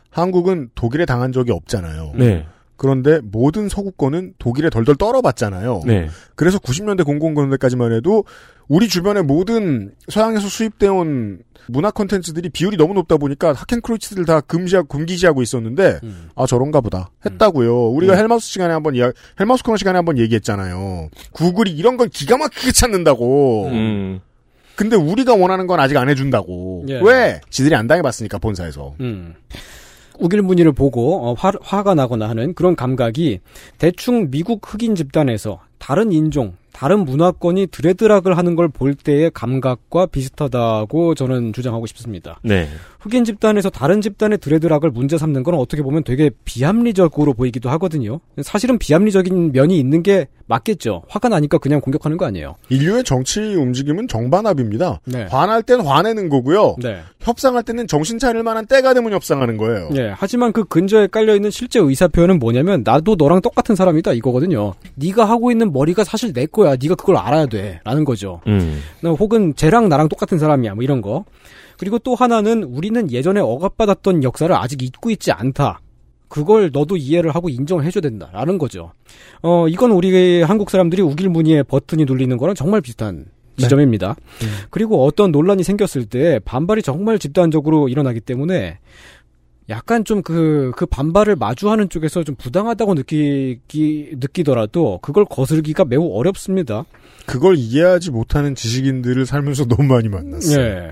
한국은 0.10 0.70
독일에 0.76 1.06
당한 1.06 1.32
적이 1.32 1.52
없잖아요. 1.52 2.14
네. 2.16 2.46
그런데 2.78 3.20
모든 3.24 3.70
서구권은 3.70 4.36
독일에 4.38 4.70
덜덜 4.70 4.96
떨어봤잖아요. 4.96 5.82
네. 5.86 6.10
그래서 6.36 6.60
90년대 6.60 7.02
00년대까지만 7.02 7.96
해도 7.96 8.24
우리 8.68 8.88
주변의 8.88 9.24
모든 9.24 9.92
서양에서 10.10 10.48
수입되온 10.48 11.40
문화 11.70 11.92
콘텐츠들이 11.92 12.50
비율이 12.50 12.78
너무 12.78 12.94
높다 12.94 13.18
보니까 13.18 13.54
하켄크로이츠들 13.54 14.26
다 14.26 14.40
금지하고 14.42 14.88
금기지하고 14.88 15.42
있었는데 15.42 16.00
음. 16.04 16.30
아 16.36 16.46
저런가 16.46 16.80
보다 16.82 17.10
했다고요. 17.26 17.90
우리가 17.90 18.16
헬마우스 18.16 18.48
시간에 18.48 18.74
한번 18.74 18.96
이야 18.96 19.12
헬마우스 19.40 19.64
코너 19.64 19.76
시간에 19.76 19.98
한번 19.98 20.18
얘기했잖아요. 20.18 21.10
구글이 21.32 21.72
이런 21.72 21.98
건 21.98 22.10
기가 22.10 22.38
막히게 22.38 22.72
찾는다고. 22.72 23.68
음. 23.68 24.22
근데 24.76 24.96
우리가 24.96 25.34
원하는 25.34 25.66
건 25.66 25.80
아직 25.80 25.98
안 25.98 26.08
해준다고. 26.08 26.86
예. 26.88 27.02
왜? 27.04 27.42
지들이 27.50 27.74
안 27.76 27.88
당해봤으니까 27.88 28.38
본사에서. 28.38 28.94
음. 30.20 30.26
우길 30.26 30.42
무늬를 30.42 30.72
보고 30.72 31.28
어, 31.28 31.34
화, 31.34 31.52
화가 31.62 31.96
나거나 31.96 32.30
하는 32.30 32.54
그런 32.54 32.76
감각이 32.76 33.40
대충 33.78 34.30
미국 34.32 34.62
흑인 34.64 34.96
집단에서 34.96 35.60
다른 35.78 36.12
인종, 36.12 36.54
다른 36.74 37.06
문화권이 37.06 37.68
드레드락을 37.68 38.38
하는 38.38 38.56
걸 38.56 38.68
볼 38.68 38.94
때의 38.94 39.32
감각과 39.34 40.08
비슷하다고 40.08 41.16
저는 41.16 41.54
주장하고 41.54 41.86
싶습니다. 41.88 42.40
네. 42.44 42.68
흑인 43.00 43.24
집단에서 43.26 43.70
다른 43.70 44.02
집단의 44.02 44.38
드레드락을 44.40 44.92
문제 44.92 45.18
삼는 45.18 45.44
건 45.44 45.56
어떻게 45.56 45.82
보면 45.82 46.04
되게 46.04 46.30
비합리적으로 46.46 47.34
보이기도 47.34 47.70
하거든요. 47.72 48.20
사실은 48.42 48.78
비합리적인 48.78 49.52
면이 49.52 49.80
있는 49.80 50.04
게 50.04 50.28
맞겠죠. 50.48 51.04
화가 51.10 51.30
나니까 51.30 51.58
그냥 51.58 51.82
공격하는 51.82 52.18
거 52.18 52.26
아니에요. 52.26 52.56
인류의 52.70 53.04
정치 53.04 53.40
움직임은 53.42 54.08
정반합입니다. 54.08 55.02
네. 55.06 55.28
화날 55.30 55.62
땐 55.64 55.82
화내는 55.82 56.30
거고요. 56.30 56.78
네. 56.82 57.02
협상할 57.20 57.64
때는 57.64 57.88
정신 57.88 58.18
차릴 58.20 58.44
만한 58.44 58.66
때가 58.66 58.94
되면 58.94 59.12
협상하는 59.12 59.58
거예요. 59.58 59.90
예, 59.96 60.14
하지만 60.16 60.54
그 60.54 60.64
근저에 60.64 61.08
깔려 61.08 61.36
있는 61.36 61.52
실제 61.52 61.80
의사 61.80 62.08
표현은 62.08 62.40
뭐냐면 62.40 62.84
나도 62.86 63.16
너랑 63.16 63.42
똑같은 63.42 63.76
사람이다 63.76 64.14
이거거든요. 64.14 64.74
네가 64.96 65.26
하고 65.26 65.52
있는 65.52 65.74
머리가 65.74 66.04
사실 66.04 66.32
내 66.34 66.46
거야. 66.46 66.76
네가 66.82 66.96
그걸 66.96 67.18
알아야 67.18 67.46
돼라는 67.48 68.06
거죠. 68.06 68.42
음. 68.48 68.82
어, 69.04 69.10
혹은 69.12 69.54
쟤랑 69.56 69.90
나랑 69.90 70.08
똑같은 70.08 70.40
사람이야. 70.40 70.76
뭐 70.76 70.84
이런 70.84 71.02
거. 71.02 71.26
그리고 71.78 72.00
또 72.00 72.16
하나는 72.16 72.64
우리는 72.64 73.12
예전에 73.12 73.40
억압받았던 73.40 74.24
역사를 74.24 74.54
아직 74.56 74.82
잊고 74.82 75.12
있지 75.12 75.32
않다. 75.32 75.80
그걸 76.28 76.72
너도 76.72 76.98
이해를 76.98 77.32
하고 77.32 77.50
인정을 77.50 77.86
해줘야 77.86 78.02
된다라는 78.02 78.58
거죠. 78.58 78.92
어, 79.42 79.68
이건 79.68 79.92
우리 79.92 80.42
한국 80.42 80.70
사람들이 80.70 81.02
우길 81.02 81.30
무늬에 81.30 81.64
버튼이 81.64 82.06
눌리는 82.06 82.36
거랑 82.38 82.56
정말 82.56 82.82
비슷한 82.82 83.26
지점입니다. 83.58 84.16
그리고 84.70 85.06
어떤 85.06 85.32
논란이 85.32 85.64
생겼을 85.64 86.06
때 86.06 86.40
반발이 86.46 86.84
정말 86.84 87.18
집단적으로 87.18 87.90
일어나기 87.90 88.20
때문에 88.20 88.80
약간 89.70 90.06
좀 90.06 90.22
그, 90.22 90.72
그 90.78 90.86
반발을 90.86 91.36
마주하는 91.36 91.90
쪽에서 91.90 92.24
좀 92.24 92.36
부당하다고 92.36 92.94
느끼기, 92.94 94.12
느끼더라도 94.18 95.00
그걸 95.02 95.26
거슬기가 95.26 95.84
매우 95.84 96.10
어렵습니다. 96.14 96.86
그걸 97.26 97.58
이해하지 97.58 98.12
못하는 98.12 98.56
지식인들을 98.56 99.26
살면서 99.26 99.66
너무 99.66 99.84
많이 99.84 100.08
만났어요. 100.08 100.66
예. 100.66 100.92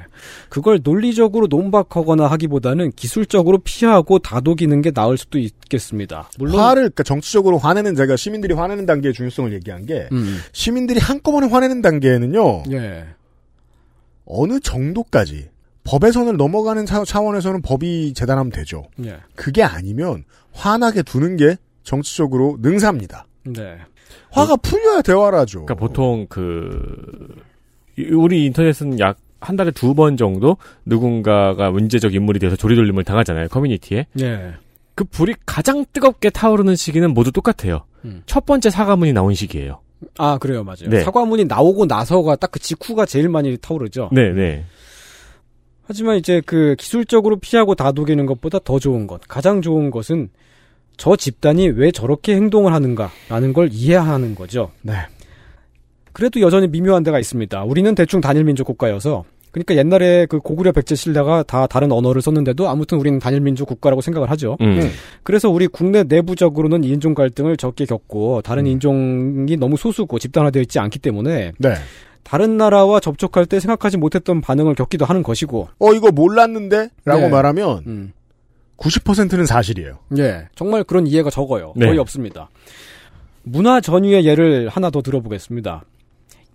그걸 0.49 0.81
논리적으로 0.83 1.47
논박하거나 1.47 2.27
하기보다는 2.27 2.91
기술적으로 2.91 3.59
피하고 3.59 4.19
다독이는 4.19 4.81
게 4.81 4.91
나을 4.91 5.17
수도 5.17 5.39
있겠습니다. 5.39 6.29
물론 6.37 6.59
화를 6.59 6.83
그러니까 6.83 7.03
정치적으로 7.03 7.57
화내는 7.57 7.95
제가 7.95 8.17
시민들이 8.17 8.53
화내는 8.53 8.85
단계의 8.85 9.13
중요성을 9.13 9.53
얘기한 9.53 9.85
게 9.85 10.09
음. 10.11 10.39
시민들이 10.51 10.99
한꺼번에 10.99 11.47
화내는 11.47 11.81
단계에는요 11.81 12.63
예. 12.73 13.05
어느 14.25 14.59
정도까지 14.59 15.54
법의 15.85 16.11
선을 16.11 16.35
넘어가는 16.37 16.85
차, 16.85 17.03
차원에서는 17.05 17.61
법이 17.61 18.13
재단하면 18.13 18.51
되죠. 18.51 18.83
예. 19.05 19.17
그게 19.35 19.63
아니면 19.63 20.23
화나게 20.51 21.03
두는 21.03 21.37
게 21.37 21.55
정치적으로 21.83 22.57
능사입니다. 22.61 23.25
네. 23.45 23.77
화가 24.31 24.57
풀려야 24.57 25.01
대화를 25.01 25.39
하죠. 25.39 25.65
그러니까 25.65 25.75
보통 25.75 26.25
그 26.27 27.35
이- 27.97 28.03
우리 28.11 28.45
인터넷은 28.45 28.99
약 28.99 29.17
한 29.41 29.55
달에 29.57 29.69
두 29.69 29.93
번 29.93 30.17
정도 30.17 30.57
누군가가 30.85 31.69
문제적 31.69 32.15
인물이 32.15 32.39
돼서 32.39 32.55
조리돌림을 32.55 33.03
당하잖아요 33.03 33.47
커뮤니티에. 33.49 34.07
예. 34.21 34.53
그 34.95 35.03
불이 35.03 35.35
가장 35.45 35.85
뜨겁게 35.93 36.31
타오르는 36.31 36.75
시기는 36.75 37.13
모두 37.13 37.31
똑같아요. 37.31 37.83
음. 38.05 38.23
첫 38.25 38.47
번째 38.47 38.71
사과문이 38.71 39.13
나온 39.13 39.35
시기예요. 39.35 39.81
아, 40.17 40.39
그래요, 40.39 40.63
맞아요. 40.63 40.89
네. 40.89 41.01
사과문이 41.01 41.45
나오고 41.45 41.85
나서가 41.85 42.35
딱 42.37 42.49
그 42.51 42.59
직후가 42.59 43.05
제일 43.05 43.29
많이 43.29 43.55
타오르죠. 43.57 44.09
네, 44.13 44.31
네. 44.31 44.65
하지만 45.87 46.17
이제 46.17 46.41
그 46.45 46.75
기술적으로 46.77 47.37
피하고 47.37 47.75
다독이는 47.75 48.25
것보다 48.25 48.59
더 48.63 48.79
좋은 48.79 49.07
것, 49.07 49.21
가장 49.27 49.61
좋은 49.61 49.91
것은 49.91 50.29
저 50.97 51.15
집단이 51.15 51.69
왜 51.69 51.91
저렇게 51.91 52.35
행동을 52.35 52.73
하는가라는 52.73 53.53
걸 53.53 53.69
이해하는 53.71 54.35
거죠. 54.35 54.71
네. 54.81 54.93
그래도 56.13 56.39
여전히 56.39 56.67
미묘한 56.67 57.03
데가 57.03 57.19
있습니다. 57.19 57.63
우리는 57.65 57.93
대충 57.93 58.21
단일 58.21 58.45
민족 58.45 58.65
국가여서 58.65 59.25
그러니까 59.51 59.75
옛날에 59.77 60.25
그 60.25 60.39
고구려 60.39 60.73
백제 60.73 60.95
신라가 60.95 61.43
다 61.43 61.65
다른 61.65 61.91
언어를 61.91 62.21
썼는데도 62.21 62.67
아무튼 62.67 62.97
우리는 62.97 63.19
단일 63.19 63.39
민족 63.39 63.67
국가라고 63.67 64.01
생각을 64.01 64.29
하죠. 64.31 64.57
음. 64.59 64.89
그래서 65.23 65.49
우리 65.49 65.67
국내 65.67 66.03
내부적으로는 66.03 66.83
인종 66.83 67.13
갈등을 67.13 67.55
적게 67.55 67.85
겪고 67.85 68.37
음. 68.37 68.41
다른 68.41 68.67
인종이 68.67 69.55
너무 69.55 69.77
소수고 69.77 70.19
집단화되어 70.19 70.61
있지 70.61 70.79
않기 70.79 70.99
때문에 70.99 71.53
네. 71.57 71.73
다른 72.25 72.57
나라와 72.57 72.99
접촉할 72.99 73.45
때 73.45 73.59
생각하지 73.59 73.97
못했던 73.97 74.41
반응을 74.41 74.73
겪기도 74.73 75.05
하는 75.05 75.21
것이고. 75.21 75.69
어 75.77 75.93
이거 75.93 76.11
몰랐는데? 76.11 76.89
라고 77.05 77.21
네. 77.21 77.29
말하면 77.29 77.83
음. 77.85 78.13
90%는 78.77 79.45
사실이에요. 79.45 79.99
예, 80.17 80.47
정말 80.55 80.83
그런 80.83 81.05
이해가 81.05 81.29
적어요. 81.29 81.73
네. 81.77 81.85
거의 81.85 81.99
없습니다. 81.99 82.49
문화 83.43 83.79
전유의 83.79 84.25
예를 84.25 84.69
하나 84.69 84.89
더 84.89 85.03
들어보겠습니다. 85.03 85.85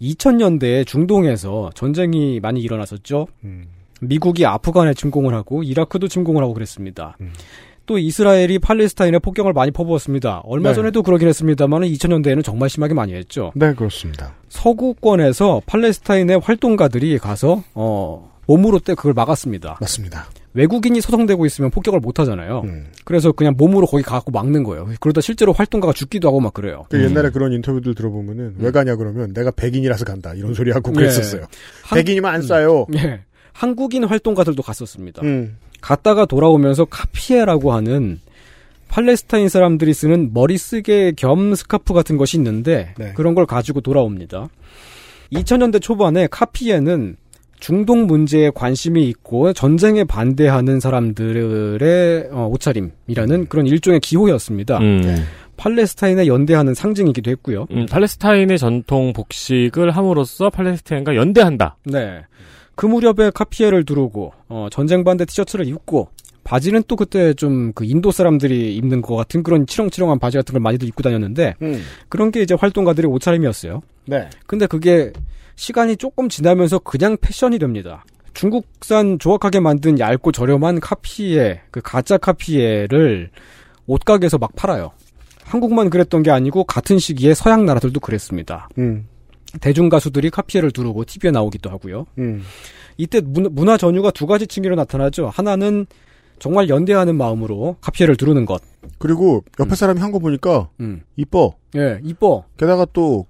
2000년대에 0.03 0.85
중동에서 0.87 1.71
전쟁이 1.75 2.41
많이 2.41 2.61
일어났었죠. 2.61 3.29
음. 3.45 3.69
미국이 4.01 4.45
아프간에 4.45 4.93
침공을 4.93 5.35
하고 5.35 5.63
이라크도 5.63 6.09
침공을 6.09 6.43
하고 6.43 6.53
그랬습니다. 6.53 7.17
음. 7.21 7.33
또 7.91 7.99
이스라엘이 7.99 8.61
팔레스타인에 8.61 9.19
폭격을 9.19 9.53
많이 9.53 9.73
퍼부었습니다. 9.73 10.43
얼마 10.45 10.69
네. 10.69 10.75
전에도 10.77 11.03
그러긴 11.03 11.27
했습니다만 11.27 11.83
2000년대에는 11.83 12.45
정말 12.45 12.69
심하게 12.71 12.95
많이 12.95 13.15
했죠. 13.15 13.51
네, 13.57 13.75
그렇습니다. 13.75 14.37
서구권에서 14.49 15.63
팔레스타인의 15.67 16.39
활동가들이 16.39 17.19
가서 17.19 17.65
어 17.75 18.31
몸으로 18.47 18.79
때 18.79 18.95
그걸 18.95 19.13
막았습니다. 19.15 19.79
맞습니다. 19.81 20.27
외국인이 20.55 21.01
소송되고 21.01 21.45
있으면 21.47 21.71
폭격을 21.73 21.99
못 21.99 22.21
하잖아요. 22.21 22.63
음. 22.65 22.87
그래서 23.05 23.33
그냥 23.33 23.55
몸으로 23.57 23.87
거기 23.89 24.05
가고 24.05 24.31
막는 24.31 24.63
거예요. 24.63 24.89
그러다 25.01 25.21
실제로 25.21 25.53
활동가가 25.53 25.93
죽기도 25.93 26.29
하고 26.29 26.39
막 26.39 26.55
그래요. 26.55 26.87
그 26.91 27.03
옛날에 27.03 27.31
그런 27.31 27.53
인터뷰들 27.53 27.97
들어보면은 27.97 28.55
왜 28.59 28.71
가냐 28.71 28.95
그러면 28.95 29.33
내가 29.33 29.51
백인이라서 29.51 30.05
간다 30.05 30.33
이런 30.35 30.55
소리 30.55 30.71
하고 30.71 30.91
예. 30.93 30.95
그랬었어요. 30.95 31.43
한- 31.83 31.97
백인이면 31.99 32.33
안 32.33 32.41
쏴요. 32.43 32.87
예. 32.97 33.21
한국인 33.53 34.05
활동가들도 34.05 34.63
갔었습니다. 34.63 35.23
음. 35.23 35.57
갔다가 35.81 36.27
돌아오면서 36.27 36.85
카피에라고 36.85 37.73
하는 37.73 38.21
팔레스타인 38.89 39.49
사람들이 39.49 39.95
쓰는 39.95 40.31
머리쓰개 40.35 41.13
겸 41.17 41.55
스카프 41.55 41.95
같은 41.95 42.17
것이 42.17 42.37
있는데 42.37 42.93
네. 42.99 43.13
그런 43.15 43.35
걸 43.35 43.47
가지고 43.47 43.81
돌아옵니다. 43.81 44.49
2000년대 45.33 45.81
초반에 45.81 46.27
카피에는 46.29 47.17
중동 47.61 48.07
문제에 48.07 48.51
관심이 48.55 49.07
있고 49.09 49.53
전쟁에 49.53 50.05
반대하는 50.05 50.81
사람들의 50.81 52.29
어, 52.33 52.49
옷차림이라는 52.53 53.49
그런 53.49 53.67
일종의 53.67 54.01
기호였습니다. 54.01 54.79
음. 54.79 55.25
팔레스타인에 55.57 56.27
연대하는 56.27 56.73
상징이기도 56.73 57.31
했고요. 57.33 57.67
음, 57.71 57.85
팔레스타인의 57.85 58.59
전통 58.59 59.13
복식을 59.13 59.91
함으로써 59.91 60.49
팔레스타인과 60.49 61.15
연대한다. 61.17 61.77
네. 61.85 62.23
그 62.81 62.87
무렵에 62.87 63.29
카피에를 63.35 63.85
두르고 63.85 64.33
어, 64.49 64.69
전쟁 64.71 65.05
반대 65.05 65.27
티셔츠를 65.27 65.69
입고 65.69 66.09
바지는 66.45 66.83
또 66.89 66.97
그때 66.97 67.35
좀 67.35 67.73
그 67.75 67.85
인도 67.85 68.11
사람들이 68.11 68.75
입는 68.75 69.03
것 69.03 69.17
같은 69.17 69.43
그런 69.43 69.67
치렁치렁한 69.67 70.19
바지 70.19 70.39
같은 70.39 70.55
걸 70.55 70.61
많이들 70.63 70.89
입고 70.89 71.03
다녔는데 71.03 71.57
음. 71.61 71.83
그런 72.09 72.31
게 72.31 72.41
이제 72.41 72.55
활동가들의 72.55 73.11
옷차림이었어요. 73.11 73.83
네. 74.07 74.31
근데 74.47 74.67
그게 74.67 75.13
시간이 75.57 75.99
조금 75.99 76.31
지나면서 76.31 76.79
그냥 76.79 77.19
패션이 77.21 77.59
됩니다. 77.59 78.03
중국산 78.33 79.19
조악하게 79.19 79.61
만든 79.61 79.99
얇고 79.99 80.33
저렴한 80.33 80.81
카피에 80.81 81.61
그 81.71 81.83
가짜 81.83 82.17
카피에를 82.17 83.29
옷가게에서 83.87 84.39
막 84.39 84.57
팔아요. 84.57 84.93
한국만 85.45 85.91
그랬던 85.91 86.23
게 86.23 86.31
아니고 86.31 86.65
같은 86.65 86.99
시기에 86.99 87.35
서양 87.35 87.67
나라들도 87.67 88.01
그랬습니다. 88.01 88.71
음. 88.79 89.07
대중 89.61 89.89
가수들이 89.89 90.31
카피에를 90.31 90.71
두르고 90.71 91.05
TV에 91.05 91.31
나오기도 91.31 91.71
하고요. 91.71 92.07
음. 92.19 92.43
이때 92.97 93.21
문- 93.21 93.49
문화 93.55 93.77
전유가 93.77 94.11
두 94.11 94.27
가지 94.27 94.47
층위로 94.47 94.75
나타나죠. 94.77 95.29
하나는 95.33 95.87
정말 96.39 96.69
연대하는 96.69 97.17
마음으로 97.17 97.77
카피에를 97.81 98.17
두르는 98.17 98.47
것. 98.47 98.63
그리고 98.99 99.45
옆에 99.59 99.75
사람이 99.75 100.01
한거 100.01 100.19
보니까 100.19 100.69
음. 100.81 101.03
이뻐. 101.17 101.55
예, 101.77 102.01
이뻐. 102.03 102.45
게다가 102.57 102.87
또 102.93 103.27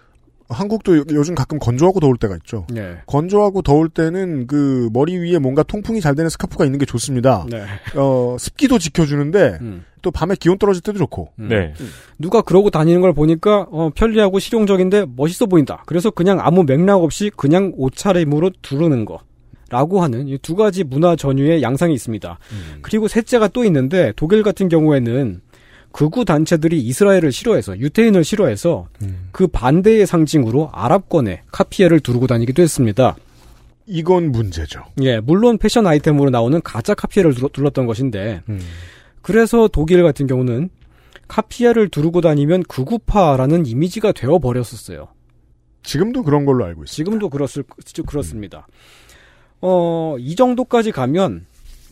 한국도 0.51 0.99
요- 0.99 1.05
요즘 1.13 1.35
가끔 1.35 1.59
건조하고 1.59 2.01
더울 2.01 2.17
때가 2.17 2.37
있죠. 2.37 2.67
예. 2.77 2.99
건조하고 3.07 3.63
더울 3.63 3.89
때는 3.89 4.47
그 4.47 4.89
머리 4.93 5.17
위에 5.17 5.39
뭔가 5.39 5.63
통풍이 5.63 6.01
잘 6.01 6.15
되는 6.15 6.29
스카프가 6.29 6.65
있는 6.65 6.79
게 6.79 6.85
좋습니다. 6.87 7.47
네. 7.49 7.63
어, 7.97 8.37
습기도 8.39 8.79
지켜주는데 8.79 9.59
음. 9.61 9.85
또 10.03 10.11
밤에 10.11 10.35
기온 10.35 10.59
떨어질 10.59 10.83
때도 10.83 10.99
좋고. 10.99 11.31
네. 11.37 11.73
누가 12.19 12.43
그러고 12.43 12.71
다니는 12.71 13.01
걸 13.01 13.13
보니까 13.13 13.67
어, 13.71 13.91
편리하고 13.95 14.39
실용적인데 14.39 15.07
멋있어 15.17 15.47
보인다. 15.47 15.83
그래서 15.87 16.11
그냥 16.11 16.39
아무 16.41 16.65
맥락 16.65 17.03
없이 17.03 17.31
그냥 17.37 17.73
옷차림으로 17.77 18.51
두르는 18.63 19.05
거. 19.05 19.19
라고 19.73 20.03
하는 20.03 20.27
이 20.27 20.37
두 20.39 20.57
가지 20.57 20.83
문화 20.83 21.15
전유의 21.15 21.63
양상이 21.63 21.95
있습니다. 21.95 22.39
그리고 22.83 23.07
셋째가 23.07 23.47
또 23.49 23.63
있는데 23.65 24.13
독일 24.17 24.43
같은 24.43 24.69
경우에는 24.69 25.43
극우 25.93 26.25
단체들이 26.25 26.81
이스라엘을 26.81 27.33
싫어해서 27.33 27.79
유태인을 27.79 28.23
싫어해서 28.25 28.89
그 29.33 29.47
반대의 29.49 30.07
상징으로 30.07 30.71
아랍권에 30.73 31.43
카피에를 31.51 32.01
두르고 32.01 32.27
다니기도 32.27 32.63
했습니다. 32.63 33.17
이건 33.87 34.31
문제죠. 34.31 34.85
예, 35.03 35.19
물론 35.19 35.59
패션 35.59 35.87
아이템으로 35.87 36.31
나오는 36.31 36.61
가짜 36.63 36.95
카피에를 36.95 37.35
둘- 37.35 37.49
둘렀던 37.53 37.87
것인데 37.87 38.43
그래서 39.21 39.67
독일 39.69 40.03
같은 40.05 40.27
경우는 40.29 40.71
카피에를 41.27 41.89
두르고 41.89 42.21
다니면 42.21 42.63
극우파라는 42.65 43.67
이미지가 43.67 44.13
되어 44.13 44.39
버렸었어요. 44.39 45.09
지금도 45.83 46.23
그런 46.23 46.45
걸로 46.45 46.65
알고 46.67 46.85
있습니다. 46.85 46.95
지금도 46.95 47.29
그렇을 47.31 47.65
그렇습니다. 48.07 48.67
어, 49.61 50.17
이 50.19 50.37
정도까지 50.37 50.93
가면 50.93 51.47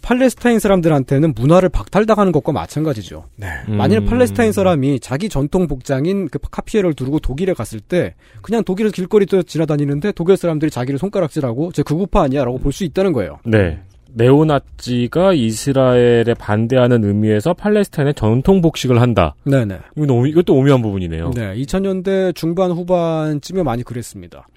팔레스타인 0.09 0.59
사람들한테는 0.59 1.35
문화를 1.37 1.69
박탈당하는 1.69 2.33
것과 2.33 2.51
마찬가지죠. 2.51 3.25
네. 3.37 3.47
만일 3.67 3.99
음. 3.99 4.07
팔레스타인 4.07 4.53
사람이 4.53 5.01
자기 5.01 5.29
전통 5.29 5.67
복장인 5.69 6.29
그 6.29 6.39
카피에를 6.51 6.95
두르고 6.95 7.19
독일에 7.19 7.53
갔을 7.53 7.79
때 7.79 8.15
그냥 8.41 8.65
독일 8.65 8.91
길거리 8.91 9.27
도 9.27 9.43
지나다니는데 9.43 10.13
독일 10.13 10.39
사람들이 10.39 10.71
자기를 10.71 10.99
손가락질하고 10.99 11.73
제 11.73 11.83
극우파 11.83 12.23
아니야라고 12.23 12.57
볼 12.59 12.73
수 12.73 12.85
있다는 12.85 13.13
거예요. 13.13 13.39
네. 13.45 13.81
네오나치가 14.15 15.35
이스라엘에 15.35 16.33
반대하는 16.39 17.05
의미에서 17.05 17.53
팔레스타인의 17.53 18.15
전통 18.15 18.63
복식을 18.63 19.03
한다. 19.03 19.35
네네. 19.45 19.79
이거 19.95 20.07
너무 20.07 20.27
이것도 20.27 20.55
오묘한 20.55 20.81
부분이네요. 20.81 21.33
네, 21.35 21.55
2000년대 21.57 22.35
중반 22.35 22.71
후반쯤에 22.71 23.63
많이 23.63 23.83
그랬습니다. 23.83 24.49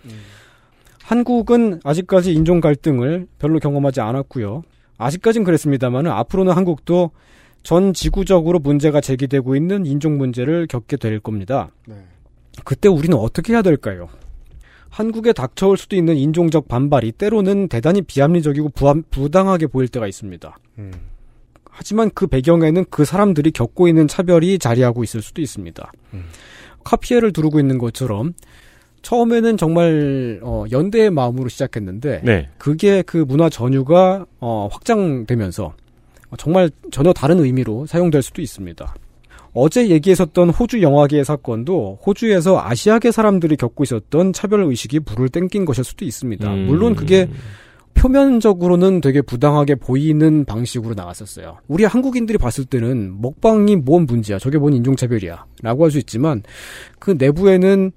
한국은 1.04 1.82
아직까지 1.84 2.32
인종 2.34 2.62
갈등을 2.62 3.28
별로 3.38 3.60
경험하지 3.60 4.00
않았고요. 4.00 4.64
아직까진 5.02 5.44
그랬습니다만 5.44 6.08
앞으로는 6.08 6.54
한국도 6.54 7.12
전 7.64 7.94
지구적으로 7.94 8.60
문제가 8.60 9.02
제기되고 9.02 9.56
있는 9.56 9.86
인종 9.86 10.18
문제를 10.18 10.68
겪게 10.68 10.98
될 10.98 11.20
겁니다. 11.20 11.72
그때 12.64 12.88
우리는 12.88 13.18
어떻게 13.18 13.54
해야 13.54 13.62
될까요? 13.62 14.10
한국에 14.90 15.34
닥쳐올 15.34 15.78
수도 15.78 15.96
있는 15.96 16.18
인종적 16.18 16.68
반발이 16.68 17.14
때로는 17.14 17.68
대단히 17.70 18.02
비합리적이고 18.02 18.72
부당하게 19.10 19.68
보일 19.68 19.88
때가 19.88 20.06
있습니다. 20.08 20.58
하지만 21.70 22.12
그 22.14 22.28
배경에는 22.28 22.86
그 22.90 23.06
사람들이 23.06 23.52
겪고 23.52 23.88
있는 23.88 24.08
차별이 24.08 24.60
자리하고 24.60 25.04
있을 25.04 25.22
수도 25.22 25.42
있습니다. 25.42 25.92
카피에를 26.84 27.32
두르고 27.32 27.60
있는 27.60 27.78
것처럼 27.78 28.34
처음에는 29.02 29.58
정말 29.58 30.40
어, 30.44 30.66
연대의 30.72 31.10
마음으로 31.12 31.50
시작했는데 31.50 32.22
네. 32.24 32.50
그게 32.58 33.02
그 33.02 33.18
문화 33.18 33.50
전유가 33.50 34.26
어, 34.40 34.70
확장되면서 34.72 35.74
정말 36.38 36.70
전혀 36.92 37.12
다른 37.12 37.40
의미로 37.40 37.86
사용될 37.86 38.22
수도 38.22 38.42
있습니다. 38.42 38.96
어제 39.54 39.90
얘기했었던 39.90 40.50
호주 40.50 40.82
영화계의 40.82 41.26
사건도 41.26 42.00
호주에서 42.06 42.62
아시아계 42.64 43.12
사람들이 43.12 43.58
겪고 43.58 43.84
있었던 43.84 44.32
차별 44.32 44.64
의식이 44.64 45.02
불을 45.02 45.28
땡긴 45.30 45.66
것일 45.66 45.84
수도 45.84 46.06
있습니다. 46.06 46.54
음. 46.54 46.68
물론 46.68 46.96
그게 46.96 47.28
표면적으로는 47.94 49.02
되게 49.02 49.22
부당하게 49.22 49.76
보이는 49.76 50.46
방식으로 50.46 50.94
나갔었어요. 50.96 51.58
우리 51.68 51.84
한국인들이 51.84 52.38
봤을 52.38 52.64
때는 52.64 53.22
먹방이 53.22 53.76
뭔 53.76 54.06
문제야, 54.06 54.40
저게 54.40 54.58
뭔 54.58 54.74
인종차별이야, 54.74 55.46
라고 55.62 55.84
할 55.84 55.92
수 55.92 55.98
있지만 55.98 56.42
그 57.00 57.16
내부에는 57.18 57.92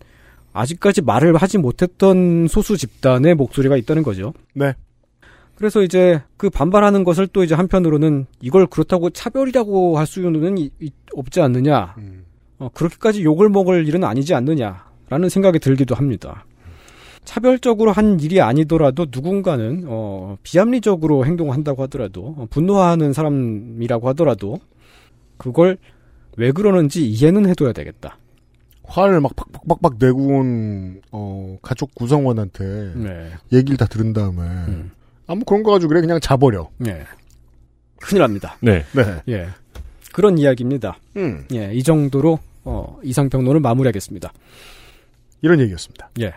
아직까지 0.55 1.03
말을 1.03 1.37
하지 1.37 1.59
못했던 1.59 2.47
소수 2.49 2.77
집단의 2.79 3.35
목소리가 3.35 3.77
있다는 3.77 4.03
거죠. 4.03 4.33
네. 4.55 4.73
그래서 5.57 5.83
이제 5.83 6.23
그 6.37 6.49
반발하는 6.49 7.05
것을 7.05 7.27
또 7.27 7.45
이제 7.45 7.55
한편으로는 7.55 8.27
이걸 8.41 8.67
그렇다고 8.67 9.11
차별이라고 9.11 9.99
할 9.99 10.07
수는 10.07 10.57
이- 10.59 10.71
이- 10.81 10.91
없지 11.15 11.41
않느냐. 11.41 11.95
어, 12.59 12.69
그렇게까지 12.73 13.23
욕을 13.25 13.49
먹을 13.49 13.87
일은 13.87 14.05
아니지 14.05 14.33
않느냐라는 14.35 15.29
생각이 15.29 15.59
들기도 15.59 15.95
합니다. 15.97 16.45
차별적으로 17.25 17.91
한 17.91 18.21
일이 18.21 18.41
아니더라도 18.41 19.07
누군가는 19.13 19.85
어, 19.87 20.37
비합리적으로 20.43 21.25
행동한다고 21.27 21.83
하더라도 21.85 22.35
어, 22.39 22.47
분노하는 22.51 23.13
사람이라고 23.13 24.09
하더라도 24.11 24.59
그걸 25.37 25.79
왜 26.37 26.53
그러는지 26.53 27.07
이해는 27.09 27.49
해둬야 27.49 27.73
되겠다. 27.73 28.19
화를 28.95 29.21
막 29.21 29.35
팍팍팍팍 29.35 29.97
내고 29.99 30.39
온, 30.39 31.01
어, 31.11 31.59
가족 31.63 31.95
구성원한테 31.97 32.93
네. 32.95 33.31
얘기를 33.53 33.77
다 33.77 33.87
들은 33.87 34.13
다음에 34.13 34.43
아무 35.27 35.45
그런 35.45 35.65
거 35.65 35.73
가지고 35.73 35.89
그래 35.89 36.01
그냥 36.01 36.21
자버려. 36.21 36.71
네. 36.79 37.03
큰일 38.01 38.21
납니다. 38.21 38.57
네. 38.61 38.85
네. 38.93 39.23
예. 39.29 39.49
그런 40.13 40.39
이야기입니다. 40.39 40.99
음. 41.17 41.45
예, 41.53 41.73
이 41.75 41.83
정도로 41.83 42.39
어, 42.63 42.99
이상평론을 43.03 43.61
마무리하겠습니다. 43.61 44.33
이런 45.43 45.59
얘기였습니다. 45.61 46.11
예. 46.21 46.33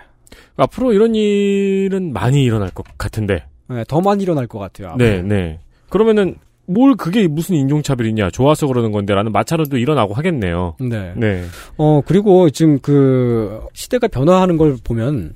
앞으로 0.56 0.94
이런 0.94 1.14
일은 1.14 2.12
많이 2.12 2.44
일어날 2.44 2.72
것 2.72 2.86
같은데. 2.98 3.46
네, 3.68 3.84
더 3.88 4.02
많이 4.02 4.24
일어날 4.24 4.48
것 4.48 4.58
같아요. 4.58 4.88
아마. 4.88 4.98
네, 4.98 5.22
네. 5.22 5.60
그러면은 5.90 6.38
뭘 6.68 6.96
그게 6.96 7.28
무슨 7.28 7.56
인종차별이냐 7.56 8.30
좋아서 8.30 8.68
그러는 8.68 8.92
건데라는 8.92 9.32
마찰도 9.32 9.78
일어나고 9.78 10.14
하겠네요. 10.14 10.76
네. 10.80 11.14
네. 11.16 11.44
어, 11.78 12.02
그리고 12.06 12.50
지금 12.50 12.80
그 12.80 13.62
시대가 13.74 14.08
변화하는 14.08 14.58
걸 14.58 14.78
보면 14.84 15.34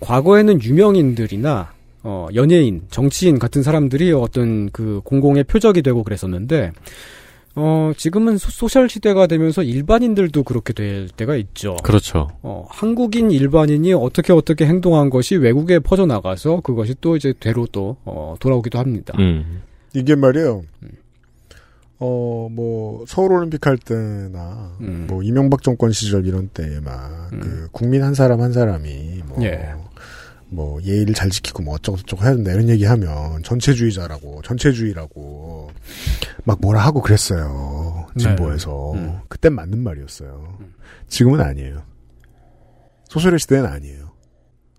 과거에는 0.00 0.62
유명인들이나 0.62 1.72
어, 2.04 2.28
연예인, 2.34 2.82
정치인 2.90 3.38
같은 3.38 3.62
사람들이 3.62 4.12
어떤 4.12 4.70
그 4.70 5.00
공공의 5.04 5.44
표적이 5.44 5.82
되고 5.82 6.02
그랬었는데 6.02 6.72
어, 7.54 7.92
지금은 7.96 8.38
소, 8.38 8.50
소셜 8.50 8.88
시대가 8.88 9.26
되면서 9.26 9.62
일반인들도 9.62 10.42
그렇게 10.44 10.72
될 10.72 11.08
때가 11.08 11.36
있죠. 11.36 11.76
그렇죠. 11.82 12.28
어, 12.42 12.66
한국인 12.70 13.30
일반인이 13.30 13.92
어떻게 13.92 14.32
어떻게 14.32 14.66
행동한 14.66 15.10
것이 15.10 15.36
외국에 15.36 15.78
퍼져나가서 15.78 16.60
그것이 16.60 16.94
또 17.00 17.16
이제 17.16 17.34
되로 17.38 17.66
또 17.70 17.96
어, 18.04 18.36
돌아오기도 18.40 18.78
합니다. 18.78 19.14
음. 19.18 19.62
이게 19.94 20.14
말이에요. 20.14 20.62
어, 21.98 22.48
뭐, 22.50 23.04
서울올림픽 23.06 23.64
할 23.64 23.78
때나, 23.78 24.76
음. 24.80 25.06
뭐, 25.08 25.22
이명박 25.22 25.62
정권 25.62 25.92
시절 25.92 26.26
이런 26.26 26.48
때에 26.48 26.80
막, 26.80 27.30
그, 27.30 27.68
국민 27.70 28.02
한 28.02 28.14
사람 28.14 28.40
한 28.40 28.52
사람이, 28.52 29.22
뭐, 29.26 29.42
예. 29.44 29.72
뭐, 30.48 30.82
예의를 30.82 31.14
잘 31.14 31.30
지키고 31.30 31.62
뭐 31.62 31.74
어쩌고저쩌고 31.74 32.24
해야 32.24 32.34
된다 32.34 32.50
이런 32.50 32.68
얘기 32.68 32.84
하면, 32.84 33.42
전체주의자라고, 33.44 34.42
전체주의라고, 34.42 35.70
막 36.44 36.58
뭐라 36.60 36.80
하고 36.80 37.00
그랬어요. 37.02 38.06
진보에서. 38.18 38.92
네. 38.96 39.00
음. 39.00 39.18
그땐 39.28 39.54
맞는 39.54 39.78
말이었어요. 39.78 40.58
지금은 41.06 41.40
아니에요. 41.40 41.82
소설의 43.04 43.38
시대는 43.38 43.66
아니에요. 43.66 44.10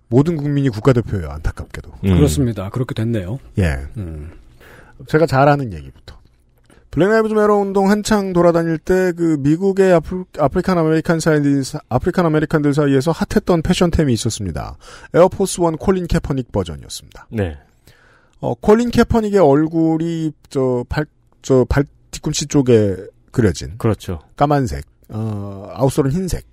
모든 0.09 0.35
국민이 0.35 0.67
국가대표예요, 0.67 1.29
안타깝게도. 1.29 1.89
음. 2.03 2.15
그렇습니다. 2.15 2.69
그렇게 2.69 2.93
됐네요. 2.93 3.39
예. 3.59 3.77
음. 4.99 5.05
제가 5.07 5.25
잘 5.25 5.47
아는 5.47 5.73
얘기부터. 5.73 6.17
Black 6.91 7.07
Lives 7.09 7.33
Matter 7.33 7.55
운동 7.57 7.89
한창 7.89 8.33
돌아다닐 8.33 8.77
때 8.77 9.13
그 9.17 9.37
미국의 9.39 9.93
Af, 9.93 10.25
African 10.37 10.77
American 10.77 11.19
사이 11.19 11.39
African 11.89 12.25
American들 12.27 12.73
사이에서 12.75 13.11
핫했던 13.11 13.63
패션템이 13.63 14.13
있었습니다. 14.13 14.77
Air 15.15 15.32
Force 15.32 15.61
One 15.61 15.75
콜린 15.77 16.05
캐퍼닉 16.05 16.51
버전이었습니다. 16.51 17.27
네. 17.31 17.57
어, 18.41 18.53
콜린 18.55 18.91
캐퍼닉의 18.91 19.39
얼굴이 19.39 20.33
저 20.49 20.85
발 20.89 21.05
저 21.41 21.65
발 21.65 21.83
뒤꿈치 22.11 22.45
쪽에 22.45 22.95
그려진 23.31 23.77
그렇죠. 23.79 24.19
까만색, 24.37 24.85
어, 25.09 25.67
outsole은 25.73 26.11
흰색. 26.11 26.45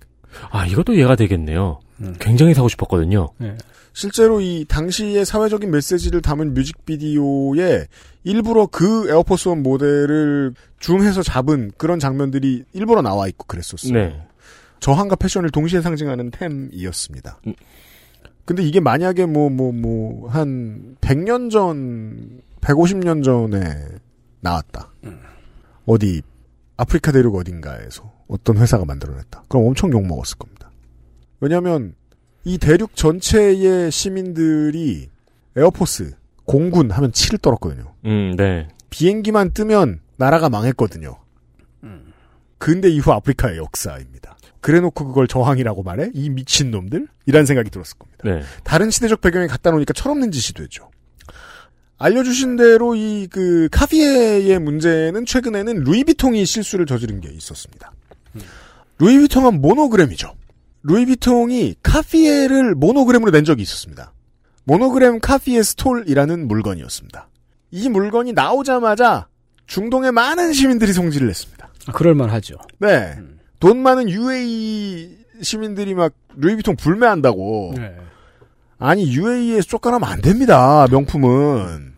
아, 0.49 0.65
이것도 0.65 0.93
이해가 0.93 1.15
되겠네요. 1.15 1.79
음. 2.01 2.15
굉장히 2.19 2.53
사고 2.53 2.67
싶었거든요. 2.67 3.29
네. 3.37 3.55
실제로 3.93 4.39
이 4.39 4.65
당시의 4.67 5.25
사회적인 5.25 5.69
메시지를 5.69 6.21
담은 6.21 6.53
뮤직비디오에 6.53 7.87
일부러 8.23 8.65
그 8.67 9.09
에어포스 9.09 9.49
원 9.49 9.63
모델을 9.63 10.53
줌해서 10.79 11.23
잡은 11.23 11.71
그런 11.77 11.99
장면들이 11.99 12.63
일부러 12.73 13.01
나와 13.01 13.27
있고 13.27 13.45
그랬었어요. 13.47 13.93
네. 13.93 14.21
저항과 14.79 15.15
패션을 15.17 15.51
동시에 15.51 15.81
상징하는 15.81 16.31
템이었습니다. 16.31 17.41
근데 18.45 18.63
이게 18.63 18.79
만약에 18.79 19.25
뭐, 19.27 19.49
뭐, 19.49 19.71
뭐, 19.71 20.29
한 20.29 20.95
100년 21.01 21.51
전, 21.51 22.41
150년 22.61 23.23
전에 23.23 23.59
나왔다. 24.39 24.91
어디 25.85 26.21
아프리카 26.77 27.11
대륙 27.11 27.35
어딘가에서 27.35 28.11
어떤 28.27 28.57
회사가 28.57 28.85
만들어냈다. 28.85 29.43
그럼 29.47 29.67
엄청 29.67 29.91
욕 29.91 30.05
먹었을 30.05 30.37
겁니다. 30.37 30.50
왜냐하면 31.41 31.95
이 32.45 32.57
대륙 32.57 32.95
전체의 32.95 33.91
시민들이 33.91 35.09
에어포스 35.57 36.13
공군 36.45 36.91
하면 36.91 37.11
치를 37.11 37.39
떨었거든요. 37.39 37.93
음, 38.05 38.35
네. 38.37 38.67
비행기만 38.89 39.51
뜨면 39.51 39.99
나라가 40.17 40.49
망했거든요. 40.49 41.17
근대 42.57 42.89
이후 42.89 43.11
아프리카의 43.11 43.57
역사입니다. 43.57 44.37
그래놓고 44.61 45.07
그걸 45.07 45.27
저항이라고 45.27 45.81
말해? 45.81 46.11
이 46.13 46.29
미친놈들? 46.29 47.07
이란 47.25 47.47
생각이 47.47 47.71
들었을 47.71 47.97
겁니다. 47.97 48.23
네. 48.23 48.41
다른 48.63 48.91
시대적 48.91 49.19
배경에 49.19 49.47
갖다 49.47 49.71
놓으니까 49.71 49.93
철없는 49.93 50.31
짓이 50.31 50.53
되죠. 50.53 50.91
알려주신 51.97 52.57
대로 52.57 52.95
이 52.95 53.27
그 53.31 53.67
카피에의 53.71 54.59
문제는 54.59 55.25
최근에는 55.25 55.83
루이비통이 55.83 56.45
실수를 56.45 56.85
저지른 56.85 57.19
게 57.21 57.29
있었습니다. 57.29 57.91
루이비통은 58.99 59.61
모노그램이죠. 59.61 60.35
루이비통이 60.83 61.75
카피에를 61.83 62.75
모노그램으로 62.75 63.31
낸 63.31 63.43
적이 63.43 63.63
있었습니다. 63.63 64.13
모노그램 64.63 65.19
카피에 65.19 65.63
스톨이라는 65.63 66.47
물건이었습니다. 66.47 67.29
이 67.71 67.89
물건이 67.89 68.33
나오자마자 68.33 69.27
중동의 69.67 70.11
많은 70.11 70.53
시민들이 70.53 70.93
성질을 70.93 71.27
냈습니다. 71.27 71.69
아, 71.87 71.91
그럴만하죠. 71.91 72.55
네. 72.79 73.17
돈 73.59 73.77
많은 73.79 74.09
UAE 74.09 75.17
시민들이 75.41 75.93
막 75.93 76.13
루이비통 76.35 76.75
불매한다고. 76.75 77.73
네. 77.77 77.95
아니 78.77 79.15
UAE에서 79.15 79.67
쫓겨나면 79.67 80.09
안 80.09 80.21
됩니다. 80.21 80.85
명품은. 80.89 81.90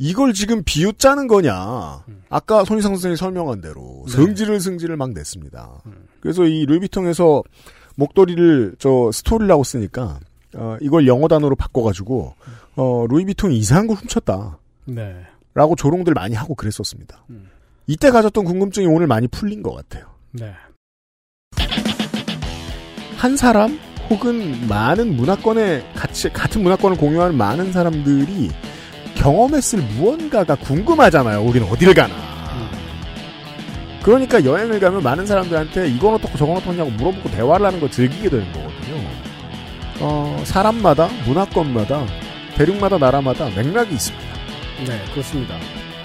이걸 0.00 0.32
지금 0.32 0.62
비웃자는 0.64 1.26
거냐. 1.26 2.04
아까 2.30 2.64
손희상 2.64 2.92
선생님이 2.94 3.18
설명한 3.18 3.60
대로 3.60 4.06
성질을 4.08 4.58
승질을 4.58 4.96
막 4.96 5.12
냈습니다. 5.12 5.82
그래서 6.20 6.46
이 6.46 6.64
루이비통에서 6.64 7.42
목도리를 7.96 8.76
저 8.78 9.10
스토리라고 9.12 9.62
쓰니까 9.62 10.18
어, 10.54 10.78
이걸 10.80 11.06
영어 11.06 11.28
단어로 11.28 11.54
바꿔가지고 11.54 12.34
어, 12.76 13.06
루이비통이 13.10 13.58
이상한 13.58 13.88
걸 13.88 13.96
훔쳤다. 13.98 14.58
네. 14.86 15.16
라고 15.52 15.76
조롱들 15.76 16.14
많이 16.14 16.34
하고 16.34 16.54
그랬었습니다. 16.54 17.26
이때 17.86 18.10
가졌던 18.10 18.44
궁금증이 18.44 18.86
오늘 18.86 19.06
많이 19.06 19.28
풀린 19.28 19.62
것 19.62 19.74
같아요. 19.74 20.06
네. 20.32 20.54
한 23.18 23.36
사람 23.36 23.78
혹은 24.08 24.66
많은 24.66 25.14
문화권에 25.14 25.92
같이 25.94 26.32
같은 26.32 26.62
문화권을 26.62 26.96
공유하는 26.96 27.36
많은 27.36 27.72
사람들이 27.72 28.50
경험했을 29.20 29.82
무언가가 29.82 30.54
궁금하잖아요. 30.54 31.42
우리는 31.42 31.68
어딜 31.68 31.92
가나. 31.92 32.14
그러니까 34.02 34.42
여행을 34.42 34.80
가면 34.80 35.02
많은 35.02 35.26
사람들한테 35.26 35.88
이건 35.88 36.14
어떻고 36.14 36.38
저건 36.38 36.56
어떻냐고 36.56 36.90
물어보고 36.90 37.30
대화를 37.30 37.66
하는 37.66 37.80
거 37.80 37.90
즐기게 37.90 38.30
되는 38.30 38.50
거거든요. 38.50 38.96
어, 40.00 40.42
사람마다 40.44 41.10
문화권마다 41.26 42.06
대륙마다 42.56 42.96
나라마다 42.96 43.50
맥락이 43.50 43.94
있습니다. 43.94 44.26
네, 44.86 44.98
그렇습니다. 45.12 45.54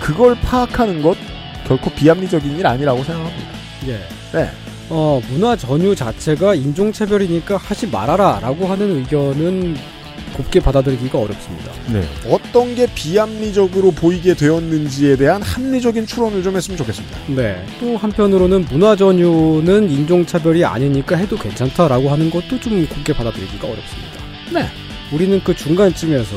그걸 0.01 0.35
파악하는 0.41 1.01
것 1.01 1.17
결코 1.65 1.89
비합리적인 1.91 2.59
일 2.59 2.67
아니라고 2.67 3.01
생각합니다. 3.01 3.49
예. 3.87 3.99
네. 4.33 4.49
어, 4.89 5.21
문화 5.29 5.55
전유 5.55 5.95
자체가 5.95 6.53
인종차별이니까 6.53 7.55
하지 7.55 7.87
말아라 7.87 8.39
라고 8.41 8.67
하는 8.67 8.97
의견은 8.97 9.94
곱게 10.35 10.59
받아들이기가 10.59 11.17
어렵습니다. 11.17 11.71
네. 11.91 12.03
어떤 12.29 12.75
게 12.75 12.87
비합리적으로 12.93 13.91
보이게 13.91 14.33
되었는지에 14.33 15.15
대한 15.15 15.41
합리적인 15.41 16.05
추론을 16.05 16.43
좀 16.43 16.55
했으면 16.55 16.77
좋겠습니다. 16.77 17.17
네. 17.29 17.65
또 17.79 17.97
한편으로는 17.97 18.65
문화 18.65 18.95
전유는 18.95 19.89
인종차별이 19.89 20.65
아니니까 20.65 21.15
해도 21.15 21.37
괜찮다라고 21.37 22.09
하는 22.09 22.29
것도 22.29 22.59
좀 22.59 22.85
곱게 22.87 23.13
받아들이기가 23.13 23.67
어렵습니다. 23.67 24.21
네. 24.53 24.67
우리는 25.11 25.41
그 25.43 25.55
중간쯤에서 25.55 26.35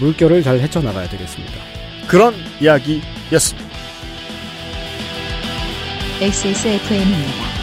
물결을 0.00 0.42
잘 0.42 0.58
헤쳐나가야 0.58 1.08
되겠습니다. 1.08 1.54
그런 2.08 2.34
이야기였습니다. 2.60 3.68
XSFM입니다. 6.20 7.57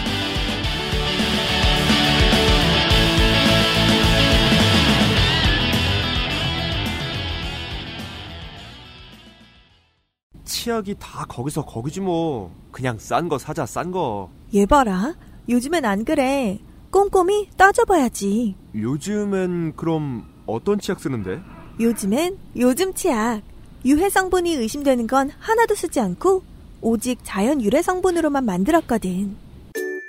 치약이 10.66 10.96
다 11.00 11.26
거기서 11.30 11.64
거기지 11.64 12.02
뭐. 12.02 12.52
그냥 12.72 12.98
싼 12.98 13.30
거 13.30 13.38
사자 13.38 13.68
싼 13.68 13.92
거. 13.92 14.32
얘 14.56 14.66
봐라. 14.66 15.14
요즘엔 15.48 15.86
안 15.86 16.04
그래. 16.04 16.60
꼼꼼히 16.90 17.50
따져봐야지. 17.56 18.56
요즘엔 18.74 19.76
그럼 19.76 20.26
어떤 20.48 20.80
치약 20.80 21.00
쓰는데? 21.00 21.40
요즘엔 21.80 22.40
요즘 22.58 22.96
치약. 22.96 23.44
유해 23.86 24.10
성분이 24.10 24.56
의심되는 24.56 25.06
건 25.06 25.30
하나도 25.38 25.76
쓰지 25.76 26.00
않고 26.00 26.42
오직 26.82 27.20
자연 27.22 27.62
유래 27.62 27.84
성분으로만 27.84 28.44
만들었거든. 28.44 29.36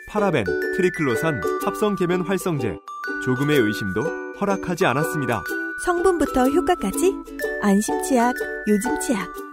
파라벤, 0.09 0.45
트리클로산, 0.75 1.43
합성 1.67 1.97
계면 1.97 2.23
활성제. 2.23 2.79
조금의 3.27 3.59
의심도 3.59 4.01
허락하지 4.41 4.87
않았습니다. 4.87 5.43
성분부터 5.85 6.49
효과까지 6.49 7.13
안심 7.61 8.03
치약, 8.03 8.35
요즘 8.67 8.99
치약. 9.01 9.46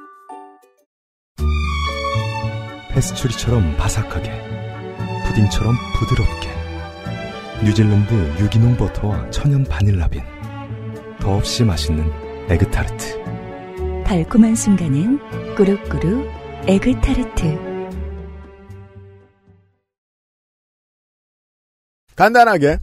페스츄리처럼 2.94 3.76
바삭하게 3.78 4.32
푸딩처럼 5.28 5.76
부드럽게 5.98 6.50
뉴질랜드 7.64 8.14
유기농 8.42 8.78
버터와 8.78 9.30
천연 9.30 9.64
바닐라빈 9.64 10.22
더없이 11.20 11.64
맛있는 11.64 12.10
에그타르트 12.50 13.24
달콤한 14.06 14.56
순간은 14.56 15.56
꾸룩꾸룩 15.56 16.44
에그타르트. 16.66 17.58
간단하게 22.16 22.80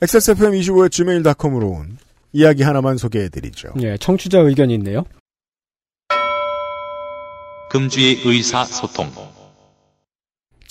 XSFM25의 0.00 0.90
gmail.com으로 0.92 1.68
온 1.68 1.98
이야기 2.32 2.62
하나만 2.62 2.98
소개해드리죠. 2.98 3.70
예, 3.80 3.96
청취자 3.96 4.38
의견이 4.40 4.74
있네요. 4.74 5.04
금주의 7.70 8.20
의사소통. 8.24 9.10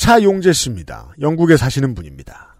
차용재 0.05 0.53
씨입니다. 0.53 1.15
영국에 1.19 1.57
사시는 1.57 1.95
분입니다. 1.95 2.55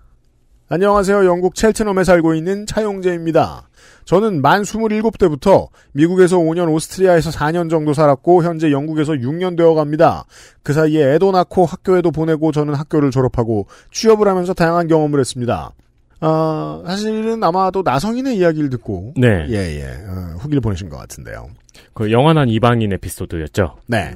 안녕하세요. 0.67 1.27
영국 1.27 1.53
첼트넘에 1.53 2.03
살고 2.03 2.33
있는 2.33 2.65
차용재입니다. 2.65 3.69
저는 4.05 4.41
만 4.41 4.63
27대부터 4.63 5.67
미국에서 5.91 6.39
5년, 6.39 6.73
오스트리아에서 6.73 7.29
4년 7.29 7.69
정도 7.69 7.93
살았고 7.93 8.43
현재 8.43 8.71
영국에서 8.71 9.13
6년 9.13 9.55
되어 9.55 9.75
갑니다. 9.75 10.25
그 10.63 10.73
사이에 10.73 11.13
애도 11.13 11.33
낳고 11.33 11.67
학교에도 11.67 12.09
보내고 12.09 12.51
저는 12.51 12.73
학교를 12.73 13.11
졸업하고 13.11 13.67
취업을 13.91 14.27
하면서 14.27 14.55
다양한 14.55 14.87
경험을 14.87 15.19
했습니다. 15.19 15.71
아, 16.21 16.83
사실은 16.87 17.43
아마도 17.43 17.83
나성인의 17.83 18.37
이야기를 18.39 18.71
듣고 18.71 19.13
네. 19.17 19.45
예, 19.49 19.81
예. 19.81 19.85
어, 20.07 20.37
후기를 20.39 20.61
보내신 20.61 20.89
것 20.89 20.97
같은데요. 20.97 21.49
그 21.93 22.11
영원한 22.11 22.49
이방인 22.49 22.91
에피소드였죠. 22.93 23.75
네. 23.85 24.15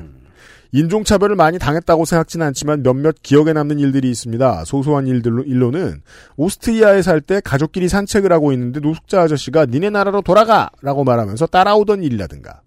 인종차별을 0.72 1.36
많이 1.36 1.58
당했다고 1.58 2.06
생각지는 2.06 2.46
않지만 2.48 2.84
몇몇 2.84 3.16
기억에 3.24 3.54
남는 3.54 3.80
일들이 3.80 4.10
있습니다. 4.12 4.66
소소한 4.66 5.08
일들로, 5.08 5.44
일로는 5.44 6.02
오스트리아에 6.38 7.02
살 7.02 7.22
때 7.22 7.42
가족끼리 7.44 7.90
산책을 7.90 8.32
하고 8.32 8.52
있는데 8.54 8.80
노숙자 8.80 9.22
아저씨가 9.22 9.66
니네 9.66 9.90
나라로 9.90 10.22
돌아가! 10.22 10.70
라고 10.82 11.04
말하면서 11.04 11.48
따라오던 11.48 12.04
일이라든가. 12.04 12.62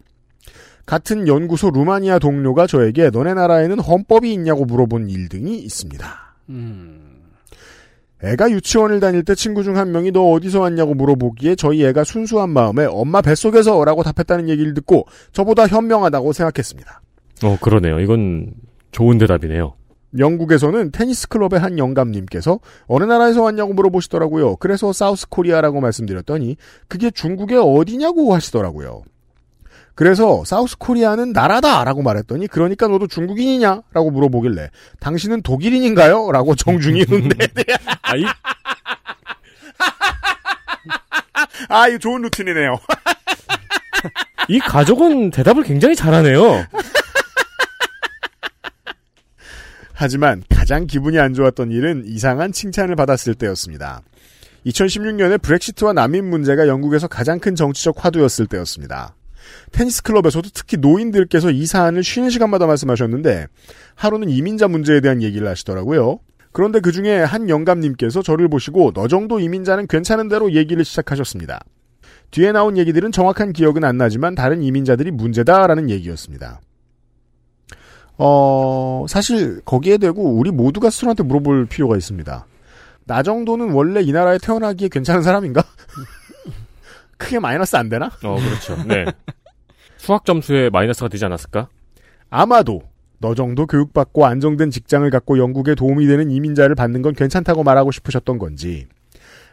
같은 0.84 1.28
연구소 1.28 1.70
루마니아 1.70 2.18
동료가 2.18 2.66
저에게 2.66 3.10
너네 3.10 3.34
나라에는 3.34 3.78
헌법이 3.78 4.32
있냐고 4.32 4.64
물어본 4.64 5.08
일 5.10 5.28
등이 5.28 5.58
있습니다. 5.58 6.06
애가 8.24 8.50
유치원을 8.50 9.00
다닐 9.00 9.24
때 9.24 9.34
친구 9.34 9.62
중 9.62 9.76
한 9.76 9.90
명이 9.92 10.10
너 10.12 10.30
어디서 10.32 10.60
왔냐고 10.60 10.94
물어보기에 10.94 11.54
저희 11.54 11.84
애가 11.84 12.04
순수한 12.04 12.50
마음에 12.50 12.84
엄마 12.84 13.20
뱃속에서 13.22 13.84
라고 13.84 14.02
답했다는 14.02 14.48
얘기를 14.48 14.74
듣고 14.74 15.06
저보다 15.32 15.66
현명하다고 15.66 16.32
생각했습니다. 16.32 17.00
어, 17.44 17.58
그러네요. 17.60 18.00
이건 18.00 18.52
좋은 18.90 19.18
대답이네요. 19.18 19.74
영국에서는 20.18 20.92
테니스 20.92 21.28
클럽의 21.28 21.58
한 21.58 21.78
영감님께서 21.78 22.60
어느 22.86 23.04
나라에서 23.04 23.42
왔냐고 23.42 23.72
물어보시더라고요. 23.72 24.56
그래서 24.56 24.92
South 24.92 25.26
Korea라고 25.28 25.80
말씀드렸더니 25.80 26.56
그게 26.86 27.10
중국의 27.10 27.58
어디냐고 27.58 28.34
하시더라고요. 28.34 29.02
그래서 29.94 30.42
사우스 30.44 30.76
코리아는 30.78 31.32
나라다라고 31.32 32.02
말했더니 32.02 32.46
그러니까 32.46 32.88
너도 32.88 33.06
중국인이냐라고 33.06 34.10
물어보길래 34.10 34.70
당신은 35.00 35.42
독일인인가요? 35.42 36.30
라고 36.32 36.54
정중히 36.54 37.04
응대. 37.10 37.46
아, 38.02 38.16
이, 38.16 38.24
아, 41.68 41.88
이거 41.88 41.98
좋은 41.98 42.22
루틴이네요. 42.22 42.78
이 44.48 44.58
가족은 44.58 45.30
대답을 45.30 45.62
굉장히 45.62 45.94
잘하네요. 45.94 46.66
하지만 50.02 50.42
가장 50.48 50.88
기분이 50.88 51.20
안 51.20 51.32
좋았던 51.32 51.70
일은 51.70 52.02
이상한 52.06 52.50
칭찬을 52.50 52.96
받았을 52.96 53.36
때였습니다. 53.36 54.02
2016년에 54.66 55.40
브렉시트와 55.40 55.92
난민 55.92 56.28
문제가 56.28 56.66
영국에서 56.66 57.06
가장 57.06 57.38
큰 57.38 57.54
정치적 57.54 58.04
화두였을 58.04 58.46
때였습니다. 58.46 59.14
테니스 59.70 60.02
클럽에서도 60.02 60.50
특히 60.52 60.76
노인들께서 60.76 61.52
이 61.52 61.66
사안을 61.66 62.02
쉬는 62.02 62.30
시간마다 62.30 62.66
말씀하셨는데 62.66 63.46
하루는 63.94 64.28
이민자 64.28 64.66
문제에 64.66 65.00
대한 65.00 65.22
얘기를 65.22 65.46
하시더라고요. 65.46 66.18
그런데 66.50 66.80
그 66.80 66.90
중에 66.90 67.22
한 67.22 67.48
영감님께서 67.48 68.22
저를 68.22 68.48
보시고 68.48 68.92
너 68.92 69.06
정도 69.06 69.38
이민자는 69.38 69.86
괜찮은 69.86 70.28
대로 70.28 70.52
얘기를 70.52 70.84
시작하셨습니다. 70.84 71.60
뒤에 72.32 72.50
나온 72.50 72.76
얘기들은 72.76 73.12
정확한 73.12 73.52
기억은 73.52 73.84
안 73.84 73.98
나지만 73.98 74.34
다른 74.34 74.62
이민자들이 74.62 75.12
문제다라는 75.12 75.90
얘기였습니다. 75.90 76.60
어, 78.18 79.06
사실 79.08 79.60
거기에 79.64 79.98
대고 79.98 80.36
우리 80.36 80.50
모두가 80.50 80.90
스스로한테 80.90 81.22
물어볼 81.22 81.66
필요가 81.66 81.96
있습니다. 81.96 82.46
나 83.04 83.22
정도는 83.22 83.72
원래 83.72 84.00
이 84.00 84.12
나라에 84.12 84.38
태어나기에 84.38 84.88
괜찮은 84.88 85.22
사람인가? 85.22 85.62
크게 87.18 87.38
마이너스 87.38 87.76
안 87.76 87.88
되나? 87.88 88.10
어, 88.22 88.36
그렇죠. 88.36 88.76
네. 88.86 89.04
수학 89.96 90.24
점수에 90.24 90.70
마이너스가 90.70 91.08
되지 91.08 91.24
않았을까? 91.24 91.68
아마도 92.30 92.82
너 93.18 93.34
정도 93.34 93.66
교육받고 93.66 94.26
안정된 94.26 94.70
직장을 94.70 95.08
갖고 95.10 95.38
영국에 95.38 95.74
도움이 95.74 96.06
되는 96.06 96.30
이민자를 96.30 96.74
받는 96.74 97.02
건 97.02 97.14
괜찮다고 97.14 97.62
말하고 97.62 97.92
싶으셨던 97.92 98.38
건지 98.38 98.88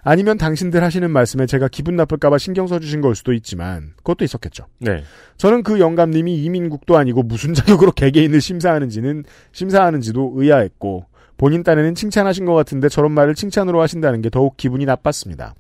아니면 0.03 0.37
당신들 0.37 0.83
하시는 0.83 1.09
말씀에 1.09 1.45
제가 1.45 1.67
기분 1.67 1.95
나쁠까봐 1.95 2.37
신경 2.37 2.67
써주신 2.67 3.01
걸 3.01 3.15
수도 3.15 3.33
있지만 3.33 3.91
그것도 3.97 4.23
있었겠죠. 4.23 4.65
네. 4.79 5.03
저는 5.37 5.63
그 5.63 5.79
영감님이 5.79 6.43
이민국도 6.43 6.97
아니고 6.97 7.23
무슨 7.23 7.53
자격으로 7.53 7.91
개개인을 7.91 8.41
심사하는지는 8.41 9.25
심사하는지도 9.51 10.33
의아했고 10.35 11.05
본인 11.37 11.63
딴에는 11.63 11.95
칭찬하신 11.95 12.45
것 12.45 12.53
같은데 12.53 12.89
저런 12.89 13.11
말을 13.13 13.35
칭찬으로 13.35 13.81
하신다는 13.81 14.21
게 14.21 14.29
더욱 14.29 14.57
기분이 14.57 14.85
나빴습니다. 14.85 15.55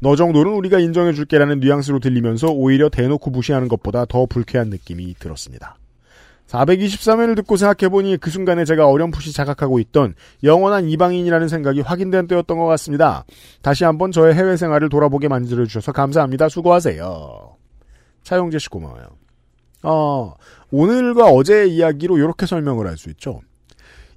너 0.00 0.16
정도는 0.16 0.52
우리가 0.54 0.80
인정해줄게라는 0.80 1.60
뉘앙스로 1.60 2.00
들리면서 2.00 2.48
오히려 2.48 2.88
대놓고 2.88 3.30
무시하는 3.30 3.68
것보다 3.68 4.04
더 4.04 4.26
불쾌한 4.26 4.68
느낌이 4.68 5.14
들었습니다. 5.18 5.76
423회를 6.52 7.34
듣고 7.36 7.56
생각해보니 7.56 8.18
그 8.18 8.30
순간에 8.30 8.64
제가 8.64 8.86
어렴풋이 8.88 9.32
자각하고 9.32 9.78
있던 9.80 10.14
영원한 10.44 10.88
이방인이라는 10.88 11.48
생각이 11.48 11.80
확인된 11.80 12.26
때였던 12.26 12.58
것 12.58 12.66
같습니다. 12.66 13.24
다시 13.62 13.84
한번 13.84 14.12
저의 14.12 14.34
해외 14.34 14.56
생활을 14.56 14.88
돌아보게 14.90 15.28
만들어주셔서 15.28 15.92
감사합니다. 15.92 16.48
수고하세요. 16.48 17.56
차용재 18.22 18.58
씨 18.58 18.68
고마워요. 18.68 19.06
어, 19.82 20.34
오늘과 20.70 21.26
어제의 21.30 21.74
이야기로 21.74 22.18
이렇게 22.18 22.46
설명을 22.46 22.86
할 22.86 22.96
수 22.96 23.08
있죠. 23.10 23.40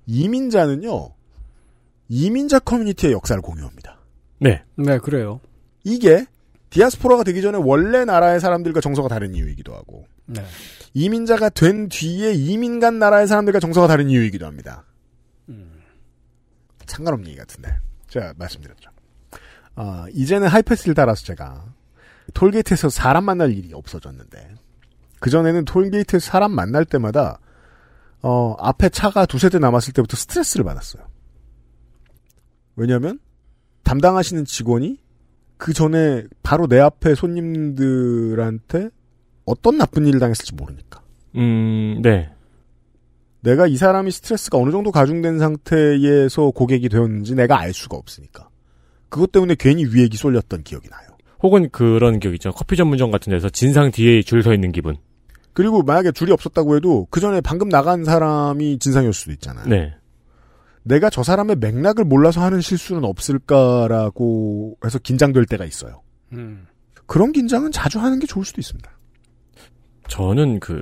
이민자는요, 0.08 1.10
이민자 2.10 2.60
커뮤니티의 2.60 3.14
역사를 3.14 3.42
공유합니다. 3.42 3.98
네. 4.40 4.62
네, 4.76 5.00
그래요. 5.00 5.40
이게 5.84 6.26
디아스포라가 6.70 7.24
되기 7.24 7.42
전에 7.42 7.58
원래 7.60 8.06
나라의 8.06 8.40
사람들과 8.40 8.82
정서가 8.82 9.08
다른 9.08 9.34
이유이기도 9.34 9.74
하고, 9.74 10.06
네. 10.28 10.44
이민자가 10.94 11.50
된 11.50 11.90
뒤에 11.90 12.34
이민 12.34 12.80
간 12.80 13.00
나라의 13.00 13.28
사람들과 13.28 13.60
정서가 13.60 13.88
다른 13.88 14.10
이유이기도 14.10 14.46
합니다. 14.46 14.86
상관없는 16.88 17.28
얘기 17.28 17.38
같은데. 17.38 17.78
제가 18.08 18.34
말씀드렸죠. 18.38 18.90
아, 19.76 20.06
이제는 20.12 20.48
하이패스를 20.48 20.94
달아서 20.94 21.26
제가 21.26 21.74
톨게이트에서 22.34 22.90
사람 22.90 23.26
만날 23.26 23.52
일이 23.52 23.74
없어졌는데, 23.74 24.56
그전에는 25.20 25.66
톨게이트에서 25.66 26.26
사람 26.26 26.52
만날 26.52 26.86
때마다, 26.86 27.40
어, 28.22 28.56
앞에 28.60 28.90
차가 28.90 29.26
두세 29.26 29.50
대 29.50 29.60
남았을 29.60 29.94
때부터 29.94 30.16
스트레스를 30.16 30.64
받았어요. 30.64 31.04
왜냐면, 32.76 33.20
담당하시는 33.84 34.46
직원이 34.46 35.00
그 35.58 35.74
전에 35.74 36.24
바로 36.42 36.68
내 36.68 36.80
앞에 36.80 37.16
손님들한테 37.16 38.90
어떤 39.46 39.78
나쁜 39.78 40.06
일을 40.08 40.20
당했을지 40.20 40.54
모르니까. 40.56 41.02
음, 41.36 42.00
네. 42.02 42.30
내가 43.42 43.68
이 43.68 43.78
사람이 43.78 44.10
스트레스가 44.12 44.58
어느 44.58 44.72
정도 44.72 44.92
가중된 44.92 45.38
상태에서 45.38 46.52
고객이 46.52 46.90
되었는지 46.90 47.36
내가 47.36 47.60
알 47.60 47.74
수가 47.74 47.96
없으니까. 47.98 48.50
그것 49.10 49.32
때문에 49.32 49.56
괜히 49.58 49.86
위액이 49.86 50.18
쏠렸던 50.18 50.64
기억이 50.64 50.90
나요. 50.90 51.08
혹은 51.44 51.70
그런 51.70 52.20
기억 52.20 52.34
있죠. 52.34 52.52
커피 52.52 52.76
전문점 52.76 53.12
같은 53.12 53.32
데서 53.32 53.50
진상 53.50 53.92
뒤에 53.92 54.24
줄 54.24 54.42
서 54.42 54.54
있는 54.54 54.72
기분. 54.72 54.96
그리고 55.54 55.84
만약에 55.84 56.12
줄이 56.12 56.32
없었다고 56.32 56.76
해도 56.76 57.08
그 57.12 57.20
전에 57.20 57.40
방금 57.40 57.70
나간 57.70 58.04
사람이 58.04 58.80
진상이었을 58.80 59.14
수도 59.14 59.32
있잖아요. 59.34 59.66
네. 59.68 59.94
내가 60.84 61.10
저 61.10 61.24
사람의 61.24 61.58
맥락을 61.58 62.04
몰라서 62.04 62.42
하는 62.42 62.62
실수는 62.62 63.04
없을까라고 63.06 64.78
해서 64.84 65.00
긴장될 65.00 65.46
때가 65.46 65.66
있어요. 65.66 66.02
음. 66.34 66.68
그런 67.06 67.32
긴장은 67.32 67.72
자주 67.72 68.00
하는 68.00 68.20
게 68.20 68.28
좋을 68.28 68.44
수도 68.44 68.60
있습니다. 68.60 68.90
저는 70.08 70.60
그, 70.60 70.82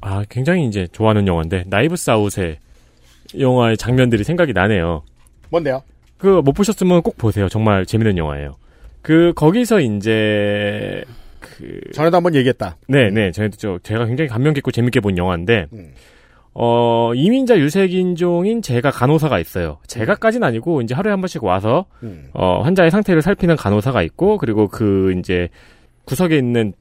아, 0.00 0.24
굉장히 0.28 0.66
이제 0.66 0.86
좋아하는 0.92 1.26
영화인데, 1.26 1.64
나이브스 1.66 2.10
아웃의 2.10 2.58
영화의 3.38 3.76
장면들이 3.76 4.24
생각이 4.24 4.52
나네요. 4.52 5.02
뭔데요? 5.50 5.82
그, 6.18 6.40
못 6.44 6.52
보셨으면 6.52 7.02
꼭 7.02 7.16
보세요. 7.16 7.48
정말 7.48 7.84
재밌는 7.84 8.18
영화예요. 8.18 8.54
그, 9.02 9.32
거기서 9.34 9.80
이제, 9.80 11.02
그. 11.40 11.80
전에도 11.92 12.16
한번 12.16 12.34
얘기했다. 12.34 12.76
네 12.88 13.10
네. 13.10 13.32
전에도 13.32 13.56
저, 13.56 13.78
제가 13.82 14.06
굉장히 14.06 14.28
감명 14.28 14.54
깊고 14.54 14.70
재밌게 14.70 15.00
본 15.00 15.18
영화인데, 15.18 15.66
음. 15.72 15.92
어, 16.54 17.12
이민자 17.14 17.58
유색인종인 17.58 18.62
제가 18.62 18.90
간호사가 18.90 19.38
있어요. 19.40 19.78
제가까지는 19.86 20.46
아니고, 20.46 20.82
이제 20.82 20.94
하루에 20.94 21.10
한 21.10 21.20
번씩 21.20 21.42
와서, 21.42 21.86
음. 22.02 22.28
어, 22.34 22.60
환자의 22.62 22.90
상태를 22.90 23.22
살피는 23.22 23.56
간호사가 23.56 24.02
있고, 24.02 24.38
그리고 24.38 24.68
그, 24.68 25.14
이제, 25.18 25.48
구석에 26.04 26.36
있는 26.36 26.74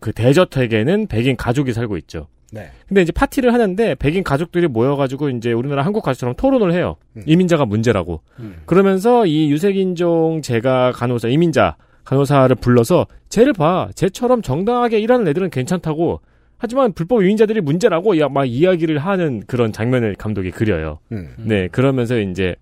그 0.00 0.12
대저택에는 0.12 1.06
백인 1.06 1.36
가족이 1.36 1.72
살고 1.72 1.96
있죠. 1.98 2.28
네. 2.52 2.70
근데 2.88 3.02
이제 3.02 3.12
파티를 3.12 3.54
하는데 3.54 3.94
백인 3.94 4.24
가족들이 4.24 4.66
모여가지고 4.66 5.30
이제 5.30 5.52
우리나라 5.52 5.82
한국 5.82 6.02
가족처럼 6.02 6.34
토론을 6.34 6.72
해요. 6.72 6.96
이민자가 7.26 7.64
문제라고. 7.64 8.22
그러면서 8.66 9.24
이 9.26 9.50
유색인종 9.50 10.42
제가 10.42 10.92
간호사 10.92 11.28
이민자 11.28 11.76
간호사를 12.04 12.56
불러서 12.56 13.06
쟤를 13.28 13.52
봐. 13.52 13.88
쟤처럼 13.94 14.42
정당하게 14.42 14.98
일하는 14.98 15.28
애들은 15.28 15.50
괜찮다고. 15.50 16.20
하지만 16.58 16.92
불법 16.92 17.22
이민자들이 17.22 17.60
문제라고 17.60 18.18
야, 18.18 18.28
막 18.28 18.44
이야기를 18.44 18.98
하는 18.98 19.42
그런 19.46 19.72
장면을 19.72 20.14
감독이 20.16 20.50
그려요. 20.50 20.98
음. 21.12 21.34
네, 21.38 21.68
그러면서 21.68 22.18
이제 22.18 22.56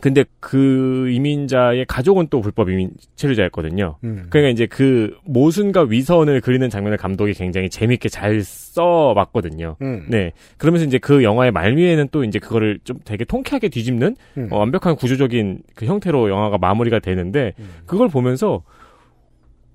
근데 0.00 0.24
그 0.40 1.08
이민자의 1.10 1.84
가족은 1.86 2.28
또 2.30 2.40
불법 2.40 2.70
이민 2.70 2.90
체류자였거든요. 3.16 3.96
음. 4.04 4.26
그러니까 4.30 4.50
이제 4.50 4.66
그 4.66 5.16
모순과 5.24 5.82
위선을 5.88 6.40
그리는 6.40 6.68
장면을 6.70 6.96
감독이 6.96 7.34
굉장히 7.34 7.68
재밌게 7.68 8.08
잘 8.08 8.42
써봤거든요. 8.42 9.76
음. 9.82 10.06
네. 10.08 10.32
그러면서 10.56 10.86
이제 10.86 10.98
그 10.98 11.22
영화의 11.22 11.50
말미에는 11.52 12.08
또 12.12 12.24
이제 12.24 12.38
그거를 12.38 12.78
좀 12.84 12.98
되게 13.04 13.24
통쾌하게 13.24 13.68
뒤집는 13.68 14.16
음. 14.36 14.48
어, 14.50 14.58
완벽한 14.58 14.96
구조적인 14.96 15.62
그 15.74 15.86
형태로 15.86 16.30
영화가 16.30 16.58
마무리가 16.58 16.98
되는데 17.00 17.54
음. 17.58 17.68
그걸 17.86 18.08
보면서 18.08 18.62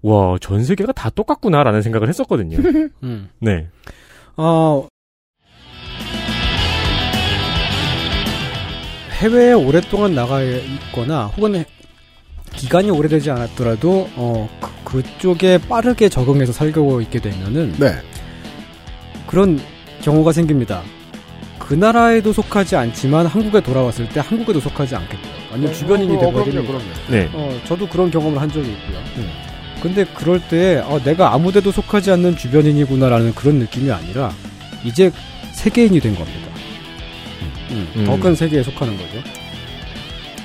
와, 0.03 0.37
전 0.41 0.63
세계가 0.63 0.91
다 0.91 1.09
똑같구나라는 1.09 1.81
생각을 1.81 2.09
했었거든요. 2.09 2.57
음. 3.03 3.29
네. 3.39 3.67
어, 4.35 4.87
해외에 9.23 9.53
오랫동안 9.53 10.13
나가 10.15 10.41
있거나 10.41 11.27
혹은 11.27 11.55
해- 11.55 11.65
기간이 12.53 12.91
오래되지 12.91 13.31
않았더라도 13.31 14.09
어, 14.17 14.49
그, 14.83 15.01
그쪽에 15.01 15.59
빠르게 15.59 16.09
적응해서 16.09 16.51
살고 16.51 16.99
있게 17.01 17.19
되면은 17.21 17.75
네. 17.79 17.95
그런 19.25 19.61
경우가 20.01 20.33
생깁니다. 20.33 20.81
그 21.57 21.73
나라에도 21.73 22.33
속하지 22.33 22.75
않지만 22.75 23.25
한국에 23.25 23.61
돌아왔을 23.61 24.09
때 24.09 24.19
한국에도 24.19 24.59
속하지 24.59 24.93
않겠다. 24.97 25.23
아니면 25.53 25.71
어, 25.71 25.73
주변인이 25.73 26.17
어. 26.17 26.19
그럼요, 26.19 26.43
그럼요. 26.67 26.83
네. 27.09 27.29
어, 27.31 27.57
저도 27.65 27.87
그런 27.87 28.11
경험을 28.11 28.41
한 28.41 28.51
적이 28.51 28.71
있고요. 28.73 28.97
음. 29.17 29.29
근데 29.81 30.03
그럴 30.03 30.41
때 30.49 30.83
어, 30.85 30.99
내가 31.01 31.33
아무데도 31.33 31.71
속하지 31.71 32.11
않는 32.11 32.35
주변인이구나라는 32.35 33.33
그런 33.35 33.55
느낌이 33.55 33.89
아니라 33.89 34.33
이제 34.83 35.11
세계인이 35.53 35.97
된 36.01 36.13
겁니다. 36.13 36.52
음. 37.95 38.05
더큰 38.05 38.35
세계에 38.35 38.63
속하는 38.63 38.97
거죠. 38.97 39.21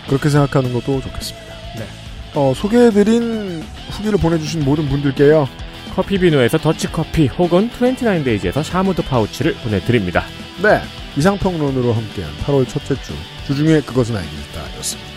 그렇게 0.08 0.28
생각하는 0.28 0.72
것도 0.72 1.00
좋겠습니다. 1.00 1.54
네. 1.76 1.86
어, 2.34 2.52
소개해드린 2.54 3.62
후기를 3.90 4.18
보내주신 4.18 4.64
모든 4.64 4.88
분들께요. 4.88 5.48
커피 5.94 6.18
비누에서 6.18 6.58
더치커피 6.58 7.26
혹은 7.26 7.70
29데이즈에서 7.70 8.62
샤무드 8.62 9.02
파우치를 9.02 9.54
보내드립니다. 9.54 10.24
네. 10.62 10.80
이상평론으로 11.16 11.92
함께한 11.92 12.30
8월 12.46 12.68
첫째 12.68 12.94
주, 13.02 13.12
주중에 13.46 13.80
그것은 13.80 14.16
알겠다 14.16 14.78
였습니다. 14.78 15.10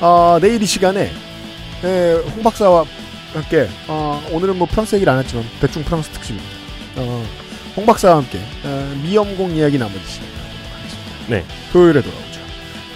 아, 0.00 0.38
내일 0.40 0.62
이 0.62 0.66
시간에, 0.66 1.10
에, 1.84 2.12
홍 2.34 2.42
박사와 2.42 2.84
함께, 3.32 3.68
어, 3.88 4.22
오늘은 4.30 4.56
뭐 4.58 4.68
프랑스 4.70 4.94
얘기를 4.94 5.12
안 5.12 5.18
했지만, 5.18 5.44
대충 5.60 5.82
프랑스 5.82 6.10
특집입니다. 6.10 6.56
어, 6.96 7.24
홍 7.76 7.86
박사와 7.86 8.18
함께, 8.18 8.38
어, 8.64 8.94
미염공 9.02 9.56
이야기 9.56 9.78
나머지 9.78 10.00
시간 10.06 10.28
나누도록 10.28 10.32
하겠습니다. 10.32 10.41
네. 11.28 11.44
토요일에 11.72 12.00
돌아오죠. 12.02 12.40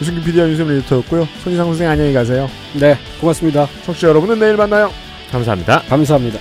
유승균 0.00 0.24
PD와 0.24 0.48
윤세민 0.48 0.76
리터였고요. 0.78 1.26
손희상 1.42 1.66
선생 1.66 1.88
안녕히 1.88 2.12
가세요. 2.12 2.50
네, 2.74 2.98
고맙습니다. 3.20 3.66
청취자 3.84 4.08
여러분은 4.08 4.38
내일 4.38 4.56
만나요. 4.56 4.92
감사합니다. 5.30 5.80
감사합니다. 5.88 6.38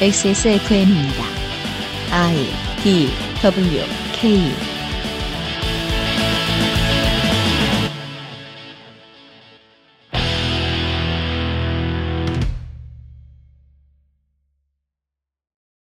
XSFM입니다. 0.00 1.22
I 2.10 2.46
D 2.82 3.10
W 3.42 3.82
K 4.14 4.79